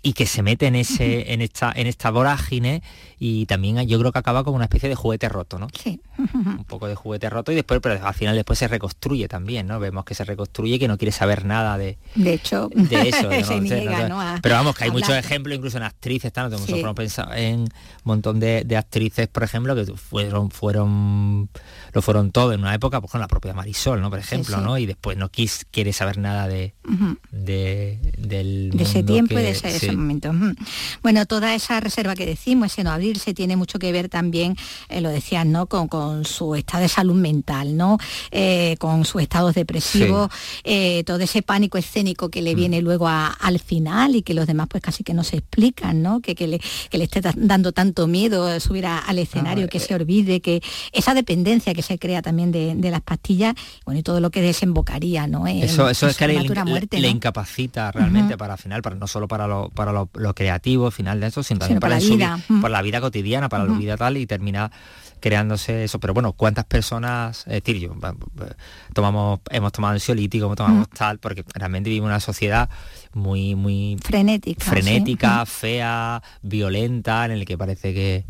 y 0.05 0.13
que 0.13 0.27
se 0.27 0.43
mete 0.43 0.67
en 0.67 0.77
ese 0.77 1.33
en 1.33 1.41
esta 1.41 1.73
en 1.75 1.87
esta 1.87 2.11
vorágine 2.11 2.83
y 3.19 3.47
también 3.47 3.89
yo 3.89 3.99
creo 3.99 4.13
que 4.13 4.19
acaba 4.19 4.45
como 4.45 4.57
una 4.57 4.67
especie 4.67 4.91
de 4.91 4.95
juguete 4.95 5.31
roto, 5.31 5.59
¿no? 5.59 5.69
Sí. 5.83 5.99
Un 6.19 6.65
poco 6.65 6.89
de 6.89 6.95
juguete 6.95 7.31
roto 7.31 7.53
y 7.53 7.55
después, 7.55 7.81
pero 7.81 8.07
al 8.07 8.15
final 8.15 8.37
después 8.37 8.59
se 8.59 8.69
reconstruye 8.69 9.29
también, 9.29 9.67
¿no? 9.67 9.81
Vemos 9.81 10.05
que 10.05 10.15
se 10.15 10.25
reconstruye 10.25 10.75
y 10.75 10.79
que 10.79 10.89
no 10.89 10.99
quiere 10.99 11.11
saber 11.11 11.47
nada 11.47 11.79
de, 11.79 11.97
de 12.15 12.35
hecho, 12.35 12.69
de 12.75 13.09
eso. 13.09 13.31
pero 14.43 14.55
vamos, 14.57 14.77
que 14.77 14.85
hay 14.85 14.91
muchos 14.91 15.15
ejemplos, 15.15 15.57
incluso 15.57 15.79
en 15.79 15.85
actrices, 15.85 16.33
¿no? 16.37 16.51
Nosotros 16.51 16.95
pensado 16.95 17.33
en 17.33 17.61
un 17.61 17.69
montón 18.05 18.41
de, 18.41 18.77
actrices, 18.77 19.27
por 19.29 19.43
ejemplo, 19.43 19.75
que 19.75 19.87
fueron, 19.95 20.51
fueron, 20.51 21.49
lo 21.93 22.03
fueron 22.03 22.31
todo 22.31 22.53
en 22.53 22.61
una 22.61 22.75
época, 22.75 23.01
pues 23.01 23.11
con 23.11 23.23
la 23.23 23.29
propia 23.29 23.55
Marisol, 23.55 24.03
¿no? 24.03 24.11
Por 24.11 24.19
ejemplo, 24.19 24.61
¿no? 24.61 24.77
Y 24.77 24.85
después 24.85 25.17
no 25.17 25.31
quis, 25.31 25.67
quiere 25.71 25.95
saber 25.95 26.19
nada 26.19 26.47
de, 26.47 26.75
de 27.31 27.99
del 28.19 28.71
de 28.75 28.83
ese 28.83 29.03
tiempo 29.03 29.33
y 29.35 29.43
de 29.43 29.51
ese, 29.51 29.94
momento. 29.97 30.33
Bueno, 31.03 31.27
toda 31.27 31.55
esa 31.55 31.81
reserva 31.81 32.15
que 32.15 32.27
decimos, 32.27 32.73
ese 32.73 32.85
no 32.85 32.91
abrir 32.91 33.19
se 33.19 33.35
tiene 33.35 33.57
mucho 33.57 33.79
que 33.79 33.93
ver 33.93 34.09
también, 34.09 34.57
eh, 34.89 35.01
lo 35.01 35.11
decías, 35.11 35.47
¿no? 35.47 35.67
Con, 35.67 36.25
su 36.25 36.55
estado 36.55 36.83
de 36.83 36.89
salud 36.89 37.15
mental, 37.15 37.77
¿no? 37.77 37.99
Eh, 38.31 38.77
con 38.79 39.05
sus 39.05 39.23
estados 39.23 39.55
depresivos, 39.55 40.31
eh, 40.65 41.05
todo 41.05 41.19
ese 41.19 41.43
pánico 41.43 41.79
escénico 41.79 42.29
que 42.29 42.43
le 42.43 42.55
mm. 42.55 42.57
viene 42.57 42.83
luego 42.83 43.09
al 43.09 43.59
final 43.59 44.17
y 44.17 44.23
que 44.23 44.35
los 44.35 44.47
demás 44.47 44.69
pues 44.71 44.83
casi 44.83 45.05
que 45.05 45.15
no 45.15 45.25
se 45.25 45.39
explican, 45.39 46.03
¿no? 46.03 46.21
Que, 46.21 46.35
le, 46.47 46.61
le 46.91 47.05
esté 47.05 47.21
dando 47.37 47.73
tanto 47.73 48.07
miedo 48.07 48.59
subir 48.61 48.87
al 48.87 49.19
escenario, 49.19 49.69
que 49.69 49.81
se 49.81 49.95
olvide, 49.95 50.41
que 50.41 50.63
esa 50.93 51.15
dependencia 51.15 51.75
que 51.75 51.83
se 51.83 51.99
crea 51.99 52.23
también 52.23 52.53
de, 52.53 52.91
las 52.91 53.01
pastillas, 53.01 53.55
bueno, 53.85 54.01
y 54.01 54.03
todo 54.03 54.21
lo 54.21 54.31
que 54.31 54.43
desembocaría, 54.43 55.27
¿no? 55.27 55.47
eso, 55.47 55.89
eso 55.89 56.07
es 56.07 56.17
que 56.17 56.29
le, 56.29 57.01
le, 57.01 57.09
incapacita 57.09 57.91
realmente 57.91 58.37
para 58.37 58.57
final, 58.57 58.83
para, 58.83 58.97
no 58.97 59.07
solo 59.07 59.27
para 59.27 59.47
lo, 59.47 59.71
para 59.71 59.84
lo, 59.93 60.35
creativo, 60.35 60.91
final 60.91 61.21
de 61.21 61.29
eso, 61.29 61.43
sino 61.43 61.61
también 61.61 61.81
para, 61.81 61.99
la 61.99 62.05
vida. 62.05 62.39
por 62.61 62.71
la 62.71 62.83
vida 62.83 63.01
cotidiana, 63.01 63.49
para 63.49 63.65
la 63.65 63.77
vida 63.77 63.97
tal, 63.97 64.17
y 64.17 64.27
termina 64.27 64.71
creándose 65.21 65.85
eso. 65.85 65.99
Pero 66.01 66.13
bueno, 66.13 66.33
¿cuántas 66.33 66.65
personas, 66.67 67.45
eh, 67.47 67.61
Tirio, 67.61 67.97
tomamos, 68.93 69.41
hemos 69.51 69.73
tomado 69.73 69.95
ansiolítico, 69.95 70.55
tomamos 70.55 70.89
tal, 70.91 71.19
porque 71.19 71.45
realmente 71.55 71.89
vivimos 71.89 72.09
una 72.09 72.21
sociedad 72.21 72.69
muy, 73.15 73.55
muy 73.55 73.97
frenética, 74.03 74.65
frenética 74.65 75.47
fea, 75.47 76.23
violenta, 76.43 77.25
en 77.25 77.31
el 77.33 77.45
que 77.45 77.57
parece 77.57 77.95
que, 77.95 78.25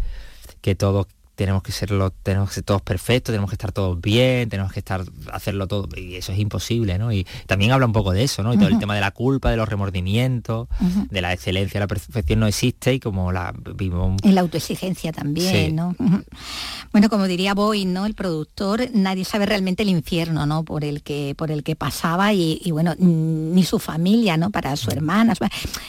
que 0.61 0.75
todos 0.75 1.07
tenemos 1.35 1.63
que 1.63 1.73
serlo, 1.73 2.11
tenemos 2.11 2.49
que 2.49 2.57
ser 2.57 2.65
todos 2.65 2.83
perfectos, 2.83 3.33
tenemos 3.33 3.51
que 3.51 3.55
estar 3.55 3.73
todos 3.73 4.01
bien, 4.01 4.49
tenemos 4.49 4.73
que 4.73 4.81
estar 4.81 5.05
hacerlo 5.33 5.67
todo 5.67 5.89
y 5.97 6.15
eso 6.17 6.33
es 6.33 6.39
imposible, 6.39 6.99
¿no? 6.99 7.13
Y 7.13 7.27
también 7.47 7.73
habla 7.73 7.87
un 7.87 7.93
poco 7.93 8.13
de 8.13 8.23
eso, 8.23 8.43
¿no? 8.43 8.55
Y 8.55 8.59
todo 8.59 8.69
el 8.69 8.79
tema 8.79 8.95
de 8.95 9.01
la 9.01 9.11
culpa, 9.11 9.51
de 9.51 9.57
los 9.57 9.69
remordimientos, 9.69 10.69
de 11.11 11.21
la 11.21 11.33
excelencia, 11.33 11.81
la 11.81 11.87
perfección 11.87 12.41
no 12.41 12.47
existe 12.47 12.95
y 12.95 13.01
como 13.01 13.33
la 13.33 13.53
vivimos 13.75 14.23
en 14.23 14.35
la 14.35 14.43
autoexigencia 14.43 15.13
también, 15.13 15.75
¿no? 15.75 15.97
Bueno, 16.93 17.09
como 17.09 17.27
diría 17.27 17.55
Boy, 17.55 17.85
¿no? 17.85 18.07
El 18.07 18.15
productor, 18.15 18.89
nadie 18.93 19.25
sabe 19.25 19.47
realmente 19.47 19.83
el 19.83 19.89
infierno, 19.89 20.47
¿no? 20.47 20.65
Por 20.65 20.85
el 20.85 21.03
que 21.03 21.35
por 21.37 21.51
el 21.51 21.63
que 21.65 21.75
pasaba 21.75 22.33
y, 22.33 22.71
bueno, 22.71 22.95
ni 22.99 23.65
su 23.65 23.79
familia, 23.79 24.37
¿no? 24.37 24.51
Para 24.51 24.77
su 24.77 24.91
hermana, 24.91 25.35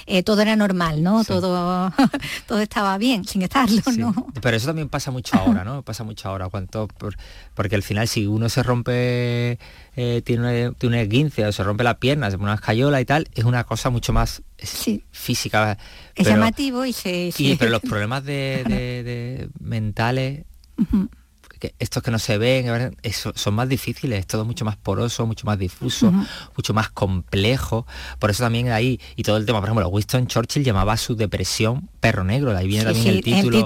eh, 0.08 0.24
todo 0.24 0.42
era 0.42 0.56
normal, 0.56 1.04
¿no? 1.04 1.24
Todo 1.24 1.92
todo 2.48 2.60
estaba 2.60 2.98
bien 2.98 3.26
sin 3.26 3.44
estarlo, 3.44 3.82
¿no? 3.98 4.28
Pero 4.42 4.58
eso 4.58 4.68
también 4.68 4.90
pasa 4.90 5.12
mucho 5.12 5.35
ahora, 5.36 5.64
¿no? 5.64 5.82
Pasa 5.82 6.04
mucho 6.04 6.30
ahora, 6.30 6.50
cuanto 6.50 6.88
porque 7.54 7.76
al 7.76 7.84
final 7.84 8.08
si 8.08 8.26
uno 8.28 8.50
se 8.50 8.64
rompe, 8.64 9.60
eh, 9.96 10.22
tiene, 10.24 10.70
un, 10.70 10.76
tiene 10.76 11.08
15 11.08 11.46
o 11.48 11.52
se 11.52 11.64
rompe 11.64 11.84
la 11.84 12.00
pierna, 12.00 12.32
se 12.32 12.38
pone 12.38 12.50
una 12.50 12.56
escayola 12.56 13.02
y 13.02 13.06
tal, 13.06 13.28
es 13.34 13.44
una 13.44 13.64
cosa 13.64 13.90
mucho 13.90 14.14
más 14.14 14.42
física. 15.12 15.78
Es 16.16 16.28
llamativo 16.28 16.86
y 16.86 16.94
se... 16.94 17.32
pero 17.60 17.72
los 17.72 17.82
problemas 17.90 18.24
de, 18.24 19.50
mentales 19.60 20.46
estos 21.80 22.04
que 22.04 22.12
no 22.12 22.20
se 22.20 22.38
ven 22.38 22.96
son 23.12 23.54
más 23.56 23.70
difíciles, 23.70 24.20
es 24.20 24.28
todo 24.28 24.46
mucho 24.46 24.66
más 24.66 24.78
poroso, 24.78 25.26
mucho 25.26 25.46
más 25.46 25.58
difuso, 25.58 26.12
mucho 26.56 26.74
más 26.74 26.90
complejo. 26.90 27.86
Por 28.20 28.30
eso 28.30 28.44
también 28.44 28.70
ahí, 28.70 29.00
y 29.16 29.24
todo 29.24 29.38
el 29.38 29.46
tema, 29.46 29.60
por 29.60 29.70
ejemplo, 29.70 29.88
Winston 29.90 30.28
Churchill 30.28 30.64
llamaba 30.64 30.98
su 30.98 31.16
depresión 31.16 31.90
perro 32.00 32.24
negro, 32.24 32.52
de 32.52 32.60
ahí 32.60 32.68
viene 32.68 32.86
también 32.86 33.08
el 33.08 33.22
título. 33.22 33.66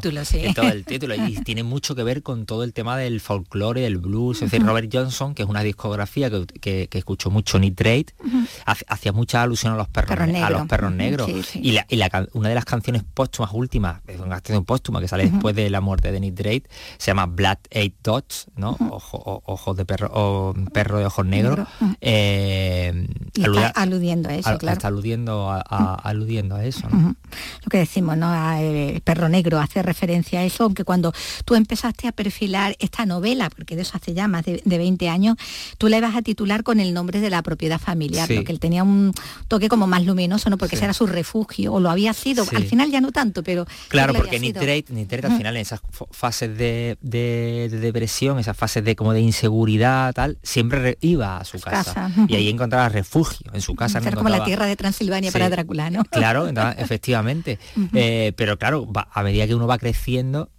todo 0.55 0.69
el 0.69 0.85
título, 0.85 1.15
y 1.15 1.35
tiene 1.43 1.63
mucho 1.63 1.95
que 1.95 2.03
ver 2.03 2.23
con 2.23 2.45
todo 2.45 2.63
el 2.63 2.73
tema 2.73 2.97
del 2.97 3.19
folclore, 3.19 3.81
del 3.81 3.97
blues. 3.97 4.41
Es 4.41 4.51
decir, 4.51 4.65
Robert 4.65 4.89
Johnson, 4.91 5.35
que 5.35 5.43
es 5.43 5.49
una 5.49 5.61
discografía 5.63 6.29
que, 6.61 6.89
escuchó 6.91 7.29
mucho 7.29 7.59
Nitrate, 7.59 8.13
hacía 8.65 9.11
mucha 9.11 9.41
alusión 9.41 9.73
a 9.73 9.77
los 9.77 9.87
perros, 9.87 10.17
a 10.19 10.49
los 10.49 10.67
perros 10.67 10.91
negros. 10.93 11.29
Y, 11.55 11.77
una 12.33 12.49
de 12.49 12.55
las 12.55 12.65
canciones 12.65 13.03
póstumas 13.13 13.51
últimas, 13.53 14.01
es 14.07 14.19
una 14.19 14.35
canción 14.41 14.65
póstuma 14.65 15.01
que 15.01 15.07
sale 15.07 15.29
después 15.29 15.55
de 15.55 15.69
la 15.69 15.81
muerte 15.81 16.11
de 16.11 16.19
Nitrate, 16.19 16.63
se 16.97 17.07
llama 17.07 17.25
Blood 17.25 17.57
Eight 17.71 17.88
Dots, 18.03 18.47
¿no? 18.55 18.77
ojos 18.79 19.77
de 19.77 19.85
perro, 19.85 20.09
o 20.13 20.53
perro 20.73 20.99
de 20.99 21.05
ojos 21.05 21.25
negros. 21.25 21.67
Eh, 22.01 23.07
aludiendo 23.75 24.29
a 24.29 24.35
eso, 24.35 24.57
claro. 24.57 24.73
Está 24.73 24.87
aludiendo 24.87 25.49
a, 25.49 25.95
aludiendo 25.95 26.55
a 26.55 26.65
eso. 26.65 26.87
Lo 27.63 27.69
que 27.69 27.77
decimos, 27.77 28.17
¿no? 28.17 28.29
el 28.57 29.01
perro 29.01 29.29
negro 29.29 29.59
hace 29.59 29.81
referencia 29.81 30.39
a 30.39 30.43
eso, 30.43 30.63
aunque 30.63 30.83
cuando 30.83 31.13
tú 31.45 31.55
empezaste 31.55 32.07
a 32.07 32.11
perfilar 32.11 32.75
esta 32.79 33.05
novela, 33.05 33.49
porque 33.49 33.75
de 33.75 33.83
eso 33.83 33.93
hace 33.95 34.13
ya 34.13 34.27
más 34.27 34.45
de, 34.45 34.61
20 34.65 35.09
años, 35.09 35.35
tú 35.77 35.87
la 35.87 35.97
ibas 35.97 36.15
a 36.15 36.21
titular 36.21 36.63
con 36.63 36.79
el 36.79 36.93
nombre 36.93 37.19
de 37.19 37.29
la 37.29 37.41
propiedad 37.41 37.79
familiar, 37.79 38.29
porque 38.33 38.51
él 38.51 38.59
tenía 38.59 38.83
un 38.83 39.13
toque 39.47 39.67
como 39.67 39.87
más 39.87 40.05
luminoso, 40.05 40.49
¿no? 40.49 40.57
Porque 40.57 40.75
ese 40.75 40.85
era 40.85 40.93
su 40.93 41.05
refugio, 41.05 41.73
o 41.73 41.79
lo 41.79 41.89
había 41.89 42.13
sido, 42.13 42.45
al 42.55 42.65
final 42.65 42.91
ya 42.91 43.01
no 43.01 43.11
tanto, 43.11 43.43
pero... 43.43 43.65
Claro, 43.89 44.13
porque 44.13 44.39
Nitrate, 44.39 44.85
Nitrate 44.89 45.27
al 45.27 45.37
final 45.37 45.55
en 45.55 45.61
esas 45.61 45.81
fases 46.11 46.57
de, 46.57 46.97
de, 47.01 47.67
de 47.69 47.79
depresión, 47.79 48.39
esas 48.39 48.55
fases 48.55 48.83
de 48.83 48.95
como 48.95 49.13
de 49.13 49.21
inseguridad, 49.21 50.13
tal, 50.13 50.37
siempre 50.43 50.97
iba 51.01 51.37
a 51.37 51.45
su 51.45 51.59
casa, 51.59 52.11
y 52.27 52.35
ahí 52.35 52.49
encontraba 52.49 52.89
refugio 52.89 53.51
en 53.53 53.61
su 53.61 53.75
casa. 53.75 54.01
Ser 54.01 54.15
como 54.15 54.29
la 54.29 54.43
tierra 54.43 54.65
de 54.65 54.75
Transilvania 54.75 55.31
para 55.31 55.49
Drácula, 55.49 55.89
¿no? 55.89 56.03
Claro, 56.05 56.47
efectivamente. 56.77 57.18
Eh, 57.93 58.33
pero 58.35 58.57
claro, 58.57 58.87
a 59.11 59.23
medida 59.23 59.47
que 59.47 59.55
uno 59.55 59.67
va 59.67 59.77
creciendo, 59.77 60.49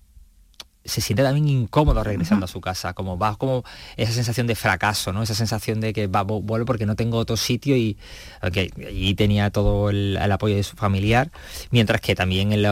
se 0.84 1.00
siente 1.00 1.22
también 1.22 1.48
incómodo 1.48 2.02
regresando 2.02 2.46
a 2.46 2.48
su 2.48 2.60
casa, 2.60 2.94
como 2.94 3.18
va 3.18 3.36
como 3.36 3.64
esa 3.96 4.12
sensación 4.12 4.46
de 4.46 4.54
fracaso, 4.54 5.12
¿no? 5.12 5.22
Esa 5.22 5.34
sensación 5.34 5.80
de 5.80 5.92
que 5.92 6.06
va, 6.06 6.22
vuelvo 6.22 6.64
porque 6.64 6.86
no 6.86 6.96
tengo 6.96 7.18
otro 7.18 7.36
sitio 7.36 7.76
y 7.76 7.98
allí 8.40 9.14
tenía 9.14 9.50
todo 9.50 9.90
el, 9.90 10.16
apoyo 10.32 10.56
de 10.56 10.62
su 10.62 10.76
familiar, 10.76 11.30
mientras 11.70 12.00
que 12.00 12.14
también 12.14 12.52
el, 12.52 12.64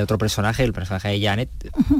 otro 0.00 0.18
personaje, 0.18 0.64
el 0.64 0.72
personaje 0.72 1.08
de 1.08 1.20
Janet, 1.20 1.50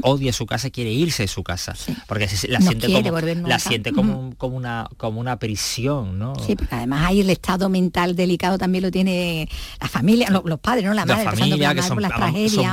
odia 0.01 0.33
su 0.33 0.45
casa, 0.45 0.69
quiere 0.69 0.91
irse 0.91 1.23
de 1.23 1.27
su 1.27 1.43
casa, 1.43 1.73
porque 2.07 2.27
la 2.49 2.59
siente 2.59 2.87
como, 2.87 3.47
la 3.47 3.59
siente 3.59 3.91
como, 3.93 4.35
como, 4.37 4.57
una, 4.57 4.89
como 4.97 5.21
una 5.21 5.37
prisión, 5.39 6.19
¿no? 6.19 6.35
Sí, 6.35 6.55
porque 6.55 6.75
además 6.75 7.05
ahí 7.05 7.21
el 7.21 7.29
estado 7.29 7.69
mental 7.69 8.15
delicado 8.15 8.57
también 8.57 8.83
lo 8.83 8.91
tiene 8.91 9.47
la 9.79 9.87
familia, 9.87 10.29
los, 10.29 10.59
padres, 10.59 10.83
¿no? 10.83 10.93
La, 10.93 11.05
madre, 11.05 11.23
familia, 11.23 11.73
que 11.73 11.81
son, 11.81 11.97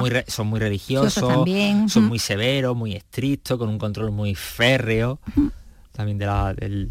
muy, 0.01 0.11
son 0.26 0.47
muy 0.49 0.59
religiosos, 0.59 1.14
son 1.14 2.05
muy 2.05 2.18
severos 2.18 2.72
muy 2.75 2.95
estricto, 2.95 3.59
con 3.59 3.68
un 3.68 3.79
control 3.79 4.11
muy 4.11 4.35
férreo, 4.35 5.20
también 5.93 6.18
de 6.18 6.27
la, 6.27 6.55
del... 6.55 6.91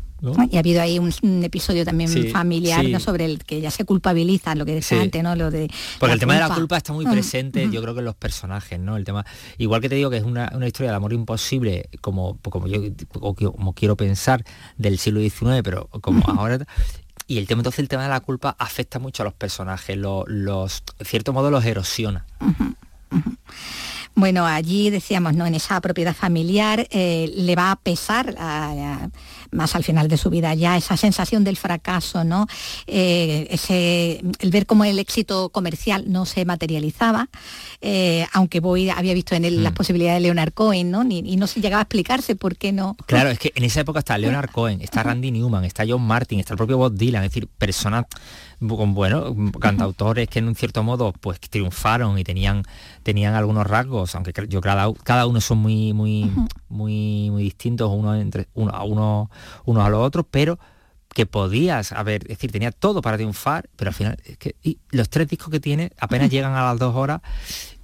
Y 0.52 0.56
ha 0.56 0.60
habido 0.60 0.82
ahí 0.82 1.00
un, 1.00 1.44
episodio 1.44 1.84
también 1.84 2.32
familiar 2.32 2.86
¿no? 2.86 3.00
sobre 3.00 3.26
el 3.26 3.44
que 3.44 3.60
ya 3.60 3.72
se 3.72 3.86
culpabilizan, 3.86 4.60
lo 4.60 4.66
que 4.66 4.76
decía 4.76 5.02
antes, 5.02 5.24
¿no? 5.24 5.36
Lo 5.36 5.50
de 5.50 5.68
Porque 6.00 6.14
el 6.14 6.20
tema 6.20 6.36
de 6.36 6.42
la 6.42 6.54
culpa 6.54 6.78
está 6.78 6.94
muy 6.94 7.06
presente, 7.06 7.68
yo 7.72 7.82
creo 7.82 7.96
que 7.96 8.02
en 8.02 8.06
los 8.06 8.16
personajes, 8.16 8.80
¿no? 8.80 8.98
El 8.98 9.04
tema. 9.04 9.26
Igual 9.58 9.82
que 9.82 9.90
te 9.90 9.96
digo 9.96 10.12
que 10.12 10.18
es 10.18 10.24
una, 10.24 10.52
historia 10.68 10.92
de 10.92 10.98
amor 10.98 11.14
imposible, 11.14 11.90
como, 12.02 12.38
como 12.38 12.68
yo 12.68 12.82
como 13.52 13.74
quiero 13.74 13.98
pensar, 13.98 14.44
del 14.78 15.00
siglo 15.00 15.20
XIX, 15.22 15.64
pero 15.64 15.88
como 15.88 16.24
ahora. 16.28 16.60
Y 17.26 17.40
el 17.40 17.48
tema, 17.48 17.62
entonces 17.62 17.80
el 17.80 17.88
tema 17.88 18.04
de 18.04 18.10
la 18.10 18.20
culpa 18.20 18.56
afecta 18.60 19.00
mucho 19.00 19.24
a 19.24 19.26
los 19.26 19.34
personajes, 19.34 19.98
los, 19.98 20.26
los 20.28 20.84
cierto 21.04 21.34
modo 21.34 21.50
los 21.50 21.66
erosiona. 21.66 22.26
Bueno, 24.16 24.46
allí 24.46 24.90
decíamos, 24.90 25.34
¿no? 25.36 25.46
En 25.46 25.56
esa 25.56 25.80
propiedad 25.82 26.16
familiar 26.16 26.88
eh, 26.92 27.32
le 27.34 27.56
va 27.56 27.72
a 27.72 27.76
pesar 27.78 28.36
más 29.52 29.76
al 29.76 29.84
final 29.84 30.08
de 30.08 30.18
su 30.18 30.30
vida 30.30 30.54
ya 30.54 30.78
esa 30.78 30.98
sensación 30.98 31.44
del 31.44 31.58
fracaso, 31.58 32.24
¿no? 32.24 32.48
Eh, 32.88 33.48
ese, 33.50 34.22
el 34.40 34.52
ver 34.52 34.66
cómo 34.66 34.86
el 34.86 35.00
éxito 35.00 35.50
comercial 35.50 36.06
no 36.08 36.26
se 36.26 36.46
materializaba, 36.46 37.30
eh, 37.82 38.26
aunque 38.34 38.60
voy 38.60 38.90
había 38.90 39.14
visto 39.14 39.36
en 39.36 39.46
él 39.46 39.64
las 39.64 39.74
mm. 39.74 39.76
posibilidades 39.76 40.18
de 40.18 40.22
Leonard 40.22 40.54
Cohen, 40.54 40.92
¿no? 40.92 41.04
y 41.04 41.36
no 41.38 41.48
se 41.48 41.62
llegaba 41.62 41.82
a 41.82 41.84
explicarse 41.84 42.36
por 42.36 42.58
qué 42.58 42.72
no. 42.72 42.96
Claro, 43.06 43.30
es 43.30 43.40
que 43.40 43.52
en 43.56 43.64
esa 43.64 43.82
época 43.82 44.00
está 44.00 44.18
Leonard 44.18 44.52
Cohen, 44.52 44.82
está 44.82 45.04
Randy 45.04 45.32
Newman, 45.32 45.66
está 45.66 45.84
John 45.88 46.02
Martin, 46.02 46.40
está 46.40 46.54
el 46.54 46.58
propio 46.58 46.78
Bob 46.78 46.94
Dylan, 46.94 47.24
es 47.24 47.32
decir, 47.32 47.48
personas 47.48 48.06
con 48.68 48.94
bueno, 48.94 49.36
cantautores 49.60 50.28
que 50.30 50.40
en 50.40 50.48
un 50.48 50.56
cierto 50.56 50.84
modo 50.84 51.14
pues 51.14 51.40
triunfaron 51.40 52.18
y 52.18 52.24
tenían 52.24 52.64
tenían 53.04 53.34
algunos 53.34 53.66
rasgos, 53.66 54.14
aunque 54.16 54.34
yo 54.48 54.62
cada, 54.62 54.92
cada 55.04 55.26
uno 55.26 55.42
son 55.42 55.58
muy 55.58 55.94
muy 55.94 56.32
muy 56.70 57.30
muy 57.32 57.44
distintos 57.44 57.92
uno 57.92 58.16
entre 58.16 58.48
uno 58.54 58.72
a 58.72 58.84
uno 58.84 59.32
unos 59.66 59.86
a 59.86 59.90
los 59.90 60.06
otros, 60.06 60.26
pero 60.30 60.60
que 61.14 61.26
podías 61.26 61.92
haber, 61.92 62.24
es 62.24 62.38
decir, 62.38 62.52
tenía 62.52 62.72
todo 62.72 63.02
para 63.02 63.18
triunfar, 63.18 63.70
pero 63.76 63.90
al 63.90 63.96
final 63.96 64.18
es 64.24 64.38
que 64.38 64.56
y 64.64 64.78
los 64.92 65.10
tres 65.10 65.28
discos 65.28 65.50
que 65.50 65.60
tiene 65.60 65.92
apenas 66.00 66.30
llegan 66.30 66.54
a 66.54 66.64
las 66.64 66.80
dos 66.80 66.96
horas 66.96 67.22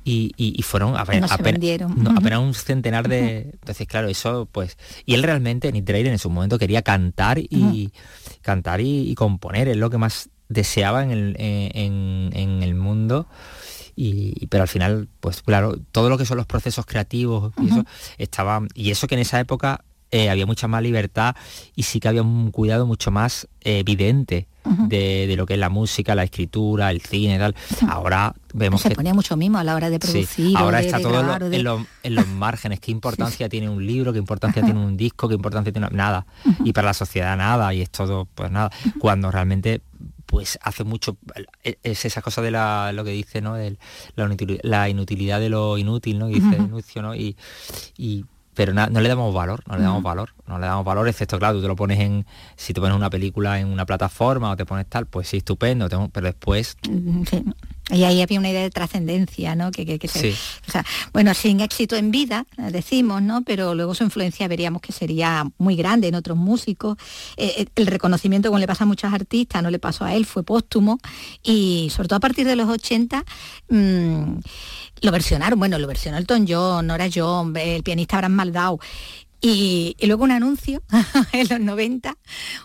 y, 0.09 0.61
fueron 0.63 0.95
apenas, 0.95 1.31
apenas, 1.31 2.39
un 2.39 2.53
centenar 2.53 3.09
de 3.09 3.49
entonces 3.51 3.85
claro 3.87 4.07
eso 4.07 4.47
pues 4.49 4.77
y 5.05 5.15
él 5.15 5.23
realmente 5.23 5.69
Nick 5.69 5.83
Drake 5.83 6.09
en 6.09 6.17
su 6.17 6.29
momento 6.29 6.57
quería 6.57 6.81
cantar 6.81 7.39
y 7.39 7.91
cantar 8.41 8.79
y, 8.79 9.13
componer 9.15 9.67
es 9.67 9.75
lo 9.75 9.89
que 9.89 9.97
más 9.97 10.29
deseaba 10.49 11.03
en 11.03 11.11
el, 11.11 11.35
en, 11.37 12.63
el 12.63 12.75
mundo 12.75 13.27
y, 13.95 14.45
pero 14.47 14.63
al 14.63 14.67
final, 14.67 15.07
pues 15.19 15.41
claro, 15.41 15.75
todo 15.91 16.09
lo 16.09 16.17
que 16.17 16.25
son 16.25 16.37
los 16.37 16.45
procesos 16.45 16.85
creativos 16.85 17.53
y 17.61 17.67
eso 17.67 17.85
estaba, 18.17 18.61
y 18.75 18.91
eso 18.91 19.07
que 19.07 19.15
en 19.15 19.21
esa 19.21 19.39
época 19.39 19.83
eh, 20.11 20.29
había 20.29 20.45
mucha 20.45 20.67
más 20.67 20.81
libertad 20.81 21.35
y 21.75 21.83
sí 21.83 21.99
que 21.99 22.07
había 22.07 22.21
un 22.21 22.51
cuidado 22.51 22.85
mucho 22.85 23.11
más 23.11 23.47
evidente 23.61 24.47
de, 24.87 25.33
lo 25.35 25.45
que 25.45 25.53
es 25.53 25.59
la 25.59 25.69
música, 25.69 26.15
la 26.15 26.23
escritura, 26.23 26.91
el 26.91 27.01
cine 27.01 27.35
y 27.35 27.37
tal. 27.37 27.55
Ahora 27.87 28.33
vemos 28.53 28.81
se 28.81 28.89
que... 28.89 28.95
ponía 28.95 29.13
mucho 29.13 29.35
mismo 29.35 29.57
a 29.57 29.63
la 29.63 29.75
hora 29.75 29.89
de 29.89 29.99
producir. 29.99 30.55
ahora 30.57 30.79
está 30.81 30.99
todo 30.99 31.19
en, 31.51 32.15
los, 32.15 32.27
márgenes. 32.27 32.79
¿Qué 32.79 32.91
importancia 32.97 33.49
tiene 33.49 33.69
un 33.69 33.85
libro? 33.85 34.13
¿Qué 34.13 34.19
importancia 34.19 34.63
tiene 34.63 34.79
un 34.79 34.97
disco? 34.97 35.27
¿Qué 35.27 35.35
importancia 35.35 35.71
tiene 35.71 35.89
nada? 35.91 36.25
Y 36.63 36.73
para 36.73 36.87
la 36.87 36.93
sociedad 36.93 37.35
nada. 37.37 37.73
Y 37.73 37.81
es 37.81 37.89
todo, 37.89 38.27
pues 38.33 38.51
nada. 38.51 38.71
Cuando 38.99 39.31
realmente 39.31 39.81
pues 40.27 40.59
hace 40.61 40.83
mucho 40.83 41.17
e, 41.63 41.79
es 41.81 42.05
esa 42.05 42.21
cosa 42.21 42.43
de 42.43 42.51
la, 42.51 42.91
lo 42.93 43.03
que 43.03 43.11
dice 43.11 43.41
no 43.41 43.55
de 43.55 43.77
la, 44.15 44.89
inutilidad, 44.89 45.39
de 45.39 45.49
lo 45.49 45.77
inútil 45.79 46.19
no 46.19 46.27
dice 46.27 47.01
¿no? 47.01 47.15
y, 47.15 47.35
y 47.97 48.25
pero 48.57 48.73
no 48.73 48.87
le 48.89 49.07
damos 49.07 49.31
valor, 49.35 49.61
no 49.67 49.77
le 49.77 49.83
damos 49.83 50.01
valor, 50.01 50.33
no 50.47 50.57
le 50.57 50.65
damos 50.65 50.83
valor, 50.83 51.07
excepto 51.07 51.37
claro, 51.37 51.57
tú 51.57 51.61
te 51.61 51.67
lo 51.67 51.75
pones 51.75 51.99
en, 51.99 52.25
si 52.55 52.73
te 52.73 52.81
pones 52.81 52.97
una 52.97 53.11
película 53.11 53.59
en 53.59 53.67
una 53.67 53.85
plataforma 53.85 54.49
o 54.49 54.57
te 54.57 54.65
pones 54.65 54.87
tal, 54.87 55.05
pues 55.05 55.27
sí, 55.27 55.37
estupendo, 55.37 55.87
pero 56.11 56.25
después... 56.25 56.75
Sí. 57.29 57.43
Y 57.89 58.03
ahí 58.03 58.21
había 58.21 58.39
una 58.39 58.49
idea 58.49 58.63
de 58.63 58.69
trascendencia, 58.69 59.55
¿no? 59.55 59.71
Que, 59.71 59.97
que, 59.97 60.07
se, 60.07 60.31
o 60.31 60.71
sea, 60.71 60.85
bueno, 61.13 61.33
sin 61.33 61.61
éxito 61.61 61.95
en 61.95 62.11
vida, 62.11 62.45
decimos, 62.57 63.21
¿no? 63.21 63.43
Pero 63.43 63.75
luego 63.75 63.95
su 63.95 64.03
influencia 64.03 64.47
veríamos 64.49 64.81
que 64.81 64.91
sería 64.91 65.49
muy 65.57 65.77
grande 65.77 66.09
en 66.09 66.15
otros 66.15 66.37
músicos. 66.37 66.97
Eh, 67.37 67.53
eh, 67.57 67.65
el 67.75 67.87
reconocimiento, 67.87 68.49
como 68.49 68.59
le 68.59 68.67
pasa 68.67 68.83
a 68.83 68.87
muchos 68.87 69.13
artistas, 69.13 69.63
no 69.63 69.69
le 69.69 69.79
pasó 69.79 70.03
a 70.03 70.13
él, 70.15 70.25
fue 70.25 70.43
póstumo. 70.43 70.99
Y 71.43 71.89
sobre 71.95 72.09
todo 72.09 72.17
a 72.17 72.21
partir 72.21 72.45
de 72.45 72.57
los 72.57 72.67
80, 72.69 73.23
lo 73.69 75.11
versionaron, 75.11 75.57
bueno, 75.57 75.79
lo 75.79 75.87
versionó 75.87 76.17
Elton 76.17 76.45
John, 76.47 76.87
Nora 76.87 77.07
John, 77.13 77.55
el 77.55 77.83
pianista 77.83 78.17
Abraham 78.17 78.33
Maldau. 78.33 78.79
Y, 79.39 79.95
luego 80.01 80.23
un 80.23 80.31
anuncio 80.31 80.81
en 81.31 81.47
los 81.47 81.59
90, 81.59 82.17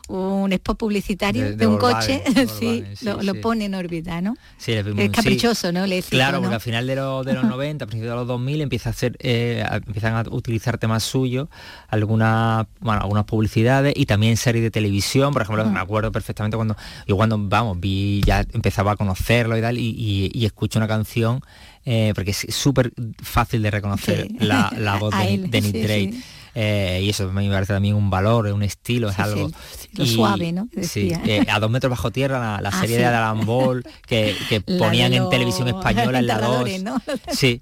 un 0.08 0.52
spot 0.52 0.78
publicitario 0.78 1.54
de, 1.54 1.66
un 1.66 1.76
coche, 1.76 2.22
sí, 2.58 2.84
lo, 3.02 3.34
pone 3.40 3.66
en 3.66 3.74
órbita, 3.74 4.20
¿no? 4.22 4.36
Sí, 4.56 4.72
es 4.72 5.10
caprichoso, 5.10 5.70
¿no? 5.70 5.84
claro, 6.08 6.40
porque 6.40 6.54
al 6.54 6.60
final 6.60 6.86
de, 6.86 6.96
los, 6.96 7.26
de 7.26 7.34
los 7.34 7.44
90, 7.52 7.84
a 7.84 7.86
principios 7.86 8.12
de 8.12 8.16
los 8.16 8.26
2000, 8.26 8.62
empieza 8.62 8.88
a 8.88 8.92
hacer, 8.92 9.16
eh, 9.20 9.64
empiezan 9.86 10.14
a 10.14 10.24
utilizar 10.30 10.78
temas 10.78 11.02
suyos, 11.02 11.48
algunas, 11.88 12.66
bueno, 12.80 13.02
algunas 13.02 13.24
publicidades 13.24 13.92
y 13.96 14.06
también 14.06 14.36
series 14.38 14.64
de 14.64 14.70
televisión, 14.70 15.32
por 15.32 15.42
ejemplo, 15.42 15.64
me 15.68 15.80
acuerdo 15.80 16.10
perfectamente 16.10 16.56
cuando 16.56 16.76
yo 17.06 17.16
cuando, 17.16 17.38
vamos, 17.38 17.78
vi, 17.80 18.22
ya 18.24 18.46
empezaba 18.52 18.92
a 18.92 18.96
conocerlo 18.96 19.58
y 19.58 19.60
tal, 19.60 19.76
y 19.78 20.44
escucho 20.44 20.78
una 20.78 20.88
canción 20.88 21.42
eh, 21.84 22.12
porque 22.14 22.30
es 22.30 22.46
súper 22.50 22.92
fácil 23.20 23.62
de 23.62 23.70
reconocer 23.70 24.28
la, 24.38 24.70
voz 25.00 25.14
de, 25.18 25.60
Nick 25.60 25.72
Drake. 25.72 26.14
Eh, 26.54 27.00
y 27.02 27.10
eso 27.10 27.32
me 27.32 27.48
parece 27.48 27.72
también 27.72 27.94
un 27.94 28.10
valor, 28.10 28.46
un 28.46 28.62
estilo, 28.62 29.08
es 29.08 29.18
algo... 29.18 29.50
Lo 29.94 30.06
suave, 30.06 30.52
¿no? 30.52 30.68
Eh, 30.74 31.44
a 31.50 31.60
dos 31.60 31.70
metros 31.70 31.90
bajo 31.90 32.10
tierra, 32.10 32.60
la, 32.60 32.68
ah, 32.68 32.80
serie 32.80 32.98
de 32.98 33.04
Alan 33.04 33.44
Ball 33.44 33.84
que, 34.06 34.34
ponían 34.78 35.12
en 35.12 35.28
televisión 35.28 35.68
española 35.68 36.18
en 36.18 36.26
la 36.26 36.38
2. 36.38 36.68
Sí, 37.32 37.60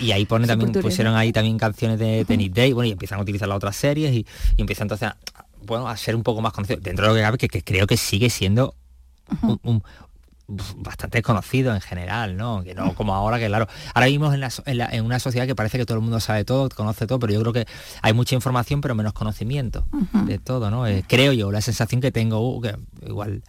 y 0.00 0.12
ahí 0.12 0.26
pone 0.26 0.46
también, 0.46 0.72
pusieron 0.72 1.16
ahí 1.16 1.32
también 1.32 1.58
canciones 1.58 1.98
de, 1.98 2.24
Nick 2.36 2.52
Drake, 2.52 2.74
bueno, 2.74 2.88
y 2.88 2.92
empiezan 2.92 3.18
a 3.18 3.22
utilizar 3.22 3.48
las 3.48 3.56
otras 3.56 3.76
series 3.76 4.14
y, 4.14 4.26
empiezan 4.56 4.86
entonces 4.86 5.08
a, 5.08 5.16
bueno, 5.64 5.88
a 5.88 5.96
ser 5.96 6.16
un 6.16 6.22
poco 6.22 6.40
más 6.40 6.52
conocido. 6.52 6.80
Dentro 6.80 7.04
de 7.04 7.10
lo 7.10 7.14
que 7.14 7.22
cabe, 7.22 7.38
que, 7.38 7.62
creo 7.62 7.86
que 7.86 7.96
sigue 7.96 8.30
siendo 8.30 8.74
un, 9.62 9.82
bastante 10.76 11.18
desconocido 11.18 11.74
en 11.74 11.80
general, 11.80 12.36
¿no? 12.36 12.62
Que 12.62 12.74
no 12.74 12.94
como 12.94 13.14
ahora, 13.14 13.38
que 13.38 13.46
claro, 13.46 13.68
ahora 13.94 14.06
vivimos 14.06 14.34
en, 14.34 15.04
una 15.04 15.18
sociedad 15.18 15.46
que 15.46 15.54
parece 15.54 15.78
que 15.78 15.86
todo 15.86 15.96
el 15.96 16.02
mundo 16.02 16.20
sabe 16.20 16.44
todo, 16.44 16.68
conoce 16.68 17.06
todo, 17.06 17.18
pero 17.18 17.32
yo 17.32 17.40
creo 17.40 17.52
que 17.52 17.66
hay 18.02 18.12
mucha 18.12 18.34
información, 18.34 18.80
pero 18.80 18.94
menos 18.94 19.12
conocimiento 19.12 19.84
de 20.26 20.38
todo, 20.38 20.70
¿no? 20.70 20.86
Eh, 20.86 21.04
creo 21.06 21.32
yo, 21.32 21.50
la 21.50 21.60
sensación 21.60 22.00
que 22.00 22.12
tengo, 22.12 22.40
uh, 22.40 22.60
que 22.60 22.76
igual 23.06 23.42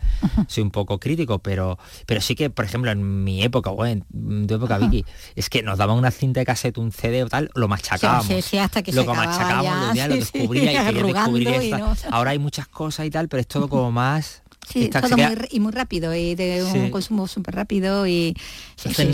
soy 0.48 0.64
un 0.64 0.72
poco 0.72 1.00
crítico, 1.00 1.40
pero, 1.40 1.78
pero 2.06 2.22
sí 2.22 2.36
que, 2.36 2.50
por 2.50 2.66
ejemplo, 2.66 2.92
en 2.92 3.24
mi 3.24 3.44
época, 3.44 3.72
o 3.72 3.86
en 3.86 4.04
tu 4.48 4.56
época, 4.56 4.78
Vicky, 4.78 5.06
es 5.36 5.50
que 5.50 5.64
nos 5.64 5.78
daban 5.78 5.98
una 5.98 6.12
cinta 6.12 6.40
de 6.40 6.46
cassette, 6.46 6.78
un 6.78 6.92
CD 6.92 7.24
o 7.24 7.28
tal, 7.28 7.50
lo 7.56 7.68
machacábamos. 7.68 8.30
hasta 8.54 8.84
que 8.84 8.92
lo 8.92 9.06
machacábamos, 9.06 9.98
lo 9.98 10.16
descubría 10.16 10.90
y 10.90 11.44
quería 11.46 11.96
Ahora 12.12 12.32
hay 12.32 12.40
muchas 12.40 12.68
cosas 12.68 13.06
y 13.06 13.10
tal, 13.10 13.28
pero 13.28 13.42
es 13.42 13.48
todo 13.48 13.68
como 13.68 13.92
más 14.04 14.43
Sí, 14.68 14.90
todo 14.90 15.18
muy, 15.18 15.38
y 15.52 15.60
muy 15.60 15.72
rápido 15.72 16.14
y 16.16 16.36
de 16.36 16.64
un 16.64 16.90
consumo 16.90 17.28
súper 17.28 17.56
rápido 17.56 18.08
y 18.08 18.36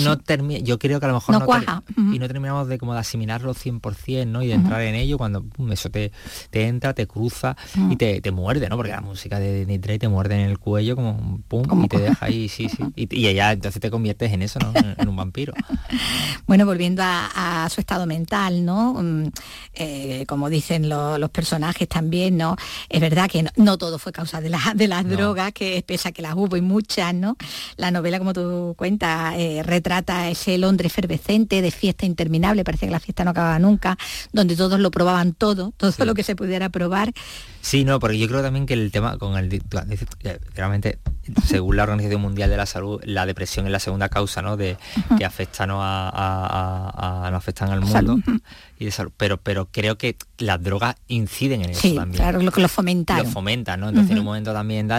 no 0.03 0.17
yo 0.61 0.79
creo 0.79 0.99
que 0.99 1.05
a 1.05 1.09
lo 1.09 1.15
mejor 1.15 1.39
no, 1.39 1.45
cuaja. 1.45 1.83
y 1.97 2.19
no 2.19 2.27
terminamos 2.27 2.67
de 2.67 2.77
como 2.77 2.93
de 2.93 2.99
asimilarlo 2.99 3.53
100%, 3.53 4.27
¿no? 4.27 4.41
Y 4.41 4.47
de 4.47 4.53
entrar 4.53 4.81
en 4.81 4.95
ello 4.95 5.17
cuando 5.17 5.45
eso 5.71 5.89
te, 5.89 6.11
te, 6.49 6.67
entra, 6.67 6.93
te 6.93 7.07
cruza 7.07 7.55
y 7.89 7.95
te, 7.95 8.21
te, 8.21 8.31
muerde, 8.31 8.69
¿no? 8.69 8.77
Porque 8.77 8.91
la 8.91 9.01
música 9.01 9.39
de 9.39 9.65
Nitre 9.65 9.99
te 9.99 10.07
muerde 10.07 10.35
en 10.35 10.49
el 10.49 10.59
cuello 10.59 10.95
como 10.95 11.11
un 11.11 11.41
pum 11.41 11.83
y 11.83 11.87
te 11.87 11.99
deja 11.99 12.25
ahí, 12.25 12.47
sí, 12.47 12.69
sí. 12.69 12.83
Y, 12.95 13.07
y 13.15 13.33
ya 13.33 13.51
entonces 13.51 13.81
te 13.81 13.89
conviertes 13.89 14.31
en 14.31 14.41
eso, 14.41 14.59
¿no? 14.59 14.71
En, 14.75 15.09
un 15.09 15.15
vampiro. 15.15 15.53
bueno, 16.47 16.65
volviendo 16.65 17.01
a, 17.03 17.67
su 17.69 17.81
estado 17.81 18.05
mental, 18.05 18.65
¿no? 18.65 18.93
Mm, 18.93 19.31
eh, 19.73 20.25
como 20.27 20.49
dicen 20.49 20.89
los 20.89 21.29
personajes 21.29 21.87
también, 21.87 22.37
¿no? 22.37 22.55
Es 22.87 23.01
verdad 23.01 23.29
que 23.29 23.45
no, 23.55 23.77
todo 23.77 23.99
fue 23.99 24.11
causa 24.11 24.41
de, 24.41 24.49
la, 24.49 24.59
de 24.75 24.87
las 24.87 25.07
drogas 25.07 25.38
que 25.51 25.83
pese 25.85 26.09
a 26.09 26.11
que 26.11 26.21
las 26.21 26.35
hubo 26.35 26.57
y 26.57 26.61
muchas, 26.61 27.13
¿no? 27.13 27.37
La 27.77 27.91
novela, 27.91 28.19
como 28.19 28.33
tú 28.33 28.75
cuentas, 28.77 29.35
eh, 29.37 29.61
retrata 29.63 30.29
ese 30.29 30.57
Londres 30.57 30.91
efervescente, 30.91 31.61
de 31.61 31.71
fiesta 31.71 32.05
interminable, 32.05 32.63
parece 32.63 32.85
que 32.85 32.91
la 32.91 32.99
fiesta 32.99 33.23
no 33.23 33.31
acababa 33.31 33.59
nunca, 33.59 33.97
donde 34.31 34.55
todos 34.55 34.79
lo 34.79 34.91
probaban 34.91 35.33
todo, 35.33 35.73
todo 35.77 36.05
lo 36.05 36.13
que 36.13 36.23
se 36.23 36.35
pudiera 36.35 36.69
probar. 36.69 37.13
Sí, 37.61 37.83
no, 37.83 37.99
porque 37.99 38.17
yo 38.17 38.27
creo 38.27 38.41
también 38.41 38.65
que 38.65 38.73
el 38.73 38.91
tema 38.91 39.17
con 39.17 39.37
el 39.37 39.61
realmente 40.55 40.99
según 41.45 41.75
la 41.75 41.83
Organización 41.83 42.21
Mundial 42.21 42.49
de 42.49 42.57
la 42.57 42.65
Salud, 42.65 43.01
la 43.03 43.25
depresión 43.25 43.65
es 43.65 43.71
la 43.71 43.79
segunda 43.79 44.09
causa 44.09 44.41
¿no? 44.41 44.57
de 44.57 44.77
que 45.17 45.25
afecta 45.25 45.67
¿no? 45.67 45.79
a, 45.81 47.27
no 47.31 47.37
afectan 47.37 47.69
al 47.69 47.81
mundo 47.81 48.19
y 48.79 48.85
de 48.85 48.91
salud. 48.91 49.11
Pero, 49.17 49.37
pero 49.37 49.67
creo 49.69 49.97
que 49.97 50.15
las 50.37 50.63
drogas 50.63 50.95
inciden 51.09 51.63
en 51.63 51.71
eso 51.71 51.93
también. 51.93 52.23
Claro, 52.23 52.41
lo 52.41 52.51
que 52.51 52.61
lo 52.61 52.69
fomentan. 52.69 53.17
Lo 53.17 53.25
fomentan, 53.25 53.81
¿no? 53.81 53.89
Entonces 53.89 54.11
en 54.11 54.19
un 54.19 54.25
momento 54.25 54.53
también 54.53 54.89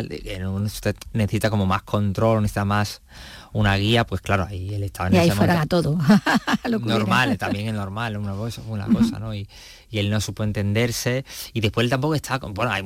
usted 0.62 0.94
necesita 1.14 1.48
como 1.48 1.64
más 1.64 1.82
control, 1.82 2.42
necesita 2.42 2.66
más 2.66 3.00
una 3.52 3.74
guía, 3.76 4.06
pues 4.06 4.20
claro, 4.20 4.46
ahí 4.48 4.74
él 4.74 4.82
estaba 4.84 5.08
en 5.08 5.14
y 5.14 5.18
ahí 5.18 5.30
fuera 5.30 5.62
a 5.62 5.66
todo. 5.66 5.98
normal, 6.82 7.38
también 7.38 7.68
es 7.68 7.74
normal, 7.74 8.18
una 8.18 8.34
cosa, 8.34 8.62
una 8.68 8.86
cosa, 8.86 9.18
¿no? 9.18 9.34
Y, 9.34 9.48
y 9.90 9.98
él 9.98 10.10
no 10.10 10.20
supo 10.20 10.44
entenderse 10.44 11.24
y 11.52 11.60
después 11.60 11.84
él 11.84 11.90
tampoco 11.90 12.14
está 12.14 12.38
bueno 12.38 12.70
hay, 12.70 12.84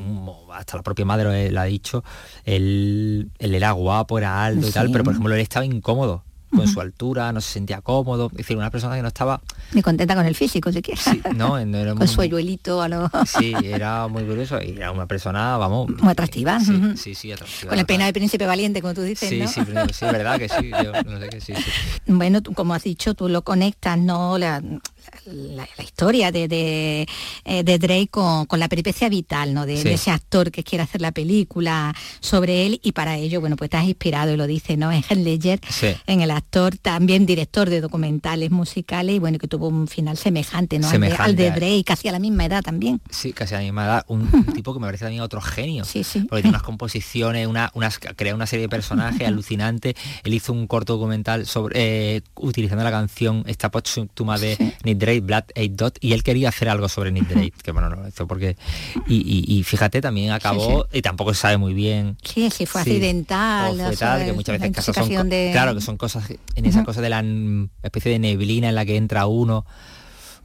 hasta 0.55 0.77
la 0.77 0.83
propia 0.83 1.05
madre 1.05 1.51
lo 1.51 1.61
ha 1.61 1.65
dicho 1.65 2.03
él, 2.45 3.31
él 3.39 3.55
era 3.55 3.73
guapo 3.73 4.17
era 4.17 4.43
alto 4.45 4.67
y 4.67 4.71
tal 4.71 4.91
pero 4.91 5.05
por 5.05 5.13
ejemplo 5.13 5.35
él 5.35 5.41
estaba 5.41 5.67
incómodo 5.67 6.25
con 6.55 6.69
su 6.69 6.81
altura, 6.81 7.33
no 7.33 7.41
se 7.41 7.53
sentía 7.53 7.81
cómodo, 7.81 8.29
es 8.33 8.39
decir, 8.39 8.57
una 8.57 8.71
persona 8.71 8.97
que 8.97 9.03
no 9.03 9.09
estaba... 9.09 9.41
Ni 9.73 9.83
contenta 9.83 10.15
con 10.15 10.27
el 10.27 10.35
físico, 10.35 10.71
si 10.73 10.83
quieres. 10.83 11.05
Sí, 11.05 11.21
no, 11.35 11.65
no 11.65 11.79
era 11.79 11.91
con 11.91 11.99
muy- 11.99 12.09
su 12.09 12.21
hoyuelito 12.21 12.81
a 12.83 12.89
lo... 12.89 13.11
Sí, 13.27 13.55
era 13.63 14.09
muy 14.09 14.25
curioso 14.25 14.61
y 14.63 14.71
era 14.77 14.91
una 14.93 15.07
persona, 15.07 15.57
vamos... 15.57 15.89
Muy 16.01 16.11
atractiva. 16.11 16.61
Sí, 16.61 16.73
Ujú. 16.75 16.97
sí, 16.97 17.15
sí, 17.15 17.33
atractiva. 17.33 17.71
Con 17.71 17.79
el 17.79 17.87
peinado 17.87 18.07
de 18.09 18.13
príncipe 18.13 18.47
valiente, 18.47 18.81
como 18.81 18.95
tú 18.95 19.03
dices, 19.03 19.29
Sí, 19.29 19.39
¿no? 19.41 19.49
sí, 19.49 19.61
sí, 19.93 20.05
verdad 20.07 20.39
que 20.39 20.49
sí, 20.49 20.71
yo 20.71 20.93
no 21.03 21.19
sé 21.21 21.29
que 21.29 21.41
sí, 21.41 21.55
sí. 21.55 21.71
Bueno, 22.07 22.43
tú, 22.43 22.53
como 22.53 22.75
has 22.75 22.83
dicho, 22.83 23.15
tú 23.15 23.29
lo 23.29 23.43
conectas, 23.43 23.99
¿no? 23.99 24.39
La, 24.39 24.63
la- 25.27 25.69
la 25.77 25.85
historia 25.85 26.31
de, 26.33 26.49
de, 26.49 27.07
eh, 27.45 27.63
de 27.65 27.79
Drake 27.79 28.09
con, 28.09 28.47
con 28.47 28.59
la 28.61 28.69
peripecia 28.69 29.09
vital, 29.09 29.55
¿no? 29.55 29.67
De, 29.67 29.77
Sí. 29.77 29.85
de 29.85 29.95
ese 29.95 30.11
actor 30.11 30.51
que 30.51 30.63
quiere 30.65 30.83
hacer 30.85 31.01
la 31.01 31.13
película 31.13 31.95
sobre 32.21 32.67
él 32.67 32.81
y 32.83 32.93
para 32.93 33.17
ello, 33.17 33.41
bueno, 33.41 33.57
pues 33.57 33.71
has 33.75 33.85
inspirado 33.85 34.33
y 34.33 34.37
lo 34.37 34.47
dice, 34.47 34.77
¿no? 34.77 34.91
En 34.93 35.25
Ledger, 35.25 35.61
Sí. 35.69 35.89
en 36.07 36.21
el 36.21 36.31
actor, 36.31 36.77
también 36.79 37.27
director 37.27 37.69
de 37.71 37.81
documentales 37.81 38.51
musicales 38.51 39.17
y 39.17 39.19
bueno, 39.19 39.39
que 39.39 39.49
tuvo 39.49 39.69
un 39.69 39.89
final 39.89 40.17
semejante, 40.17 40.79
¿no? 40.79 40.89
Al 40.89 40.93
de- 40.93 40.97
Al 40.97 41.01
de, 41.01 41.09
Semejante 41.17 41.49
a- 41.49 41.55
Drake, 41.55 41.85
casi 41.85 42.09
a 42.09 42.13
la 42.13 42.19
misma 42.19 42.45
edad 42.47 42.63
también. 42.63 43.01
Sí, 43.11 43.33
casi 43.33 43.55
a 43.55 43.59
la 43.59 43.65
misma 43.65 43.85
edad, 43.85 44.05
un, 44.09 44.21
un 44.33 44.45
tipo 44.55 44.73
que 44.75 44.81
me 44.81 44.87
parece 44.87 45.05
también 45.05 45.23
otro 45.23 45.41
genio. 45.41 45.85
Sí, 45.85 46.05
sí. 46.05 46.21
Porque 46.21 46.43
tiene 46.43 46.51
unas 46.51 46.63
composiciones, 46.63 47.47
una, 47.47 47.71
unas, 47.75 47.99
crea 47.99 48.35
una 48.35 48.47
serie 48.47 48.63
de 48.65 48.69
personajes 48.69 49.27
alucinantes. 49.29 49.95
Él 50.25 50.35
hizo 50.35 50.53
un 50.53 50.67
corto 50.67 50.95
documental 50.95 51.47
sobre 51.47 52.17
eh, 52.17 52.23
utilizando 52.37 52.85
la 52.85 52.91
canción 52.91 53.45
esta 53.47 53.71
póstuma 53.71 54.39
de 54.39 54.57
Nick 54.85 54.99
Drake, 55.05 55.53
Eight 55.55 55.73
Dot, 55.73 55.99
y 56.01 56.13
él 56.13 56.23
quería 56.23 56.49
hacer 56.49 56.69
algo 56.69 56.89
sobre 56.89 57.11
Nick 57.13 57.29
Drake, 57.29 57.53
que 57.63 57.73
bueno, 57.73 57.89
no 57.91 57.97
lo 57.97 58.09
hizo 58.09 58.27
porque. 58.27 58.57
Y, 59.07 59.17
y- 59.17 59.59
y 59.59 59.63
fíjate, 59.63 60.01
también 60.01 60.33
acabó, 60.33 60.87
y 60.93 61.03
tampoco 61.03 61.35
se 61.35 61.41
sabe 61.41 61.57
muy 61.59 61.75
bien. 61.75 62.17
Sí, 62.23 62.51
sí, 62.51 62.67
fue 62.67 62.81
accidental. 62.83 63.73
O 63.73 63.85
fue 63.85 63.97
tal, 63.97 64.25
que 64.25 64.33
muchas 64.33 64.59
veces 64.61 64.75
casos 64.75 64.95
son, 64.95 65.05
intoxicación 65.05 65.27
co- 65.29 65.31
de... 65.35 65.51
claro 65.53 65.75
que 65.75 65.81
son 65.81 65.97
cosas 65.97 66.25
en 66.55 66.65
esa 66.67 66.85
cosa 66.85 67.01
de 67.01 67.09
la 67.11 67.25
especie 67.83 68.11
de 68.13 68.19
neblina 68.19 68.69
en 68.69 68.75
la 68.75 68.85
que 68.85 68.97
entra 68.97 69.27
uno 69.27 69.65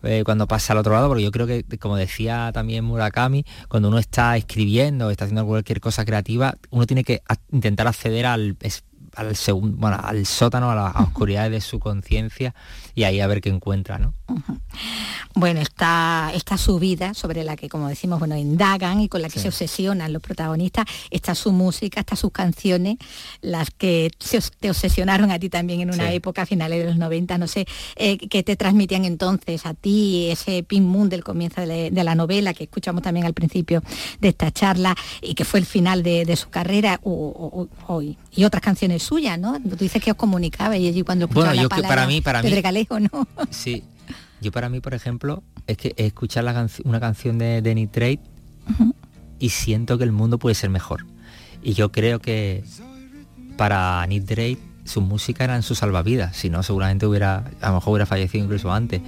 eh, 0.04 0.22
cuando 0.24 0.48
pasa 0.48 0.72
al 0.74 0.80
otro 0.80 0.94
lado 0.94 1.08
porque 1.10 1.24
yo 1.24 1.32
creo 1.32 1.46
que 1.46 1.66
como 1.78 1.98
decía 1.98 2.52
también 2.54 2.86
Murakami 2.86 3.44
cuando 3.68 3.90
uno 3.90 4.00
está 4.00 4.38
escribiendo 4.38 5.10
está 5.12 5.26
haciendo 5.26 5.46
cualquier 5.46 5.82
cosa 5.82 6.06
creativa 6.06 6.56
uno 6.70 6.86
tiene 6.86 7.04
que 7.04 7.22
intentar 7.52 7.86
acceder 7.88 8.26
al 8.26 8.56
al 9.16 9.36
segun- 9.36 9.76
bueno, 9.76 9.98
al 10.02 10.26
sótano 10.26 10.72
a 10.72 10.76
las 10.76 10.96
oscuridades 10.96 11.52
de 11.52 11.60
su 11.62 11.80
conciencia 11.80 12.56
y 12.96 13.04
ahí 13.04 13.20
a 13.20 13.28
ver 13.28 13.42
qué 13.42 13.50
encuentra 13.50 14.00
no 14.00 14.14
Bueno, 15.36 15.62
está 15.62 16.32
esta 16.34 16.58
subida 16.58 17.14
sobre 17.14 17.44
la 17.44 17.56
que, 17.56 17.70
como 17.70 17.88
decimos, 17.88 18.20
bueno, 18.20 18.36
indagan 18.36 19.00
y 19.02 19.08
con 19.10 19.22
la 19.22 19.28
que 19.30 19.36
Sí. 19.40 19.44
se 19.44 19.48
obsesionan 19.50 20.12
los 20.12 20.22
protagonistas, 20.22 20.86
está 21.12 21.36
su 21.36 21.52
música, 21.52 22.00
está 22.02 22.16
sus 22.16 22.32
canciones, 22.32 22.98
las 23.42 23.70
que 23.72 24.12
se 24.20 24.40
te 24.60 24.70
obsesionaron 24.70 25.32
a 25.32 25.40
ti 25.40 25.50
también 25.50 25.82
en 25.82 25.94
una 25.94 26.10
Sí. 26.10 26.16
época, 26.16 26.42
a 26.42 26.46
finales 26.46 26.80
de 26.80 26.86
los 26.86 26.98
90, 26.98 27.38
no 27.38 27.48
sé, 27.48 27.66
eh, 27.96 28.18
que 28.18 28.44
te 28.44 28.56
transmitían 28.56 29.06
entonces 29.06 29.66
a 29.66 29.74
ti 29.74 30.28
ese 30.30 30.64
Pink 30.64 30.84
Moon 30.84 31.10
del 31.10 31.24
comienzo 31.24 31.62
de 31.62 31.68
la, 31.68 31.74
de 31.90 32.04
la 32.04 32.16
novela 32.16 32.54
que 32.54 32.64
escuchamos 32.66 33.02
también 33.04 33.26
al 33.26 33.34
principio 33.34 33.82
de 34.20 34.30
esta 34.30 34.52
charla 34.52 34.96
y 35.22 35.36
que 35.36 35.46
fue 35.46 35.60
el 35.60 35.66
final 35.66 36.04
de, 36.04 36.26
de 36.26 36.36
su 36.36 36.50
carrera 36.50 37.00
o- 37.04 37.12
o- 37.12 37.94
o- 37.94 38.02
y, 38.02 38.18
otras 38.44 38.64
canciones 38.64 39.04
suyas, 39.04 39.38
¿no? 39.38 39.60
Tú 39.62 39.76
dices 39.76 40.02
que 40.02 40.12
os 40.12 40.18
comunicaba 40.18 40.76
y 40.78 40.88
allí 40.88 41.04
cuando 41.04 41.28
Bueno, 41.28 41.52
escuchaba 41.52 41.56
la 41.56 41.62
yo 41.62 41.70
que 41.70 41.88
para 41.88 42.08
mí- 42.08 42.22
para 42.22 42.42
mí- 42.42 42.50
Pedregalejo, 42.50 43.00
¿no? 43.00 43.10
sí 43.52 43.84
yo 44.42 44.52
para 44.52 44.70
mí 44.70 44.80
por 44.80 44.94
ejemplo 44.94 45.44
es 45.68 45.78
que 45.78 45.94
escuchar 45.98 46.44
la 46.44 46.68
una 46.84 47.00
canción 47.00 47.38
de, 47.38 47.62
de 47.62 47.76
Nick 47.76 47.92
Drake 47.92 48.22
y 49.40 49.50
siento 49.50 49.98
que 49.98 50.04
el 50.04 50.12
mundo 50.12 50.38
puede 50.38 50.56
ser 50.56 50.70
mejor. 50.70 51.06
Y 51.64 51.74
yo 51.74 51.92
creo 51.92 52.20
que 52.20 52.64
para 53.58 54.06
Nick 54.08 54.26
Drake 54.26 54.60
su 54.86 55.02
música 55.02 55.44
eran 55.44 55.64
su 55.64 55.76
salvavidas, 55.76 56.36
si 56.36 56.50
no 56.50 56.64
seguramente 56.64 57.06
hubiera, 57.06 57.52
a 57.62 57.70
lo 57.70 57.76
mejor 57.76 57.92
hubiera 57.92 58.06
fallecido 58.06 58.44
incluso 58.44 58.72
antes. 58.72 59.02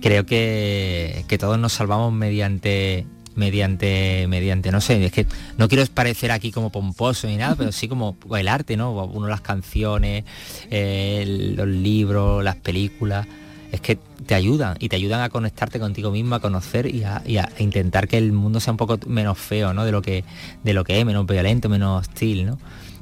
Creo 0.00 0.26
que, 0.26 1.24
que 1.28 1.38
todos 1.38 1.58
nos 1.58 1.72
salvamos 1.72 2.12
mediante 2.12 3.06
mediante 3.34 4.26
mediante 4.26 4.72
no 4.72 4.80
sé 4.80 5.04
es 5.04 5.12
que 5.12 5.24
no 5.58 5.68
quiero 5.68 5.86
parecer 5.94 6.32
aquí 6.32 6.50
como 6.50 6.72
pomposo 6.72 7.28
ni 7.28 7.36
nada 7.36 7.54
pero 7.54 7.70
sí 7.70 7.86
como 7.86 8.16
el 8.36 8.48
arte 8.48 8.76
no 8.76 8.90
uno 9.04 9.28
las 9.28 9.42
canciones 9.42 10.24
eh, 10.70 11.54
los 11.56 11.68
libros 11.68 12.42
las 12.42 12.56
películas 12.56 13.28
es 13.72 13.80
que 13.80 13.96
te 14.26 14.34
ayudan 14.34 14.76
y 14.80 14.88
te 14.88 14.96
ayudan 14.96 15.20
a 15.20 15.28
conectarte 15.28 15.78
contigo 15.78 16.10
mismo, 16.10 16.34
a 16.34 16.40
conocer 16.40 16.92
y 16.94 17.04
a, 17.04 17.22
y 17.26 17.36
a 17.38 17.48
intentar 17.58 18.08
que 18.08 18.18
el 18.18 18.32
mundo 18.32 18.60
sea 18.60 18.72
un 18.72 18.76
poco 18.76 18.98
menos 19.06 19.38
feo, 19.38 19.72
¿no? 19.74 19.84
De 19.84 19.92
lo 19.92 20.02
que, 20.02 20.24
de 20.64 20.72
lo 20.72 20.84
que 20.84 20.98
es, 20.98 21.04
menos 21.06 21.26
violento, 21.26 21.68
menos 21.68 22.00
hostil, 22.00 22.46
¿no? 22.46 22.58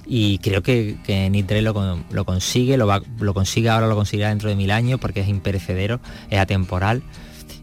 Y 0.08 0.38
creo 0.38 0.62
que, 0.62 0.98
que 1.04 1.28
Drake 1.30 1.62
lo, 1.62 1.74
con- 1.74 2.04
lo 2.10 2.24
consigue, 2.24 2.76
lo, 2.76 2.86
va- 2.86 3.02
lo 3.18 3.34
consigue 3.34 3.68
ahora, 3.70 3.88
lo 3.88 3.96
conseguirá 3.96 4.28
dentro 4.28 4.48
de 4.48 4.54
mil 4.56 4.70
años 4.70 5.00
porque 5.00 5.20
es 5.20 5.28
imperecedero, 5.28 6.00
es 6.30 6.38
atemporal 6.38 7.02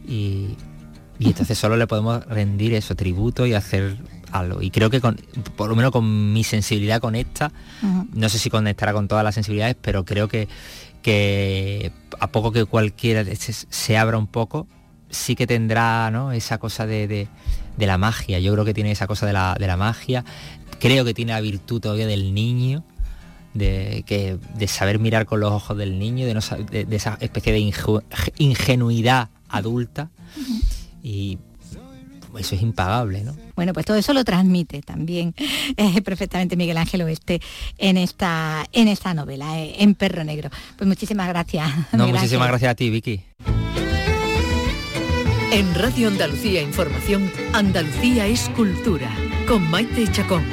y, 0.08 0.56
y 1.20 1.28
entonces 1.28 1.58
solo 1.58 1.78
le 1.78 1.88
podemos 1.88 2.26
rendir 2.26 2.74
eso, 2.74 2.96
tributo 2.96 3.46
y 3.46 3.54
hacer 3.54 3.98
algo. 4.32 4.62
Y 4.62 4.72
creo 4.72 4.90
que 4.90 5.00
con, 5.00 5.16
por 5.56 5.70
lo 5.70 5.76
menos 5.76 5.92
con 5.92 6.34
mi 6.34 6.44
sensibilidad 6.44 7.00
conecta, 7.00 7.52
Ujú. 7.82 8.08
no 8.14 8.30
sé 8.30 8.40
si 8.40 8.50
conectará 8.50 8.92
con 8.92 9.08
todas 9.08 9.24
las 9.24 9.36
sensibilidades, 9.36 9.76
pero 9.82 10.04
creo 10.06 10.28
que, 10.28 10.48
que 11.04 11.92
a 12.20 12.28
poco 12.32 12.52
que 12.52 12.66
cualquiera 12.66 13.24
se, 13.36 13.54
se 13.54 13.98
abra 13.98 14.18
un 14.18 14.26
poco, 14.28 14.66
sí 15.12 15.36
que 15.36 15.46
tendrá 15.46 16.10
¿no? 16.10 16.32
esa 16.32 16.58
cosa 16.58 16.88
de, 16.88 17.08
de- 17.08 17.28
de 17.78 17.86
la 17.88 17.98
magia. 18.00 18.40
Yo 18.40 18.52
creo 18.54 18.66
que 18.66 18.74
tiene 18.74 18.92
esa 18.92 19.06
cosa 19.08 19.26
de 19.28 19.34
la, 19.34 19.56
de 19.60 19.68
la 19.68 19.78
magia. 19.78 20.24
Creo 20.80 21.06
que 21.06 21.14
tiene 21.14 21.34
la 21.34 21.42
virtud 21.42 21.80
todavía 21.82 22.08
del 22.08 22.34
niño. 22.34 22.84
De, 23.54 24.04
que, 24.08 24.40
de 24.56 24.68
saber 24.68 24.98
mirar 24.98 25.28
con 25.28 25.40
los 25.40 25.52
ojos 25.52 25.78
del 25.78 26.00
niño, 26.00 26.26
de, 26.26 26.34
no 26.34 26.40
de- 26.72 26.86
de 26.86 26.96
esa 26.96 27.18
especie 27.22 27.54
de 27.54 27.60
ingenuidad 28.38 29.30
adulta. 29.48 30.10
Y 31.04 31.38
eso 32.38 32.56
es 32.56 32.62
impagable, 32.62 33.24
¿no? 33.24 33.36
Bueno, 33.56 33.74
pues 33.74 33.86
todo 33.86 33.98
eso 33.98 34.14
lo 34.14 34.24
transmite 34.24 34.82
también 34.82 35.34
eh, 35.78 36.02
perfectamente 36.02 36.56
Miguel 36.56 36.78
Ángel 36.78 37.02
Oeste 37.04 37.42
en 37.78 37.98
esta, 37.98 38.66
en 38.72 38.88
esta 38.88 39.14
novela, 39.14 39.60
eh, 39.60 39.76
en 39.80 39.96
Perro 39.96 40.24
Negro. 40.24 40.50
Pues 40.78 40.88
muchísimas 40.88 41.28
gracias. 41.28 41.70
No, 41.94 42.06
Miguel 42.06 42.16
muchísimas 42.16 42.48
Ángel. 42.48 42.52
gracias 42.52 42.72
a 42.72 42.76
ti, 42.76 42.90
Vicky. 42.90 43.22
En 45.52 45.76
Radio 45.76 46.08
Andalucía 46.08 46.62
Información, 46.64 47.32
Andalucía 47.54 48.26
es 48.26 48.50
cultura, 48.56 49.12
con 49.48 49.70
Maite 49.70 50.12
Chacón. 50.12 50.44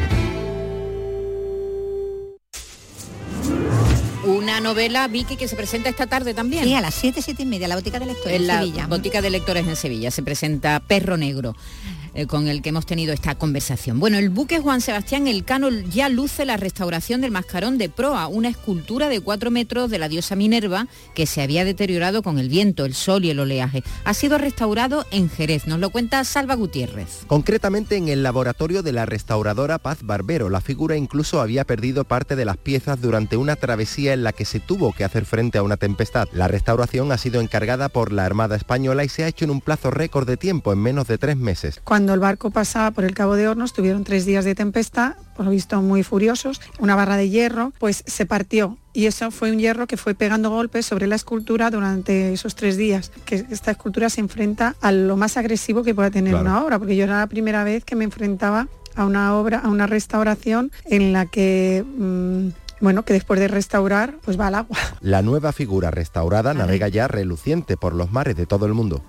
Una 4.31 4.61
novela, 4.61 5.09
Vicky, 5.09 5.37
que 5.37 5.49
se 5.49 5.57
presenta 5.57 5.89
esta 5.89 6.07
tarde 6.07 6.35
también. 6.35 6.65
Sí, 6.65 6.75
a 6.75 6.81
las 6.81 6.95
7, 6.95 7.21
7 7.21 7.43
y 7.43 7.47
media, 7.47 7.67
la 7.67 7.75
botica 7.75 7.99
de 7.99 8.07
lectores 8.07 8.37
en 8.37 8.43
en 8.43 8.47
la 8.47 8.61
Sevilla. 8.61 8.87
Botica 8.87 9.23
de 9.23 9.31
Lectores 9.31 9.67
en 9.67 9.77
Sevilla. 9.77 10.11
Se 10.11 10.23
presenta 10.23 10.81
Perro 10.81 11.17
Negro, 11.17 11.57
eh, 12.15 12.27
con 12.27 12.49
el 12.49 12.63
que 12.63 12.71
hemos 12.71 12.87
tenido 12.87 13.13
esta 13.13 13.35
conversación. 13.35 14.01
Bueno, 14.01 14.19
el 14.19 14.31
buque 14.31 14.59
Juan 14.59 14.81
Sebastián 14.81 15.27
Elcano 15.27 15.71
ya 15.71 16.09
luce 16.09 16.45
la 16.45 16.57
restauración 16.57 17.21
del 17.21 17.31
mascarón 17.31 17.79
de 17.79 17.89
proa, 17.89 18.27
una 18.27 18.49
escultura 18.49 19.09
de 19.09 19.21
cuatro 19.21 19.51
metros 19.51 19.91
de 19.91 19.99
la 19.99 20.09
diosa 20.09 20.37
Minerva 20.37 20.87
que 21.15 21.27
se 21.27 21.43
había 21.43 21.65
deteriorado 21.65 22.23
con 22.23 22.39
el 22.39 22.49
viento, 22.49 22.85
el 22.85 22.95
sol 22.95 23.25
y 23.25 23.31
el 23.31 23.41
oleaje. 23.41 23.83
Ha 24.05 24.15
sido 24.15 24.39
restaurado 24.39 25.07
en 25.11 25.29
Jerez, 25.31 25.67
nos 25.67 25.79
lo 25.79 25.91
cuenta 25.91 26.25
Salva 26.25 26.55
Gutiérrez. 26.55 27.25
Concretamente 27.27 27.97
en 27.97 28.09
el 28.09 28.23
laboratorio 28.23 28.83
de 28.83 28.93
la 28.93 29.07
restauradora 29.07 29.79
Paz 29.79 29.99
Barbero, 30.03 30.49
la 30.49 30.61
figura 30.61 30.97
incluso 30.97 31.41
había 31.41 31.65
perdido 31.65 32.05
parte 32.05 32.37
de 32.37 32.45
las 32.45 32.57
piezas 32.57 33.01
durante 33.01 33.37
una 33.37 33.57
travesía 33.57 34.13
en 34.13 34.25
la 34.25 34.33
que 34.33 34.45
se 34.45 34.61
tuvo 34.61 34.93
que 34.93 35.05
hacer 35.05 35.25
frente 35.25 35.59
a 35.59 35.63
una 35.63 35.77
tempestad. 35.77 36.29
La 36.33 36.49
restauración 36.49 37.13
ha 37.13 37.19
sido 37.19 37.41
encargada 37.41 37.89
por 37.89 38.13
la 38.13 38.25
Armada 38.25 38.57
Española 38.57 39.05
y 39.05 39.09
se 39.09 39.25
ha 39.25 39.29
hecho 39.29 39.45
en 39.45 39.51
un 39.51 39.61
plazo 39.61 39.91
récord 39.91 40.27
de 40.27 40.37
tiempo, 40.37 40.73
en 40.73 40.79
menos 40.79 41.07
de 41.07 41.19
tres 41.19 41.37
meses. 41.37 41.81
Cuando 41.85 42.00
el 42.09 42.21
barco 42.21 42.51
pasaba 42.51 42.91
por 42.93 43.05
el 43.05 43.15
Cabo 43.15 43.37
de 43.37 43.47
Hornos 43.49 43.73
tuvieron 43.73 44.05
tres 44.05 44.25
días 44.25 44.45
de 44.45 44.55
tempestad, 44.55 45.15
por 45.37 45.45
lo 45.45 45.51
visto 45.51 45.81
muy 45.83 46.03
furiosos, 46.03 46.61
una 46.79 46.95
barra 46.97 47.17
de 47.17 47.29
hierro 47.29 47.73
pues 47.79 48.03
se 48.07 48.27
partió 48.27 48.79
y 48.93 49.07
eso 49.07 49.31
fue 49.31 49.51
un 49.53 49.59
hierro 49.59 49.87
que 49.87 49.97
fue 49.97 50.15
pegando 50.15 50.51
golpes 50.51 50.87
sobre 50.87 51.07
la 51.07 51.17
escultura 51.17 51.71
durante 51.71 52.33
esos 52.33 52.55
tres 52.55 52.77
días, 52.77 53.13
que 53.25 53.45
esta 53.51 53.71
escultura 53.73 54.09
se 54.11 54.21
enfrenta 54.21 54.75
a 54.81 54.93
lo 54.93 55.17
más 55.17 55.37
agresivo 55.37 55.83
que 55.83 55.95
pueda 55.95 56.11
tener 56.11 56.33
Claro. 56.33 56.45
una 56.49 56.65
obra, 56.65 56.79
porque 56.79 56.97
yo 56.97 57.05
era 57.05 57.19
la 57.19 57.27
primera 57.27 57.63
vez 57.65 57.85
que 57.85 57.97
me 57.97 58.05
enfrentaba 58.05 58.69
a 58.97 59.05
una 59.05 59.37
obra, 59.37 59.59
a 59.61 59.69
una 59.69 59.87
restauración 59.87 60.73
en 60.87 61.13
la 61.13 61.27
que, 61.27 61.85
mm, 61.97 62.49
bueno, 62.81 63.05
que 63.05 63.13
después 63.13 63.39
de 63.39 63.47
restaurar 63.47 64.17
pues 64.25 64.39
va 64.41 64.49
al 64.49 64.55
agua. 64.57 64.77
La 65.01 65.23
nueva 65.23 65.53
figura 65.53 65.91
restaurada 65.91 66.55
navega 66.55 66.89
ya 66.89 67.07
reluciente 67.09 67.77
por 67.77 67.95
los 67.95 68.11
mares 68.11 68.35
de 68.37 68.47
todo 68.47 68.67
el 68.67 68.75
mundo. 68.75 69.03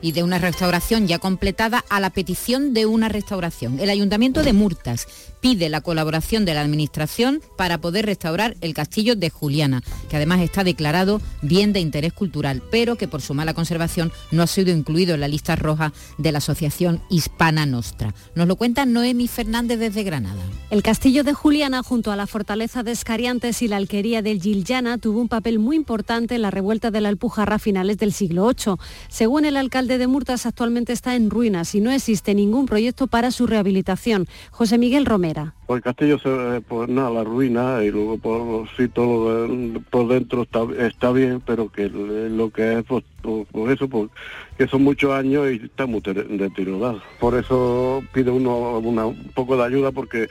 Y 0.00 0.12
de 0.12 0.22
una 0.22 0.38
restauración 0.38 1.06
ya 1.06 1.18
completada 1.18 1.84
a 1.88 2.00
la 2.00 2.10
petición 2.10 2.74
de 2.74 2.86
una 2.86 3.08
restauración. 3.08 3.80
El 3.80 3.90
Ayuntamiento 3.90 4.42
de 4.42 4.52
Murtas 4.52 5.06
pide 5.44 5.68
la 5.68 5.82
colaboración 5.82 6.46
de 6.46 6.54
la 6.54 6.62
Administración 6.62 7.42
para 7.58 7.76
poder 7.76 8.06
restaurar 8.06 8.56
el 8.62 8.72
castillo 8.72 9.14
de 9.14 9.28
Juliana, 9.28 9.82
que 10.08 10.16
además 10.16 10.40
está 10.40 10.64
declarado 10.64 11.20
bien 11.42 11.74
de 11.74 11.80
interés 11.80 12.14
cultural, 12.14 12.62
pero 12.70 12.96
que 12.96 13.08
por 13.08 13.20
su 13.20 13.34
mala 13.34 13.52
conservación 13.52 14.10
no 14.30 14.42
ha 14.42 14.46
sido 14.46 14.74
incluido 14.74 15.12
en 15.12 15.20
la 15.20 15.28
lista 15.28 15.54
roja 15.54 15.92
de 16.16 16.32
la 16.32 16.38
Asociación 16.38 17.02
Hispana 17.10 17.66
Nostra. 17.66 18.14
Nos 18.34 18.48
lo 18.48 18.56
cuenta 18.56 18.86
Noemi 18.86 19.28
Fernández 19.28 19.78
desde 19.78 20.02
Granada. 20.02 20.40
El 20.70 20.82
castillo 20.82 21.24
de 21.24 21.34
Juliana, 21.34 21.82
junto 21.82 22.10
a 22.10 22.16
la 22.16 22.26
fortaleza 22.26 22.82
de 22.82 22.92
Escariantes 22.92 23.60
y 23.60 23.68
la 23.68 23.76
alquería 23.76 24.22
del 24.22 24.40
Gilllana, 24.40 24.96
tuvo 24.96 25.20
un 25.20 25.28
papel 25.28 25.58
muy 25.58 25.76
importante 25.76 26.36
en 26.36 26.40
la 26.40 26.52
revuelta 26.52 26.90
de 26.90 27.02
la 27.02 27.10
Alpujarra 27.10 27.56
a 27.56 27.58
finales 27.58 27.98
del 27.98 28.14
siglo 28.14 28.46
VIII. 28.46 28.76
Según 29.10 29.44
el 29.44 29.58
alcalde 29.58 29.98
de 29.98 30.06
Murtas, 30.06 30.46
actualmente 30.46 30.94
está 30.94 31.14
en 31.16 31.28
ruinas 31.28 31.74
y 31.74 31.82
no 31.82 31.90
existe 31.90 32.34
ningún 32.34 32.64
proyecto 32.64 33.08
para 33.08 33.30
su 33.30 33.46
rehabilitación. 33.46 34.26
José 34.50 34.78
Miguel 34.78 35.04
Romero 35.04 35.33
pues 35.66 35.82
castillo 35.82 36.18
se 36.18 36.60
pues 36.62 36.88
nada, 36.88 37.10
la 37.10 37.24
ruina 37.24 37.82
y 37.82 37.90
luego 37.90 38.18
por 38.18 38.68
sí 38.76 38.88
todo 38.88 39.48
por 39.90 40.08
dentro 40.08 40.42
está, 40.42 40.66
está 40.78 41.12
bien, 41.12 41.40
pero 41.40 41.70
que 41.70 41.88
lo 41.88 42.50
que 42.50 42.78
es 42.78 42.84
pues, 42.84 43.04
pues 43.50 43.74
eso, 43.74 43.88
pues, 43.88 44.10
que 44.58 44.66
son 44.66 44.84
muchos 44.84 45.12
años 45.12 45.50
y 45.50 45.64
está 45.64 45.86
muy 45.86 46.00
deteriorado. 46.00 47.00
Por 47.18 47.34
eso 47.34 48.02
pide 48.12 48.30
uno 48.30 48.78
un 48.78 49.30
poco 49.34 49.56
de 49.56 49.64
ayuda 49.64 49.92
porque 49.92 50.28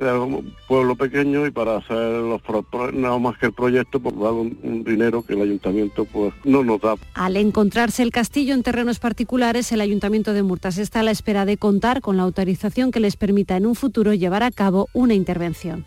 un 0.00 0.54
pueblo 0.68 0.96
pequeño 0.96 1.46
y 1.46 1.50
para 1.50 1.76
hacer 1.76 1.96
los 1.96 2.40
nada 2.92 3.18
más 3.18 3.38
que 3.38 3.46
el 3.46 3.52
proyecto 3.52 4.00
pues 4.00 4.18
dar 4.18 4.32
un, 4.32 4.84
dinero 4.84 5.22
que 5.22 5.34
el 5.34 5.42
ayuntamiento 5.42 6.04
pues 6.04 6.32
no 6.44 6.62
nos 6.64 6.80
da. 6.80 6.94
Al 7.14 7.36
encontrarse 7.36 8.02
el 8.02 8.10
castillo 8.10 8.54
en 8.54 8.62
terrenos 8.62 8.98
particulares, 8.98 9.70
el 9.72 9.80
ayuntamiento 9.80 10.32
de 10.32 10.42
Murtas 10.42 10.78
está 10.78 11.00
a 11.00 11.02
la 11.02 11.10
espera 11.10 11.44
de 11.44 11.56
contar 11.56 12.00
con 12.00 12.16
la 12.16 12.22
autorización 12.24 12.90
que 12.90 13.00
les 13.00 13.16
permita 13.16 13.56
en 13.56 13.66
un 13.66 13.74
futuro 13.74 14.14
llevar 14.14 14.42
a 14.42 14.50
cabo 14.50 14.88
una 14.92 15.14
intervención. 15.14 15.84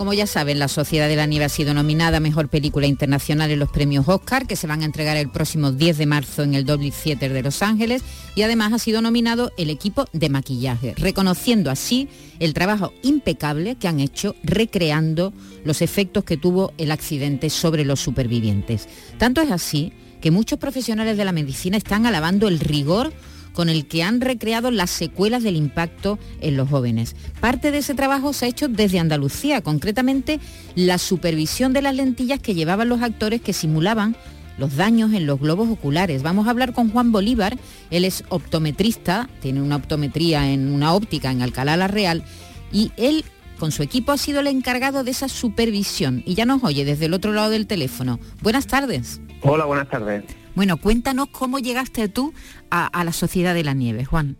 Como 0.00 0.14
ya 0.14 0.26
saben, 0.26 0.58
La 0.58 0.68
Sociedad 0.68 1.08
de 1.08 1.16
la 1.16 1.26
Nieve 1.26 1.44
ha 1.44 1.50
sido 1.50 1.74
nominada 1.74 2.20
Mejor 2.20 2.48
Película 2.48 2.86
Internacional 2.86 3.50
en 3.50 3.58
los 3.58 3.68
premios 3.68 4.08
Oscar, 4.08 4.46
que 4.46 4.56
se 4.56 4.66
van 4.66 4.80
a 4.80 4.86
entregar 4.86 5.18
el 5.18 5.28
próximo 5.28 5.72
10 5.72 5.98
de 5.98 6.06
marzo 6.06 6.42
en 6.42 6.54
el 6.54 6.64
Dolby 6.64 6.90
Theater 6.90 7.34
de 7.34 7.42
Los 7.42 7.60
Ángeles, 7.60 8.02
y 8.34 8.40
además 8.40 8.72
ha 8.72 8.78
sido 8.78 9.02
nominado 9.02 9.52
el 9.58 9.68
equipo 9.68 10.06
de 10.14 10.30
maquillaje, 10.30 10.94
reconociendo 10.96 11.70
así 11.70 12.08
el 12.38 12.54
trabajo 12.54 12.94
impecable 13.02 13.74
que 13.74 13.88
han 13.88 14.00
hecho 14.00 14.36
recreando 14.42 15.34
los 15.66 15.82
efectos 15.82 16.24
que 16.24 16.38
tuvo 16.38 16.72
el 16.78 16.92
accidente 16.92 17.50
sobre 17.50 17.84
los 17.84 18.00
supervivientes. 18.00 18.88
Tanto 19.18 19.42
es 19.42 19.50
así 19.50 19.92
que 20.22 20.30
muchos 20.30 20.58
profesionales 20.58 21.18
de 21.18 21.26
la 21.26 21.32
medicina 21.32 21.76
están 21.76 22.06
alabando 22.06 22.48
el 22.48 22.58
rigor 22.58 23.12
con 23.52 23.68
el 23.68 23.86
que 23.86 24.02
han 24.02 24.20
recreado 24.20 24.70
las 24.70 24.90
secuelas 24.90 25.42
del 25.42 25.56
impacto 25.56 26.18
en 26.40 26.56
los 26.56 26.68
jóvenes. 26.68 27.16
Parte 27.40 27.70
de 27.70 27.78
ese 27.78 27.94
trabajo 27.94 28.32
se 28.32 28.46
ha 28.46 28.48
hecho 28.48 28.68
desde 28.68 28.98
Andalucía, 28.98 29.60
concretamente 29.60 30.40
la 30.74 30.98
supervisión 30.98 31.72
de 31.72 31.82
las 31.82 31.94
lentillas 31.94 32.40
que 32.40 32.54
llevaban 32.54 32.88
los 32.88 33.02
actores 33.02 33.40
que 33.40 33.52
simulaban 33.52 34.16
los 34.58 34.76
daños 34.76 35.12
en 35.14 35.26
los 35.26 35.40
globos 35.40 35.68
oculares. 35.70 36.22
Vamos 36.22 36.46
a 36.46 36.50
hablar 36.50 36.74
con 36.74 36.90
Juan 36.90 37.12
Bolívar, 37.12 37.56
él 37.90 38.04
es 38.04 38.24
optometrista, 38.28 39.28
tiene 39.40 39.62
una 39.62 39.76
optometría 39.76 40.50
en 40.52 40.72
una 40.72 40.92
óptica 40.92 41.30
en 41.30 41.42
Alcalá 41.42 41.76
la 41.76 41.88
Real 41.88 42.22
y 42.70 42.92
él 42.96 43.24
con 43.58 43.72
su 43.72 43.82
equipo 43.82 44.12
ha 44.12 44.18
sido 44.18 44.40
el 44.40 44.46
encargado 44.46 45.04
de 45.04 45.10
esa 45.10 45.28
supervisión 45.28 46.22
y 46.26 46.34
ya 46.34 46.44
nos 46.44 46.64
oye 46.64 46.84
desde 46.84 47.06
el 47.06 47.14
otro 47.14 47.32
lado 47.32 47.50
del 47.50 47.66
teléfono. 47.66 48.20
Buenas 48.42 48.66
tardes. 48.66 49.20
Hola, 49.42 49.64
buenas 49.64 49.88
tardes. 49.88 50.24
Bueno, 50.54 50.76
cuéntanos 50.78 51.28
cómo 51.28 51.58
llegaste 51.58 52.08
tú 52.08 52.34
a, 52.70 53.04
la 53.04 53.12
Sociedad 53.12 53.54
de 53.54 53.64
la 53.64 53.72
Nieve, 53.72 54.04
Juan. 54.04 54.36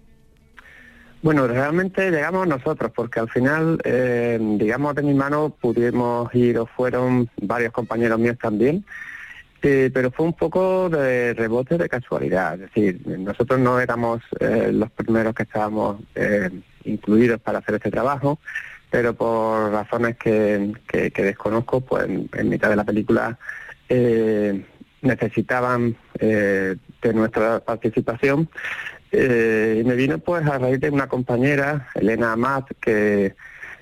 Bueno, 1.22 1.46
realmente 1.46 2.10
llegamos 2.10 2.46
nosotros, 2.46 2.90
porque 2.94 3.20
al 3.20 3.28
final, 3.28 3.78
eh, 3.84 4.38
digamos, 4.40 4.94
de 4.94 5.02
mi 5.02 5.14
mano 5.14 5.50
pudimos 5.50 6.34
ir 6.34 6.58
o 6.58 6.66
fueron 6.66 7.28
varios 7.42 7.72
compañeros 7.72 8.18
míos 8.18 8.38
también, 8.40 8.84
eh, 9.62 9.90
pero 9.92 10.10
fue 10.10 10.26
un 10.26 10.32
poco 10.32 10.88
de 10.88 11.34
rebote 11.34 11.76
de 11.76 11.88
casualidad. 11.88 12.54
Es 12.54 12.60
decir, 12.60 13.06
nosotros 13.06 13.60
no 13.60 13.78
éramos 13.78 14.22
eh, 14.40 14.70
los 14.72 14.90
primeros 14.92 15.34
que 15.34 15.42
estábamos 15.42 15.98
incluidos 16.84 17.38
para 17.40 17.58
hacer 17.58 17.74
este 17.74 17.90
trabajo, 17.90 18.38
pero 18.90 19.14
por 19.14 19.70
razones 19.70 20.16
que, 20.16 20.72
desconozco, 21.14 21.82
pues 21.82 22.04
en, 22.04 22.48
mitad 22.48 22.70
de 22.70 22.76
la 22.76 22.84
película 22.84 23.38
necesitaban 25.02 25.96
eh, 26.18 26.76
de 27.02 27.14
nuestra 27.14 27.60
participación. 27.60 28.48
Eh, 29.12 29.80
y 29.80 29.84
me 29.84 29.96
vino 29.96 30.18
pues 30.18 30.46
a 30.46 30.58
raíz 30.58 30.80
de 30.80 30.90
una 30.90 31.08
compañera, 31.08 31.88
Elena 31.94 32.32
Amat, 32.32 32.70
que 32.80 33.34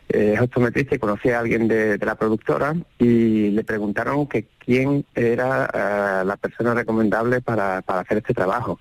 eh, 0.08 0.32
es 0.34 0.40
optometrista 0.40 0.94
y 0.94 0.98
conocía 0.98 1.36
a 1.36 1.40
alguien 1.40 1.68
de, 1.68 1.98
la 1.98 2.14
productora 2.14 2.74
y 2.98 3.50
le 3.50 3.62
preguntaron 3.64 4.26
que 4.26 4.46
quién 4.58 5.04
era 5.14 6.24
la 6.24 6.36
persona 6.36 6.72
recomendable 6.72 7.40
para, 7.42 7.82
para, 7.82 8.00
hacer 8.00 8.18
este 8.18 8.34
trabajo. 8.34 8.80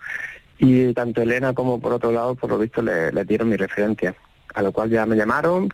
Y 0.59 0.93
tanto 0.93 1.21
Elena 1.21 1.53
como 1.53 1.79
por 1.79 1.93
otro 1.93 2.11
lado, 2.11 2.35
por 2.35 2.49
lo 2.49 2.57
visto, 2.57 2.81
le, 2.81 3.11
le 3.11 3.25
dieron 3.25 3.49
mi 3.49 3.57
referencia. 3.57 4.15
A 4.53 4.61
lo 4.61 4.71
cual 4.71 4.89
ya 4.89 5.05
me 5.05 5.15
llamaron, 5.15 5.69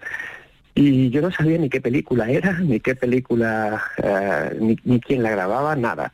y 0.76 1.09
yo 1.11 1.22
no 1.22 1.32
sabía 1.32 1.57
ni 1.57 1.70
qué 1.70 1.80
película 1.80 2.30
era, 2.30 2.53
ni 2.59 2.80
qué 2.80 2.95
película, 2.95 3.82
ni, 4.59 4.76
ni, 4.84 4.99
quién 4.99 5.22
la 5.24 5.30
grababa, 5.30 5.76
nada 5.76 6.11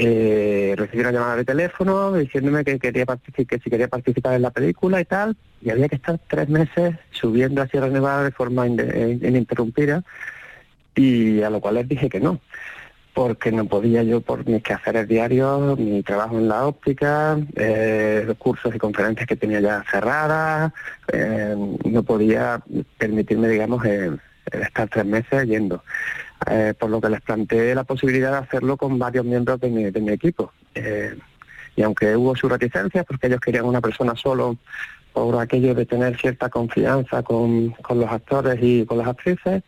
eh, 0.00 0.74
recibí 0.76 1.00
una 1.00 1.10
llamada 1.10 1.36
de 1.36 1.44
teléfono 1.44 2.12
diciéndome 2.12 2.64
que 2.64 2.78
quería 2.78 3.04
que 3.04 3.58
si 3.58 3.68
quería 3.68 3.88
participar 3.88 4.34
en 4.34 4.42
la 4.42 4.50
película 4.50 5.00
y 5.00 5.04
tal, 5.04 5.36
y 5.60 5.70
había 5.70 5.88
que 5.88 5.96
estar 5.96 6.20
tres 6.28 6.48
meses 6.48 6.94
subiendo 7.10 7.62
a 7.62 7.66
Sierra 7.66 7.88
Nevada 7.88 8.22
de 8.22 8.30
forma 8.30 8.66
ininterrumpida, 8.68 10.04
y 10.94 11.42
a 11.42 11.50
lo 11.50 11.60
cual 11.60 11.74
les 11.74 11.88
dije 11.88 12.08
que 12.08 12.20
no, 12.20 12.40
porque 13.12 13.50
no 13.50 13.64
podía 13.64 14.04
yo 14.04 14.20
por 14.20 14.46
mis 14.46 14.62
quehaceres 14.62 15.08
diarios, 15.08 15.76
mi 15.76 16.04
trabajo 16.04 16.38
en 16.38 16.48
la 16.48 16.66
óptica, 16.66 17.36
eh, 17.56 18.22
los 18.24 18.36
cursos 18.36 18.72
y 18.72 18.78
conferencias 18.78 19.26
que 19.26 19.34
tenía 19.34 19.58
ya 19.58 19.84
cerradas, 19.90 20.72
eh, 21.12 21.56
no 21.84 22.02
podía 22.04 22.62
permitirme, 22.98 23.48
digamos, 23.48 23.84
estar 23.84 24.88
tres 24.88 25.04
meses 25.04 25.44
yendo. 25.46 25.82
Eh, 26.46 26.72
por 26.78 26.88
lo 26.88 27.00
que 27.00 27.10
les 27.10 27.20
planteé 27.20 27.74
la 27.74 27.82
posibilidad 27.82 28.30
de 28.30 28.38
hacerlo 28.38 28.76
con 28.76 28.98
varios 28.98 29.24
miembros 29.24 29.60
de 29.60 29.70
mi, 29.70 30.10
equipo. 30.10 30.52
Eh, 30.74 31.18
y 31.74 31.82
aunque 31.82 32.16
hubo 32.16 32.36
su 32.36 32.48
reticencia, 32.48 33.02
porque 33.02 33.26
ellos 33.26 33.40
querían 33.40 33.64
una 33.64 33.80
persona 33.80 34.14
solo, 34.14 34.56
por 35.12 35.36
aquello 35.40 35.74
de 35.74 35.84
tener 35.84 36.16
cierta 36.16 36.48
confianza 36.48 37.22
con, 37.22 37.74
los 37.90 38.10
actores 38.10 38.58
y 38.62 38.86
con 38.86 38.98
las 38.98 39.08
actrices, 39.08 39.64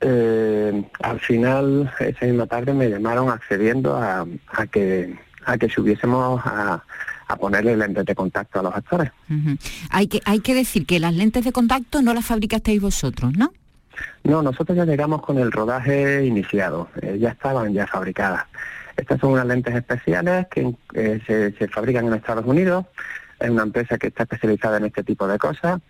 eh, 0.00 0.84
al 1.00 1.20
final, 1.20 1.92
esa 2.00 2.26
misma 2.26 2.46
tarde 2.46 2.74
me 2.74 2.90
llamaron 2.90 3.30
accediendo 3.30 3.96
a, 3.96 4.26
que 4.72 5.16
a 5.44 5.56
que 5.56 5.68
subiésemos 5.68 6.40
a, 6.44 6.82
a 7.28 7.36
ponerle 7.36 7.76
lentes 7.76 8.04
de 8.04 8.14
contacto 8.14 8.58
a 8.58 8.62
los 8.64 8.74
actores. 8.74 9.10
hay, 9.90 10.08
que, 10.08 10.20
hay 10.24 10.40
que 10.40 10.54
decir 10.54 10.84
que 10.84 10.98
las 10.98 11.14
lentes 11.14 11.44
de 11.44 11.52
contacto 11.52 12.02
no 12.02 12.12
las 12.12 12.26
fabricasteis 12.26 12.80
vosotros, 12.80 13.32
¿no? 13.36 13.52
No, 14.24 14.42
nosotros 14.42 14.76
ya 14.76 14.84
llegamos 14.84 15.20
con 15.22 15.38
el 15.38 15.50
rodaje 15.50 16.24
iniciado, 16.24 16.88
eh, 17.00 17.18
ya 17.20 17.30
estaban 17.30 17.72
ya 17.72 17.86
fabricadas. 17.86 18.44
Estas 18.96 19.20
son 19.20 19.32
unas 19.32 19.46
lentes 19.46 19.74
especiales 19.74 20.46
que 20.48 20.74
eh, 20.94 21.54
se, 21.58 21.68
fabrican 21.68 22.06
en 22.06 22.14
Estados 22.14 22.44
Unidos, 22.46 22.86
es 23.40 23.50
una 23.50 23.64
empresa 23.64 23.98
que 23.98 24.08
está 24.08 24.22
especializada 24.22 24.76
en 24.76 24.84
este 24.84 25.02
tipo 25.02 25.26
de 25.26 25.38
cosas. 25.38 25.80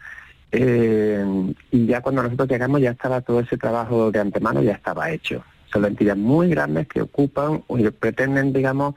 Eh, 0.51 1.55
y 1.71 1.87
ya 1.87 2.01
cuando 2.01 2.23
nosotros 2.23 2.49
llegamos 2.49 2.81
ya 2.81 2.91
estaba 2.91 3.21
todo 3.21 3.41
ese 3.41 3.57
trabajo 3.59 4.11
de 4.11 4.21
antemano, 4.21 4.63
ya 4.63 4.73
estaba 4.73 5.11
hecho. 5.11 5.45
Son 5.71 5.83
lentillas 5.83 6.17
muy 6.17 6.49
grandes 6.49 6.87
que 6.89 7.03
ocupan 7.03 7.65
o 7.67 7.79
pretenden, 7.99 8.53
digamos, 8.53 8.95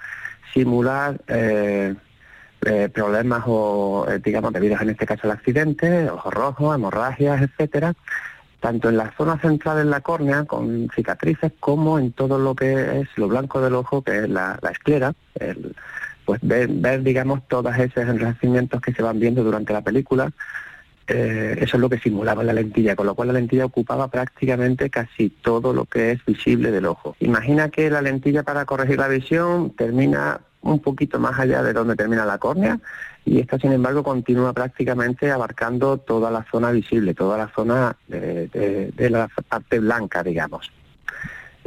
simular 0.54 1.20
problemas 2.94 3.44
o, 3.46 4.06
digamos, 4.24 4.52
debidos 4.54 4.82
en 4.82 4.90
este 4.90 5.06
caso 5.06 5.22
al 5.24 5.32
accidente, 5.32 6.10
ojos 6.10 6.34
rojos, 6.34 6.76
hemorragias, 6.76 7.42
etcétera, 7.42 7.94
tanto 8.66 8.90
en 8.90 8.98
la 8.98 9.14
zona 9.16 9.38
central 9.38 9.78
en 9.80 9.92
la 9.92 10.02
córnea, 10.02 10.46
con 10.46 10.90
cicatrices, 10.96 11.52
como 11.60 12.00
en 12.00 12.14
todo 12.14 12.40
lo 12.40 12.56
que 12.56 13.02
es 13.02 13.08
lo 13.16 13.28
blanco 13.28 13.62
del 13.62 13.76
ojo, 13.76 14.02
que 14.02 14.24
es 14.24 14.28
la, 14.28 14.60
esclera, 14.72 15.14
pues 16.26 16.40
ver, 16.42 17.04
digamos, 17.04 17.48
todos 17.48 17.78
esos 17.78 17.98
enrejecimientos 17.98 18.82
que 18.82 18.92
se 18.92 19.04
van 19.04 19.20
viendo 19.20 19.44
durante 19.44 19.72
la 19.72 19.82
película, 19.82 20.32
eh, 21.06 21.60
eso 21.60 21.78
es 21.78 21.80
lo 21.80 21.90
que 21.90 22.00
simulaba 22.00 22.44
la 22.44 22.54
lentilla, 22.54 22.96
con 22.96 23.06
lo 23.06 23.14
cual 23.14 23.28
la 23.28 23.36
lentilla 23.36 23.66
ocupaba 23.66 24.08
prácticamente 24.08 24.90
casi 24.90 25.30
todo 25.30 25.72
lo 25.72 25.86
que 25.86 26.14
es 26.14 26.26
visible 26.26 26.72
del 26.72 26.88
ojo. 26.88 27.16
Imagina 27.20 27.70
que 27.70 27.92
la 27.92 28.02
lentilla 28.02 28.42
para 28.42 28.66
corregir 28.66 28.98
la 28.98 29.08
visión 29.08 29.76
termina 29.76 30.42
un 30.66 30.80
poquito 30.80 31.20
más 31.20 31.40
allá 31.40 31.62
de 31.64 31.74
donde 31.74 31.96
termina 31.96 32.26
la 32.26 32.38
córnea 32.40 32.80
y 33.24 33.40
esta 33.40 33.58
sin 33.58 33.72
embargo 33.72 34.04
continúa 34.04 34.54
prácticamente 34.54 35.32
abarcando 35.32 35.98
toda 35.98 36.30
la 36.32 36.46
zona 36.52 36.72
visible, 36.72 37.14
toda 37.14 37.38
la 37.38 37.52
zona 37.56 37.96
de, 38.08 38.92
la 39.10 39.28
parte 39.50 39.80
blanca, 39.80 40.24
digamos. 40.24 40.72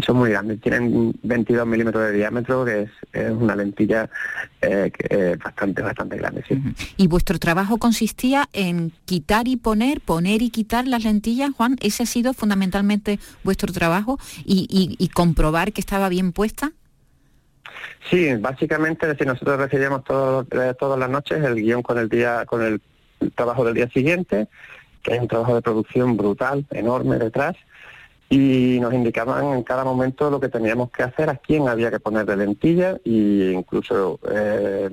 Son 0.07 0.17
muy 0.17 0.31
grandes, 0.31 0.61
tienen 0.61 1.13
22 1.25 1.67
milímetros 1.67 2.05
de 2.05 2.13
diámetro, 2.13 2.65
que 2.65 2.89
es, 3.13 3.31
una 3.33 3.57
lentilla 3.57 4.09
eh, 4.63 4.93
es 5.11 5.39
bastante, 5.39 5.83
bastante 5.83 6.17
grande. 6.17 6.45
Sí. 6.47 6.63
¿Y 6.97 7.09
vuestro 7.09 7.41
trabajo 7.41 7.79
consistía 7.79 8.49
en 8.53 8.93
quitar 9.07 9.49
y 9.49 9.57
poner, 9.57 10.01
poner 10.01 10.43
y 10.43 10.51
quitar 10.51 10.87
las 10.87 11.03
lentillas, 11.03 11.51
Juan? 11.51 11.77
¿Ese 11.81 12.05
ha 12.05 12.07
sido 12.07 12.33
fundamentalmente 12.33 13.19
vuestro 13.43 13.73
trabajo 13.73 14.21
y, 14.45 15.11
comprobar 15.15 15.73
que 15.73 15.81
estaba 15.81 16.09
bien 16.09 16.31
puesta? 16.31 16.71
Sí, 18.11 18.35
básicamente 18.37 19.15
si 19.17 19.25
nosotros 19.25 19.59
recibíamos 19.59 20.03
eh, 20.51 20.75
todas 20.79 20.99
las 20.99 21.11
noches 21.11 21.45
el 21.45 21.57
guion 21.57 21.83
con 21.83 21.99
el 21.99 22.09
día, 22.09 22.45
con 22.47 22.63
el 22.63 22.81
trabajo 23.35 23.65
del 23.65 23.75
día 23.75 23.89
siguiente, 23.89 24.49
que 25.03 25.15
es 25.15 25.21
un 25.21 25.29
trabajo 25.29 25.55
de 25.55 25.63
producción 25.63 26.17
brutal, 26.17 26.67
enorme 26.71 27.19
detrás, 27.19 27.57
y 28.31 28.79
nos 28.81 28.93
indicaban 28.93 29.55
en 29.55 29.63
cada 29.63 29.85
momento 29.85 30.31
lo 30.31 30.41
que 30.41 30.49
teníamos 30.49 30.91
que 30.91 31.03
hacer, 31.03 31.31
a 31.31 31.37
quién 31.37 31.69
había 31.69 31.91
que 31.91 32.01
poner 32.01 32.27
de 32.27 32.37
lentilla 32.37 32.99
e 33.05 33.53
incluso 33.55 34.21
eh, 34.31 34.91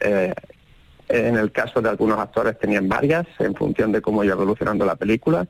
eh, 0.00 0.34
en 1.08 1.36
el 1.36 1.52
caso 1.52 1.80
de 1.80 1.88
algunos 1.88 2.18
actores 2.18 2.58
tenían 2.58 2.88
varias 2.88 3.26
en 3.38 3.54
función 3.54 3.92
de 3.92 4.00
cómo 4.02 4.24
iba 4.24 4.34
evolucionando 4.34 4.84
la 4.84 4.96
película, 4.96 5.46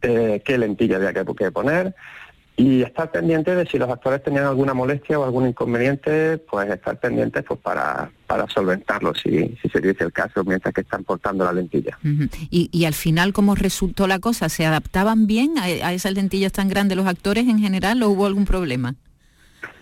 qué 0.00 0.58
lentilla 0.58 0.96
había 0.96 1.12
que 1.12 1.50
poner 1.50 1.94
y 2.58 2.82
estar 2.82 3.08
pendiente 3.12 3.54
de 3.54 3.64
si 3.66 3.78
los 3.78 3.88
actores 3.88 4.20
tenían 4.20 4.44
alguna 4.44 4.74
molestia 4.74 5.16
o 5.16 5.24
algún 5.24 5.46
inconveniente, 5.46 6.38
pues 6.38 6.68
estar 6.68 6.98
pendientes 6.98 7.44
pues 7.46 7.60
para, 7.60 8.10
para 8.26 8.48
solventarlo 8.48 9.14
si, 9.14 9.56
si 9.62 9.68
se 9.68 9.80
dice 9.80 10.02
el 10.02 10.12
caso 10.12 10.42
mientras 10.42 10.74
que 10.74 10.80
están 10.80 11.04
portando 11.04 11.44
la 11.44 11.52
lentilla. 11.52 11.96
y, 12.50 12.84
al 12.84 12.94
final, 12.94 13.32
¿cómo 13.32 13.54
resultó 13.54 14.08
la 14.08 14.18
cosa? 14.18 14.48
¿Se 14.48 14.66
adaptaban 14.66 15.28
bien 15.28 15.56
a, 15.56 15.92
esas 15.92 16.14
lentillas 16.14 16.50
tan 16.50 16.68
grandes 16.68 16.96
los 16.96 17.06
actores 17.06 17.46
en 17.46 17.60
general 17.60 18.02
o 18.02 18.08
hubo 18.08 18.26
algún 18.26 18.44
problema? 18.44 18.96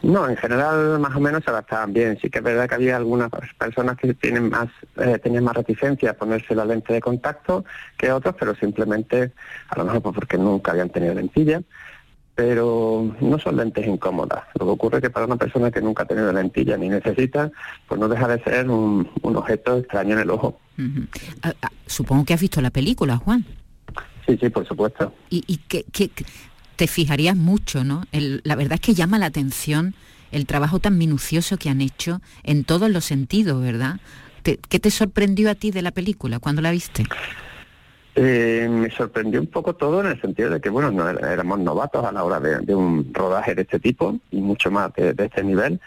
No, 0.02 0.28
en 0.28 0.36
general 0.36 1.00
más 1.00 1.16
o 1.16 1.20
menos 1.20 1.44
se 1.44 1.50
adaptaban 1.50 1.94
bien. 1.94 2.18
Sí 2.20 2.28
que 2.28 2.38
es 2.38 2.44
verdad 2.44 2.68
que 2.68 2.74
había 2.74 2.98
algunas 2.98 3.30
personas 3.56 3.96
que 3.96 4.12
tienen 4.12 4.50
más, 4.50 4.68
eh, 4.98 5.18
tenían 5.18 5.44
más 5.44 5.56
reticencia 5.56 6.10
a 6.10 6.14
ponerse 6.14 6.54
la 6.54 6.66
lente 6.66 6.92
de 6.92 7.00
contacto 7.00 7.64
que 7.96 8.12
otros, 8.12 8.34
pero 8.38 8.54
simplemente, 8.54 9.32
a 9.68 9.78
lo 9.78 9.86
mejor 9.86 10.02
pues 10.02 10.14
porque 10.14 10.36
nunca 10.36 10.72
habían 10.72 10.90
tenido 10.90 11.14
lentilla 11.14 11.62
pero 12.36 13.16
no 13.18 13.38
son 13.38 13.56
lentes 13.56 13.86
incómodas. 13.86 14.44
Lo 14.60 14.66
que 14.66 14.72
ocurre 14.72 14.98
es 14.98 15.02
que 15.04 15.10
para 15.10 15.24
una 15.24 15.36
persona 15.36 15.70
que 15.70 15.80
nunca 15.80 16.02
ha 16.02 16.06
tenido 16.06 16.30
lentilla 16.32 16.76
ni 16.76 16.90
necesita, 16.90 17.50
pues 17.88 17.98
no 17.98 18.08
deja 18.08 18.28
de 18.28 18.44
ser 18.44 18.68
un, 18.68 19.08
objeto 19.22 19.78
extraño 19.78 20.12
en 20.12 20.20
el 20.20 20.30
ojo. 20.30 20.60
Ah, 21.42 21.54
ah, 21.62 21.70
supongo 21.86 22.26
que 22.26 22.34
has 22.34 22.40
visto 22.40 22.60
la 22.60 22.70
película, 22.70 23.16
Juan. 23.16 23.46
Sí, 24.26 24.36
sí, 24.38 24.50
por 24.50 24.68
supuesto. 24.68 25.14
Y, 25.30 25.44
y 25.46 25.56
que, 25.56 25.84
te 26.76 26.86
fijarías 26.86 27.36
mucho, 27.36 27.84
¿no? 27.84 28.04
la 28.12 28.54
verdad 28.54 28.74
es 28.74 28.80
que 28.80 28.92
llama 28.92 29.18
la 29.18 29.26
atención 29.26 29.94
el 30.30 30.44
trabajo 30.44 30.78
tan 30.78 30.98
minucioso 30.98 31.56
que 31.56 31.70
han 31.70 31.80
hecho 31.80 32.20
en 32.42 32.64
todos 32.64 32.90
los 32.90 33.06
sentidos, 33.06 33.62
¿verdad? 33.62 33.98
¿Qué 34.42 34.78
te 34.78 34.90
sorprendió 34.90 35.50
a 35.50 35.54
ti 35.54 35.70
de 35.70 35.80
la 35.80 35.90
película 35.90 36.38
cuando 36.38 36.60
la 36.60 36.70
viste? 36.70 37.06
Eh, 38.18 38.66
me 38.70 38.90
sorprendió 38.90 39.38
un 39.38 39.46
poco 39.48 39.74
todo 39.74 40.00
en 40.00 40.06
el 40.06 40.18
sentido 40.18 40.48
de 40.48 40.58
que, 40.58 40.70
bueno, 40.70 40.90
no 40.90 41.06
éramos 41.06 41.58
novatos 41.58 42.02
a 42.02 42.12
la 42.12 42.24
hora 42.24 42.40
de, 42.40 42.74
un 42.74 43.12
rodaje 43.12 43.54
de 43.54 43.60
este 43.62 43.78
tipo 43.78 44.18
y 44.30 44.40
mucho 44.40 44.70
más 44.70 44.90
de, 44.94 45.14
este 45.18 45.44
nivel, 45.44 45.78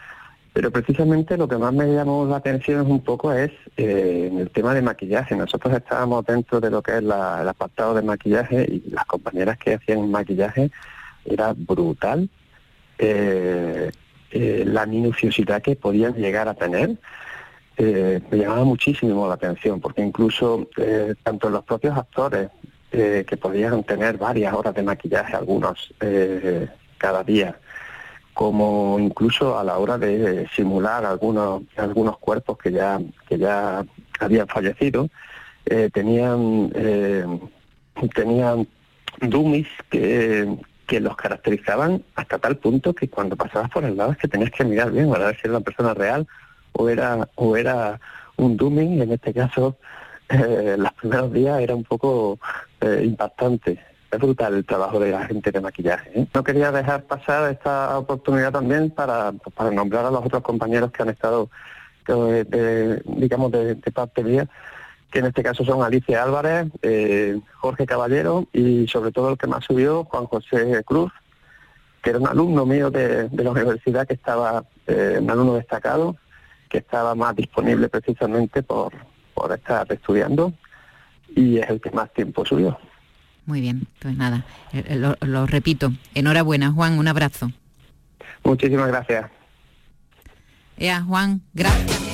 pero 0.53 0.69
precisamente 0.69 1.37
lo 1.37 1.47
que 1.47 1.57
más 1.57 1.73
me 1.73 1.91
llamó 1.91 2.27
la 2.27 2.35
atención 2.35 2.89
un 2.91 3.03
poco 3.03 3.33
es 3.33 3.49
eh, 3.77 4.31
el 4.31 4.51
tema 4.51 4.75
de 4.75 4.83
maquillaje. 4.83 5.35
Nosotros 5.35 5.73
estábamos 5.73 6.23
dentro 6.23 6.61
de 6.61 6.69
lo 6.69 6.83
que 6.83 6.91
es 6.91 6.97
el 6.99 7.11
apartado 7.11 7.95
de 7.95 8.03
maquillaje 8.03 8.63
y 8.63 8.91
las 8.91 9.05
compañeras 9.05 9.57
que 9.57 9.73
hacían 9.73 10.11
maquillaje 10.11 10.69
era 11.25 11.53
brutal 11.57 12.29
eh, 12.99 13.91
la 14.31 14.85
minuciosidad 14.85 15.63
que 15.63 15.75
podían 15.75 16.13
llegar 16.13 16.47
a 16.47 16.53
tener 16.53 16.95
eh, 17.81 18.19
me 18.29 18.39
llamaba 18.39 18.65
muchísimo 18.65 19.25
la 19.25 19.35
atención, 19.35 19.79
porque 19.79 20.01
incluso 20.01 20.67
eh, 20.75 21.15
tanto 21.23 21.49
los 21.49 21.63
propios 21.63 21.97
actores, 21.97 22.49
eh, 22.91 23.23
que 23.25 23.37
podían 23.37 23.85
tener 23.85 24.17
varias 24.17 24.53
horas 24.53 24.73
de 24.75 24.83
maquillaje, 24.83 25.33
algunos 25.33 25.93
cada 26.97 27.23
día, 27.23 27.57
como 28.33 28.97
incluso 28.99 29.57
a 29.57 29.63
la 29.63 29.77
hora 29.77 29.97
de 29.97 30.49
simular 30.53 31.05
algunos, 31.05 31.61
algunos 31.77 32.17
cuerpos 32.17 32.57
que 32.57 32.73
ya, 32.73 32.99
que 33.29 33.37
ya 33.37 33.85
habían 34.19 34.47
fallecido, 34.49 35.07
tenían, 35.93 36.71
tenían 38.13 38.67
dummies 39.21 39.67
que, 39.89 40.57
que 40.85 40.99
los 40.99 41.15
caracterizaban 41.15 42.03
hasta 42.15 42.39
tal 42.39 42.57
punto 42.57 42.93
que 42.93 43.07
cuando 43.07 43.37
pasabas 43.37 43.69
por 43.69 43.85
el 43.85 43.95
lado 43.95 44.11
es 44.11 44.17
que 44.17 44.27
tenías 44.27 44.51
que 44.51 44.65
mirar 44.65 44.91
bien 44.91 45.09
para 45.09 45.27
ver 45.27 45.35
si 45.35 45.41
era 45.43 45.51
una 45.51 45.63
persona 45.63 45.93
real 45.93 46.27
o 46.73 46.89
era, 46.89 47.27
o 47.35 47.55
era 47.57 47.99
un 48.39 48.57
dooming, 48.57 49.01
en 49.01 49.11
este 49.11 49.33
caso, 49.33 49.77
eh, 50.29 50.75
los 50.77 50.93
primeros 50.93 51.31
días 51.33 51.59
era 51.59 51.75
un 51.75 51.83
poco 51.83 52.39
eh, 52.81 53.03
impactante. 53.05 53.79
Es 54.11 54.19
brutal 54.19 54.55
el 54.55 54.65
trabajo 54.65 54.99
de 54.99 55.11
la 55.11 55.25
gente 55.27 55.51
de 55.51 55.61
maquillaje. 55.61 56.11
¿eh? 56.15 56.27
No 56.33 56.43
quería 56.43 56.71
dejar 56.71 57.03
pasar 57.03 57.51
esta 57.51 57.97
oportunidad 57.97 58.51
también 58.51 58.89
para, 58.89 59.31
para 59.53 59.69
nombrar 59.69 60.05
a 60.05 60.11
los 60.11 60.25
otros 60.25 60.41
compañeros 60.41 60.91
que 60.91 61.03
han 61.03 61.09
estado, 61.09 61.49
digamos, 62.07 63.51
de, 63.51 63.75
parte 63.93 64.23
mía, 64.23 64.47
que 65.11 65.19
en 65.19 65.25
este 65.25 65.43
caso 65.43 65.63
son 65.63 65.83
Alicia 65.83 66.23
Álvarez, 66.23 66.67
Jorge 67.57 67.85
Caballero 67.85 68.47
y 68.51 68.87
sobre 68.87 69.11
todo 69.11 69.29
el 69.29 69.37
que 69.37 69.45
más 69.45 69.63
subió, 69.63 70.05
Juan 70.05 70.25
José 70.25 70.83
Cruz, 70.85 71.11
que 72.01 72.09
era 72.09 72.17
un 72.17 72.27
alumno 72.27 72.65
mío 72.65 72.89
de, 72.89 73.29
de 73.29 73.43
la 73.43 73.51
universidad 73.51 74.07
que 74.07 74.15
estaba, 74.15 74.63
un 74.87 75.29
alumno 75.29 75.53
destacado, 75.53 76.15
que 76.69 76.77
estaba 76.77 77.15
más 77.15 77.35
disponible 77.35 77.89
precisamente 77.89 78.63
por, 78.63 78.93
por 79.33 79.51
estar 79.51 79.91
estudiando 79.91 80.53
y 81.35 81.57
es 81.57 81.69
el 81.69 81.81
que 81.81 81.91
más 81.91 82.13
tiempo 82.13 82.45
subió. 82.45 82.77
Muy 83.45 83.61
bien, 83.61 83.87
pues 83.99 84.15
nada, 84.15 84.45
eh, 84.73 84.83
eh, 84.87 84.95
lo, 84.95 85.15
lo 85.21 85.47
repito. 85.47 85.91
Enhorabuena, 86.13 86.71
Juan, 86.71 86.99
un 86.99 87.07
abrazo. 87.07 87.51
Muchísimas 88.43 88.87
gracias. 88.87 89.29
Ea, 90.77 91.01
Juan, 91.01 91.41
gracias. 91.53 92.08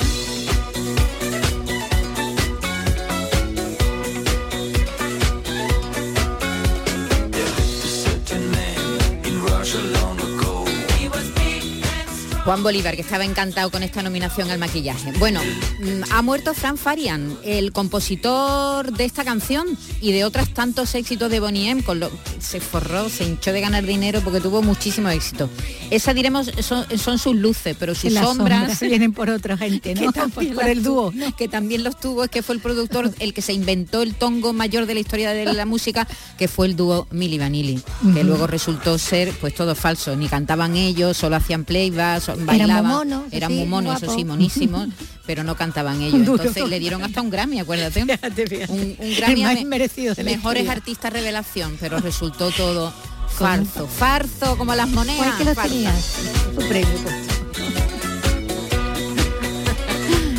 Juan 12.46 12.62
Bolívar, 12.62 12.96
que 12.96 13.02
estaba 13.02 13.26
encantado 13.26 13.72
con 13.72 13.82
esta 13.82 14.04
nominación 14.04 14.52
al 14.52 14.60
maquillaje. 14.60 15.12
Bueno, 15.18 15.42
mm, 15.42 16.12
ha 16.12 16.22
muerto 16.22 16.54
Fran 16.54 16.78
Farian, 16.78 17.36
el 17.44 17.72
compositor 17.72 18.94
de 18.94 19.04
esta 19.04 19.26
canción 19.26 19.66
y 20.00 20.12
de 20.12 20.26
otras 20.26 20.54
tantos 20.54 20.94
éxitos 20.94 21.32
de 21.32 21.40
Bonnie 21.40 21.72
M. 21.72 21.82
Con 21.82 22.00
lo, 22.00 22.12
se 22.38 22.60
forró, 22.60 23.10
se 23.10 23.24
hinchó 23.24 23.52
de 23.52 23.62
ganar 23.62 23.84
dinero 23.84 24.22
porque 24.24 24.42
tuvo 24.42 24.62
muchísimo 24.62 25.10
éxito. 25.10 25.50
Esa 25.90 26.14
diremos 26.14 26.52
son, 26.62 27.18
sus 27.18 27.36
luces, 27.36 27.76
pero 27.80 27.96
sus 27.96 28.14
sombras, 28.14 28.80
vienen 28.80 29.12
por 29.12 29.32
otra 29.32 29.58
gente, 29.58 29.96
¿no? 29.96 30.12
por, 30.12 30.68
el 30.68 30.84
dúo, 30.84 31.12
que 31.36 31.48
también 31.48 31.84
los 31.84 32.00
tuvo, 32.00 32.26
es 32.26 32.30
que 32.30 32.44
fue 32.44 32.54
el 32.54 32.62
productor 32.62 33.12
el 33.18 33.34
que 33.34 33.42
se 33.42 33.54
inventó 33.54 34.04
el 34.04 34.14
tongo 34.14 34.54
mayor 34.54 34.86
de 34.86 34.94
la 34.94 35.00
historia 35.00 35.32
de 35.32 35.52
la 35.52 35.66
música, 35.66 36.08
que 36.38 36.48
fue 36.48 36.68
el 36.68 36.76
dúo 36.76 37.08
Milli 37.10 37.40
Vanilli, 37.40 37.82
que 38.14 38.24
luego 38.24 38.46
resultó 38.46 39.00
ser 39.00 39.32
pues 39.42 39.56
todo 39.56 39.74
falso, 39.74 40.16
ni 40.16 40.28
cantaban 40.28 40.76
ellos, 40.76 41.18
solo 41.18 41.38
hacían 41.38 41.66
playback, 41.66 42.35
bailaban, 42.40 43.26
eran 43.32 43.54
muy 43.54 43.66
monos, 43.66 44.02
eso 44.02 44.14
sí, 44.14 44.26
monísimos, 44.26 44.90
pero 45.26 45.44
no 45.44 45.56
cantaban 45.56 46.02
ellos. 46.02 46.28
Entonces 46.28 46.68
le 46.68 46.80
dieron 46.80 47.04
hasta 47.04 47.22
un 47.22 47.30
Grammy, 47.30 47.60
acuérdate. 47.60 48.02
un, 48.70 48.98
Grammy 49.18 49.66
merecido 49.66 50.16
mejores 50.24 50.68
artistas 50.70 51.14
revelación, 51.14 51.78
pero 51.80 52.00
resultó 52.00 52.52
todo 52.52 52.94
farzo, 53.30 53.88
farzo 53.88 54.58
como 54.58 54.76
las 54.76 54.90
monedas. 54.90 55.36
que 55.36 55.46
lo 55.46 55.54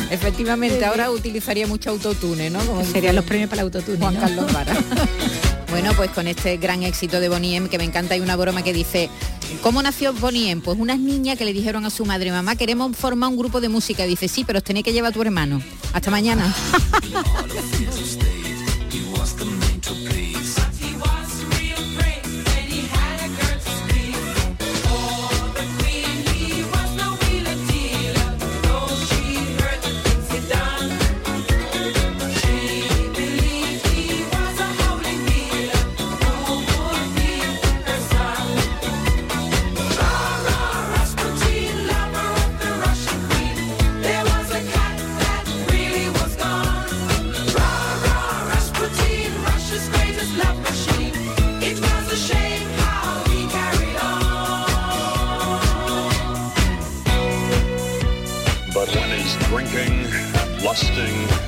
Efectivamente, 0.09 0.85
ahora 0.85 1.11
utilizaría 1.11 1.67
mucho 1.67 1.89
autotune, 1.89 2.49
¿no? 2.49 2.59
Como 2.59 2.83
Serían 2.85 3.15
los 3.15 3.25
premios 3.25 3.49
para 3.49 3.61
el 3.61 3.67
autotune. 3.67 3.97
Juan 3.97 4.15
Carlos 4.15 4.51
Vara. 4.53 4.73
Bueno, 5.69 5.91
pues 5.95 6.11
con 6.11 6.27
este 6.27 6.57
gran 6.57 6.83
éxito 6.83 7.19
de 7.19 7.29
Bonnie 7.29 7.55
M, 7.55 7.69
que 7.69 7.77
me 7.77 7.83
encanta, 7.83 8.13
hay 8.13 8.21
una 8.21 8.35
broma 8.35 8.63
que 8.63 8.73
dice, 8.73 9.09
¿Cómo 9.61 9.81
nació 9.81 10.13
Bonnie 10.13 10.51
M? 10.51 10.61
Pues 10.61 10.77
unas 10.79 10.99
niñas 10.99 11.37
que 11.37 11.45
le 11.45 11.53
dijeron 11.53 11.85
a 11.85 11.89
su 11.89 12.05
madre, 12.05 12.31
mamá, 12.31 12.55
queremos 12.55 12.95
formar 12.95 13.29
un 13.29 13.37
grupo 13.37 13.61
de 13.61 13.69
música. 13.69 14.03
dice, 14.05 14.27
sí, 14.27 14.43
pero 14.45 14.57
os 14.57 14.63
tenéis 14.63 14.85
que 14.85 14.93
llevar 14.93 15.11
a 15.11 15.13
tu 15.13 15.21
hermano. 15.21 15.61
Hasta 15.93 16.11
mañana. 16.11 16.53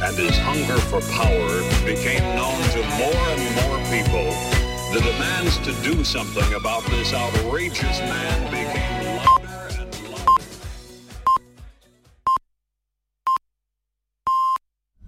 and 0.10 0.18
his 0.18 0.38
hunger 0.40 0.78
for 0.90 1.02
power 1.14 1.62
became 1.86 2.24
known 2.36 2.58
to 2.74 2.82
more 2.98 3.26
and 3.30 3.46
more 3.62 3.78
people, 3.94 4.26
the 4.92 5.00
demands 5.06 5.58
to 5.60 5.72
do 5.84 6.04
something 6.04 6.52
about 6.56 6.84
this 6.86 7.14
outrageous 7.14 8.00
man 8.00 8.52